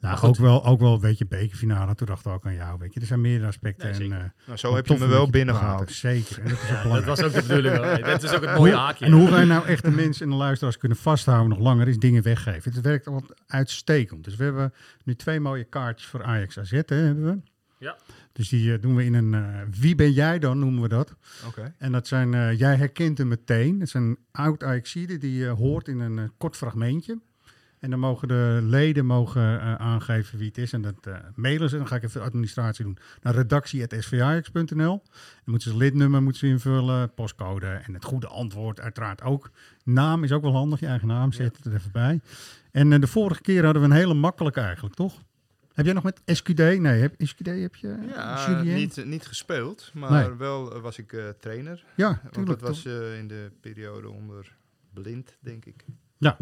[0.00, 1.94] Nou, ook wel, ook wel, weet je, bekerfinale.
[1.94, 3.00] Toen dachten we ook aan jou, weet je.
[3.00, 3.90] Er zijn meerdere aspecten.
[3.90, 5.90] Nee, en, eh, Nou, zo heb je me wel binnengehaald.
[5.92, 7.76] Zeker, en dat is Ja, dat was ook de bedoeling.
[7.76, 7.98] hoor.
[8.00, 9.04] Dat is ook het mooie haakje.
[9.04, 11.98] En hoe wij nou echt de mensen en de luisteraars kunnen vasthouden nog langer is
[11.98, 12.72] dingen weggeven.
[12.72, 14.24] Het werkt altijd uitstekend.
[14.24, 14.72] Dus we hebben
[15.04, 17.38] nu twee mooie kaartjes voor Ajax AZ, hè, hebben we.
[17.78, 17.96] Ja.
[18.34, 21.16] Dus die eh, doen we in een eh, Wie ben jij dan, noemen we dat.
[21.46, 21.74] Oké.
[21.78, 23.72] En dat zijn, eh, jij herkent hem meteen.
[23.72, 27.18] Het is een oud Ajaxide die je hoort in een eh, kort fragmentje.
[27.84, 30.72] En dan mogen de leden mogen, eh, aangeven wie het is.
[30.72, 31.76] En dat eh, mailen ze.
[31.76, 32.98] Dan ga ik even de administratie doen.
[33.22, 35.02] Naar redactie.svajax.nl.
[35.04, 39.50] Dan moeten ze lidnummer moeten ze invullen, postcode en het goede antwoord uiteraard ook.
[39.82, 42.20] Naam is ook wel handig, je eigen naam, zet het er even bij.
[42.70, 45.22] En eh, de vorige keer hadden we een hele makkelijke eigenlijk, toch?
[45.74, 46.58] Heb jij nog met SQD?
[46.58, 47.96] Nee, heb, SQD heb je?
[48.14, 48.74] Ja, Julien?
[48.74, 50.36] niet, niet gespeeld, maar Nee.
[50.36, 51.84] wel eh, was ik eh, trainer.
[51.94, 54.52] Ja, Want dat was eh, in de periode onder
[54.92, 55.84] blind, denk ik.
[56.18, 56.36] Ja,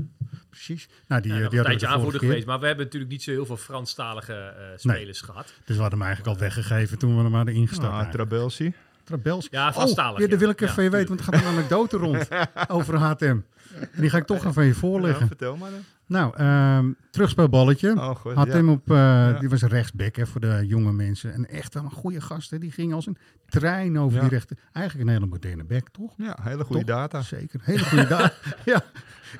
[0.50, 0.88] precies.
[1.08, 2.46] Nou, die, Ja, eh, nog die een tijdje aanvoerder geweest.
[2.46, 5.46] Maar we hebben natuurlijk niet zo heel veel Franstalige eh, spelers gehad.
[5.64, 8.06] Dus we hadden hem eigenlijk al weggegeven toen we hem hadden ingestapt.
[8.06, 8.10] Ah.
[8.10, 8.72] Trabelsi.
[9.04, 9.56] Trabelski.
[9.56, 10.38] Ja, Franstalig, Oh, ja, dat ja.
[10.38, 12.28] wil ik Ja, even van je weten, want er gaat een anekdote rond
[12.68, 13.24] over HTM.
[13.24, 15.26] En die ga ik toch even van je Ja, voorleggen.
[15.26, 15.80] vertel maar dan.
[16.12, 17.92] Nou, ehm terugspeelballetje.
[17.92, 18.34] Oh, goed.
[18.34, 18.52] Had ja.
[18.52, 21.32] hem op, eh, die was een rechtsback hè, voor de jonge mensen.
[21.32, 22.50] En echt wel een goede gast.
[22.50, 22.58] Hè.
[22.58, 23.16] Die ging als een
[23.48, 24.20] trein over Ja.
[24.20, 24.56] die rechter.
[24.72, 26.12] Eigenlijk een hele moderne back, toch?
[26.16, 26.96] Ja, hele goede Toch?
[26.96, 27.22] data.
[27.22, 27.60] Zeker.
[27.62, 28.32] Hele goede data.
[28.72, 28.82] ja,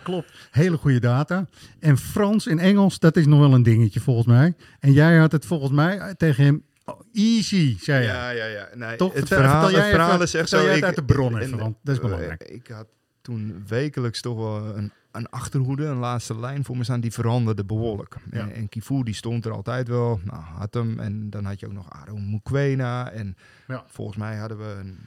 [0.02, 0.48] klopt.
[0.50, 1.46] Hele goede data.
[1.80, 4.54] En Frans en Engels, dat is nog wel een dingetje volgens mij.
[4.80, 8.08] En jij had het volgens mij eh, tegen hem oh, easy, zei je.
[8.08, 8.68] Ja, ja, ja.
[8.74, 9.14] Nee, Toch?
[9.14, 10.66] Het verhaal, jij het verhaal even- is echt zo.
[10.66, 12.42] ik- uit de bron en, even, want dat is belangrijk.
[12.42, 12.86] Ik had
[13.22, 17.00] toen wekelijks toch wel een, een achterhoede, een laatste lijn voor me staan.
[17.00, 18.16] Die veranderde behoorlijk.
[18.30, 18.40] Ja.
[18.40, 20.20] En, en Kifu die stond er altijd wel.
[20.24, 20.98] Nou, had hem.
[21.00, 23.10] En dan had je ook nog Aaron Mukwena.
[23.10, 23.36] En
[23.66, 23.84] Ja.
[23.86, 24.98] volgens mij hadden we een...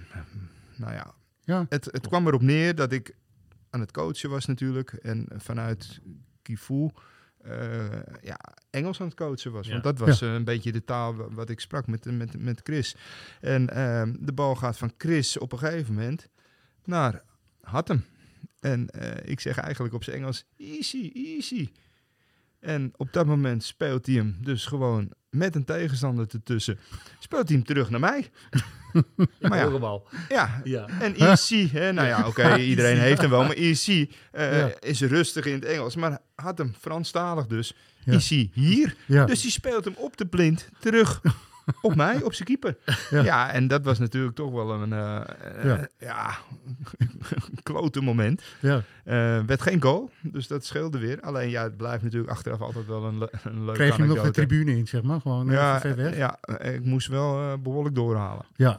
[0.75, 1.65] Nou ja, Ja.
[1.69, 3.15] het, het kwam erop neer dat ik
[3.69, 4.93] aan het coachen was natuurlijk.
[4.93, 5.99] En vanuit
[6.41, 6.89] Kifu...
[7.41, 7.89] eh,
[8.21, 9.65] ja, Engels aan het coachen was.
[9.65, 9.71] Ja.
[9.71, 12.59] Want dat was eh, een beetje de taal wa- wat ik sprak met, met, met
[12.63, 12.95] Chris.
[13.41, 16.29] En ehm, de bal gaat van Chris op een gegeven moment
[16.83, 17.21] naar
[17.61, 18.05] Hattem.
[18.65, 21.69] En eh, ik zeg eigenlijk op zijn Engels, easy, easy.
[22.59, 26.79] En op dat moment speelt hij hem dus gewoon met een tegenstander ertussen.
[27.19, 28.29] Speelt hij hem terug naar mij.
[29.41, 30.07] maar ja, Horenbal.
[30.29, 30.87] ja, Ja.
[30.99, 31.91] en easy, hè?
[31.93, 34.79] nou ja, oké, iedereen heeft hem wel, maar easy Ja.
[34.79, 35.95] is rustig in het Engels.
[35.95, 37.73] Maar had hem Franstalig dus,
[38.03, 38.13] Ja.
[38.13, 38.95] easy hier.
[39.07, 41.21] Dus die speelt hem op de blind terug
[41.81, 42.75] op mij, op zijn keeper.
[43.09, 43.23] Ja.
[43.23, 43.51] Ja.
[43.51, 45.87] en dat was natuurlijk toch wel een eh, eh, Ja.
[45.99, 46.35] ja.
[47.63, 48.41] klote moment.
[48.59, 48.81] ja.
[49.03, 51.21] Eh werd geen goal, dus dat scheelde weer.
[51.21, 54.07] Alleen ja, het blijft natuurlijk achteraf altijd wel een, le een leuke Kreeg je hem
[54.15, 55.21] nog de tribune in, zeg maar?
[55.21, 56.15] Gewoon Ja, ver weg?
[56.17, 58.45] ja, ik moest wel eh, behoorlijk doorhalen.
[58.55, 58.77] Ja.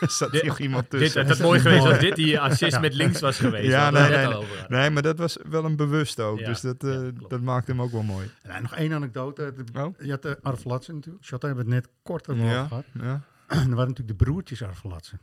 [0.00, 1.20] Er zat Dit- nog iemand Dit, tussen.
[1.20, 2.80] het had mooi geweest als dit die assist Ja.
[2.80, 3.66] met links was geweest.
[3.70, 4.44] Ja, nee, nee.
[4.68, 6.38] Nee, maar dat was wel een bewust ook.
[6.38, 8.30] Ja, dus dat, eh, ja, dat maakte hem ook wel mooi.
[8.62, 9.52] Nog één anekdote.
[9.72, 9.94] De- Oh?
[10.00, 11.24] Je had de Arvelatsen natuurlijk.
[11.24, 12.84] Shotta hebben het net kort over Ja, gehad.
[12.92, 13.22] ja.
[13.48, 15.20] er waren natuurlijk de broertjes Arvelatsen.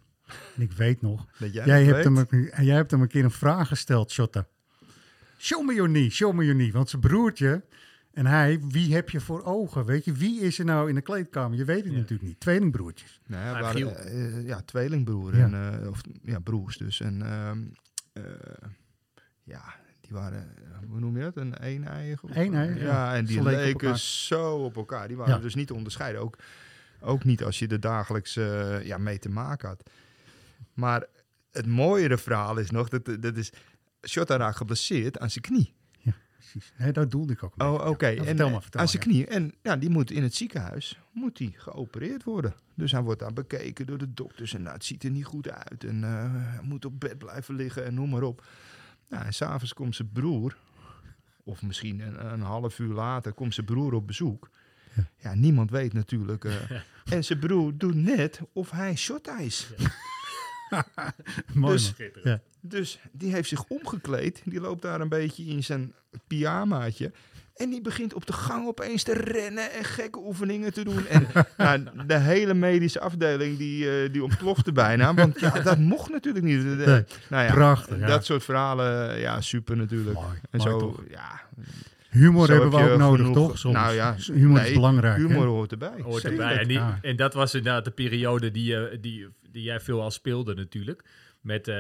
[0.56, 1.26] En ik weet nog.
[1.40, 2.32] Dat jij, hebt, hem, weet.
[2.32, 4.48] een- jij hebt hem een keer een vraag gesteld, Shotta.
[5.38, 6.72] Show me your knee, show me your knee.
[6.72, 7.64] Want zijn broertje
[8.14, 9.86] en hij, wie heb je voor ogen?
[9.86, 11.58] Weet je, wie is er nou in de kleedkamer?
[11.58, 12.00] Je weet het Ja.
[12.00, 12.40] natuurlijk niet.
[12.40, 13.20] Tweelingbroertjes.
[13.28, 13.96] Nee, Ah, waren, Giel.
[13.96, 15.38] eh, ja, tweelingbroer.
[15.38, 15.44] Ja.
[15.44, 17.00] En, eh, of ja, broers dus.
[17.02, 17.60] En ehm,
[18.14, 18.24] eh,
[19.44, 19.64] ja,
[20.02, 21.38] die waren, eh, hoe noem je dat?
[21.38, 22.24] Een een-eiig?
[22.24, 22.84] of- Een-eiig, ja.
[22.86, 25.08] Ja, en die leken zo op elkaar.
[25.08, 25.40] Die waren Ja.
[25.40, 26.22] dus niet te onderscheiden.
[26.22, 26.38] Ook,
[27.06, 29.90] ook niet als je er dagelijks eh, ja, mee te maken had.
[30.74, 31.06] Maar
[31.52, 33.52] het mooiere verhaal is nog, dat, dat is...
[34.08, 35.74] Shota raakt geblesseerd aan zijn knie.
[36.52, 36.74] Precies.
[36.78, 37.54] Nee, dat doelde ik ook.
[37.58, 38.08] een Oh, oké.
[38.08, 39.28] Ja, En vertel eh, maar, vertel aan zijn knie.
[39.28, 42.54] En ja, die moet in het ziekenhuis moet die geopereerd worden.
[42.76, 44.54] Dus hij wordt daar bekeken door de dokters.
[44.54, 45.84] En nou, het ziet er niet goed uit.
[45.84, 48.46] En eh, hij moet op bed blijven liggen en noem maar op.
[49.10, 50.58] Nou, en s'avonds komt zijn broer,
[51.44, 54.50] of misschien een, een half uur later, komt zijn broer op bezoek.
[54.96, 55.10] Ja.
[55.18, 56.44] Ja, niemand weet natuurlijk.
[57.12, 59.68] en zijn broer doet net of hij Shota is.
[61.54, 61.86] Mooi, dus-.
[61.86, 62.42] Schitterend.
[62.62, 64.42] Dus die heeft zich omgekleed.
[64.46, 65.94] Die loopt daar een beetje in zijn
[66.28, 67.12] pyjamaatje.
[67.56, 71.08] En die begint op de gang opeens te rennen en gekke oefeningen te doen.
[71.08, 71.28] En
[71.58, 75.14] nou, de hele medische afdeling die, eh, die ontplofte bijna.
[75.14, 76.62] Want ja, dat mocht natuurlijk niet.
[76.62, 78.08] De- de- Nee, nou ja, prachtig, ja.
[78.08, 80.16] Dat soort verhalen, ja, super natuurlijk.
[80.16, 81.04] Mooi, en mooi zo, toch?
[81.10, 81.42] ja,
[82.20, 83.58] Humor Zo hebben we ook nodig, genoeg- toch?
[83.58, 83.74] Soms.
[83.76, 85.18] Nou ja, humor is belangrijk.
[85.18, 85.22] hè?
[85.28, 86.02] humor hoort erbij.
[86.02, 86.58] Hoort erbij.
[86.58, 90.12] En, die, en dat was inderdaad de periode die, eh, die, die jij veel al
[90.12, 91.04] speelde natuurlijk.
[91.42, 91.76] Met eh,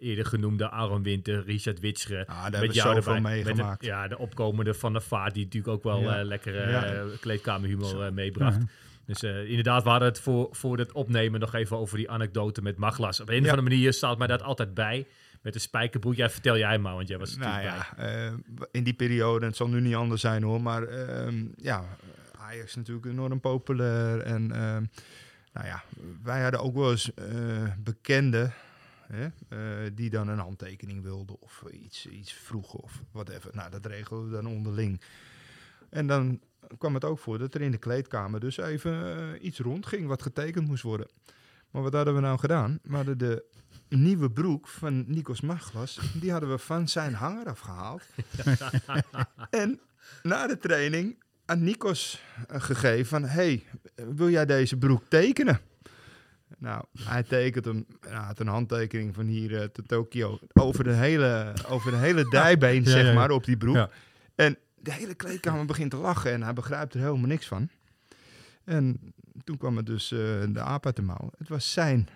[0.00, 2.24] eerder genoemde Aaron Winter, Richard Witsche.
[2.26, 3.30] Ah, daar met hebben we jou zoveel erbij.
[3.36, 3.84] Met de- meegemaakt.
[3.84, 6.18] ja, de opkomende Van der Vaart, die natuurlijk ook wel Ja.
[6.18, 7.04] eh, lekkere Ja.
[7.20, 8.56] kleedkamerhumor eh, meebracht.
[8.60, 8.66] Ja.
[9.06, 12.62] Dus eh, inderdaad, we hadden het voor, voor het opnemen nog even over die anekdote
[12.62, 13.20] met Maglas.
[13.20, 13.40] Op een Ja.
[13.40, 15.06] of andere manier staat mij dat altijd bij.
[15.48, 16.14] Met de spijkerbroek.
[16.14, 18.32] Ja, vertel jij maar, want jij was er Nou ja, eh,
[18.70, 21.84] in die periode, het zal nu niet anders zijn hoor, maar ehm, ja,
[22.38, 24.20] Ajax is natuurlijk enorm populair.
[24.20, 24.84] En ehm,
[25.52, 25.82] nou ja,
[26.22, 27.26] wij hadden ook wel eens eh,
[27.78, 28.54] bekenden
[29.06, 33.50] hè, eh, die dan een handtekening wilden of iets, iets vroegen of whatever.
[33.54, 35.00] Nou, dat regelden we dan onderling.
[35.90, 36.40] En dan
[36.78, 40.66] kwam het ook voor dat er in de kleedkamer dus even iets rondging wat getekend
[40.66, 41.08] moest worden.
[41.70, 42.78] Maar wat hadden we nou gedaan?
[42.82, 43.44] We hadden de
[43.88, 48.02] nieuwe broek van Nikos Maglas, die hadden we van zijn hanger afgehaald.
[49.50, 49.80] en
[50.22, 55.60] na de training aan Nikos eh, gegeven van, hey, wil jij deze broek tekenen?
[56.58, 60.92] Nou, hij tekent hem, hij had een handtekening van hier eh, tot Tokio, over de
[60.92, 63.14] hele, over de hele dijbeen, Ja, zeg ja, ja.
[63.14, 63.88] maar, op die broek.
[64.34, 67.68] En de hele kleedkamer begint te lachen en hij begrijpt er helemaal niks van.
[68.64, 71.30] En toen kwam het dus eh, de aap uit de mouw.
[71.38, 72.08] Het was zijn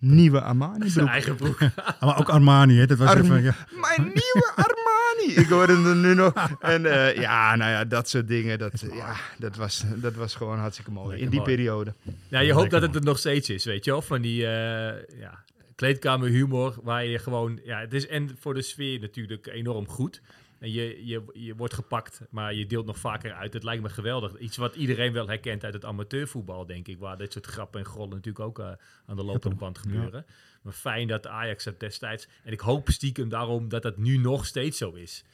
[0.00, 1.08] nieuwe Armani Zijn broek.
[1.08, 1.58] eigen broek.
[1.76, 2.86] Ah, Maar ook Armani, hè?
[2.86, 3.54] Dat was Arm- even, ja.
[3.70, 5.34] Mijn nieuwe Armani!
[5.34, 6.32] Ik hoorde hem nu nog.
[6.60, 8.58] En eh, ja, nou ja, dat soort dingen.
[8.58, 11.06] Dat, ja, dat, was, dat was gewoon hartstikke mooi.
[11.08, 11.54] Lekker in die mooi.
[11.56, 11.94] periode.
[12.28, 14.02] Ja, je hoopt Lekker, dat het er nog steeds is, weet je wel?
[14.02, 15.44] Van die eh, ja,
[15.74, 17.60] kleedkamerhumor, waar je gewoon...
[17.64, 20.20] Ja, het is en voor de sfeer natuurlijk enorm goed.
[20.60, 23.52] En je, je, je wordt gepakt, maar je deelt nog vaker uit.
[23.52, 24.38] Het lijkt me geweldig.
[24.38, 26.98] Iets wat iedereen wel herkent uit het amateurvoetbal, denk ik.
[26.98, 28.70] Waar dit soort grappen en grollen natuurlijk ook eh,
[29.06, 30.26] aan de lopende band gebeuren.
[30.62, 32.28] Maar fijn dat Ajax het destijds...
[32.44, 35.24] En ik hoop stiekem daarom dat dat nu nog steeds zo is.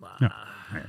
[0.00, 0.34] Maar Ja.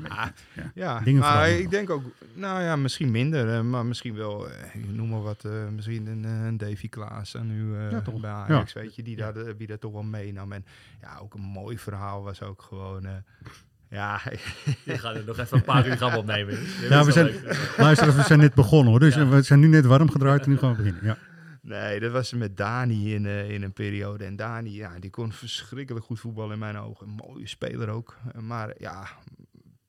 [0.07, 0.25] Ah,
[0.55, 0.71] Ja.
[0.75, 2.03] ja, Dingen maar ik denk ook,
[2.33, 3.53] nou ja, misschien minder.
[3.53, 6.89] eh, maar misschien wel, eh, ik noem maar wat, eh, misschien een, eh, een Davy
[6.89, 8.19] Klaassen nu eh, Ja, toch?
[8.19, 8.81] bij Ajax, Ja.
[8.81, 10.51] weet je, die, daar, wie dat toch wel meenam.
[10.51, 10.65] En
[11.01, 13.11] ja, ook een mooi verhaal was ook gewoon, eh,
[13.89, 14.21] ja,
[14.85, 16.57] die gaan er nog even een paar uur gaan opnemen.
[16.89, 17.31] Ja, we zijn,
[17.77, 18.99] luister, we zijn net begonnen hoor.
[18.99, 19.27] Dus Ja.
[19.27, 21.03] we zijn nu net warm gedraaid en nu gaan we beginnen.
[21.05, 21.17] Ja.
[21.67, 24.25] Nee, dat was met Dani in, eh, in een periode.
[24.25, 27.07] En Dani, ja, die kon verschrikkelijk goed voetballen in mijn ogen.
[27.07, 28.17] Een mooie speler ook.
[28.39, 29.07] Maar ja,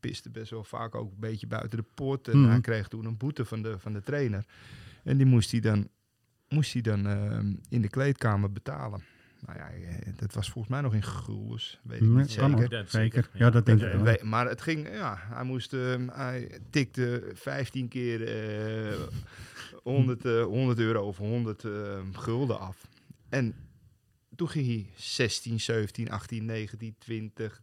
[0.01, 2.28] piste best wel vaak ook een beetje buiten de poort.
[2.28, 2.51] En Mhm.
[2.51, 4.44] hij kreeg toen een boete van de, van de trainer.
[5.05, 5.89] En die moest hij dan,
[6.48, 7.39] moest hij dan eh,
[7.69, 9.03] in de kleedkamer betalen.
[9.47, 11.81] Nou ja, eh, dat was volgens mij nog in guldens.
[11.82, 12.73] Weet ik niet kan zeker.
[12.73, 12.89] Ja, Zeker.
[12.89, 13.28] zeker.
[13.32, 14.03] Ja, dat denk ik wel.
[14.03, 19.01] we- maar het ging, ja, hij moest, ehm, hij tikte 15 keer eh
[19.92, 22.76] 100, eh, 100 euro of 100 ehm, gulden af.
[23.28, 23.54] En
[24.36, 27.62] toen ging hij 16, 17, 18, 19, 20,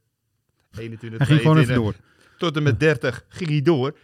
[0.77, 2.09] 21, Hij ging gewoon even 22, door.
[2.37, 3.97] tot en met 30 ging hij door.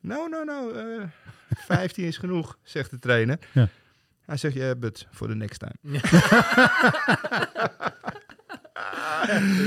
[0.00, 1.02] Nou, nou, nou, eh
[1.66, 3.38] 15 is genoeg, zegt de trainer.
[3.52, 3.68] Ja.
[4.24, 6.00] Hij zegt, yeah, but for the next time.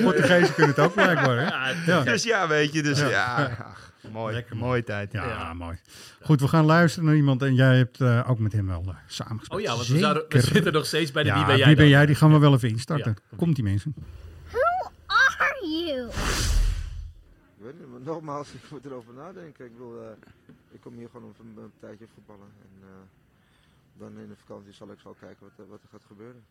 [0.03, 1.37] Portugezen kunnen het ook blijkbaar.
[1.37, 1.43] Hè?
[1.45, 2.03] Ja, Ja.
[2.03, 3.07] Dus ja, weet je, dus Ja.
[3.09, 4.67] ja, ach, mooi, Lekker, man.
[4.67, 5.11] mooie tijd.
[5.11, 5.53] Ja, Ja.
[5.53, 5.77] mooi.
[6.21, 8.95] Goed, we gaan luisteren naar iemand en jij hebt eh, ook met hem wel uh,
[9.07, 9.59] samengespeeld.
[9.61, 10.53] Oh ja, want we, zouden, we Zeker.
[10.53, 12.05] zitten nog steeds bij de ja, wie ben jij wie ben jij?
[12.05, 13.17] Die gaan we wel even instarten.
[13.29, 13.37] Ja.
[13.37, 13.93] Komt die mensen?
[15.37, 16.07] are you?
[17.57, 19.65] Ik weet niet, maar nogmaals, ik moet erover nadenken.
[19.65, 20.07] Ik bedoel, eh,
[20.71, 22.47] ik kom hier gewoon om een, een tijdje voetballen.
[22.61, 22.87] En eh,
[23.99, 26.43] dan in de vakantie zal ik zo kijken wat, er- wat er gaat gebeuren.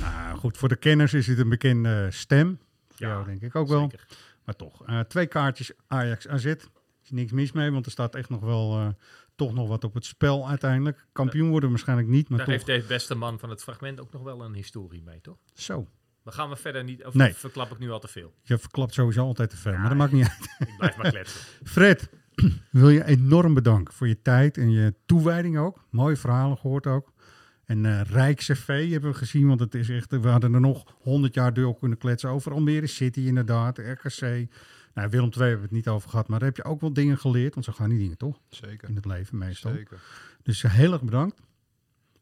[0.00, 2.58] Nou goed, voor de kenners is dit een bekende stem.
[2.88, 3.80] Voor Ja, jou denk ik ook wel.
[3.90, 4.06] Zeker.
[4.48, 6.44] Maar toch, eh, twee kaartjes Ajax AZ.
[6.44, 6.56] Er
[7.04, 8.88] is niks mis mee, want er staat echt nog wel eh,
[9.36, 11.06] toch nog wat op het spel uiteindelijk.
[11.12, 12.66] Kampioen worden waarschijnlijk niet, maar Daar toch.
[12.66, 15.36] heeft de beste man van het fragment ook nog wel een historie mee, toch?
[15.54, 15.86] Zo,
[16.24, 17.34] Dan gaan we verder niet, of Nee.
[17.34, 18.34] verklap ik nu al te veel.
[18.42, 20.68] je verklapt sowieso altijd te veel, maar dat maakt niet uit.
[20.68, 21.40] Ik blijf maar kletsen.
[21.74, 22.10] Fred,
[22.70, 25.84] wil je enorm bedanken voor je tijd en je toewijding ook.
[25.90, 27.12] Mooie verhalen gehoord ook.
[27.68, 30.94] En eh rijk cv hebben we gezien, want het is echt, we hadden er nog
[31.00, 34.20] 100 jaar door kunnen kletsen over Almere City inderdaad, RKC.
[34.94, 36.92] Nou, Willem II hebben we het niet over gehad, maar daar heb je ook wel
[36.92, 38.88] dingen geleerd, want zo gaan die dingen toch Zeker.
[38.88, 39.72] in het leven meestal.
[39.72, 39.98] Zeker.
[40.42, 41.40] Dus eh, heel erg bedankt.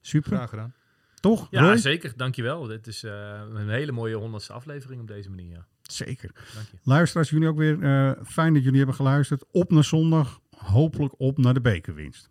[0.01, 0.73] Super, Graag gedaan.
[1.21, 1.47] toch?
[1.51, 1.77] Ja, Roy?
[1.77, 2.13] zeker.
[2.17, 2.63] Dankjewel.
[2.67, 5.51] Dit is eh, een hele mooie honderdste aflevering op deze manier.
[5.53, 5.67] Ja.
[5.83, 6.31] Zeker.
[6.55, 6.77] Dank je.
[6.83, 7.83] Luisteraars, jullie ook weer.
[7.83, 9.45] eh, fijn dat jullie hebben geluisterd.
[9.51, 10.41] Op naar zondag.
[10.57, 12.31] Hopelijk op naar de bekerwinst.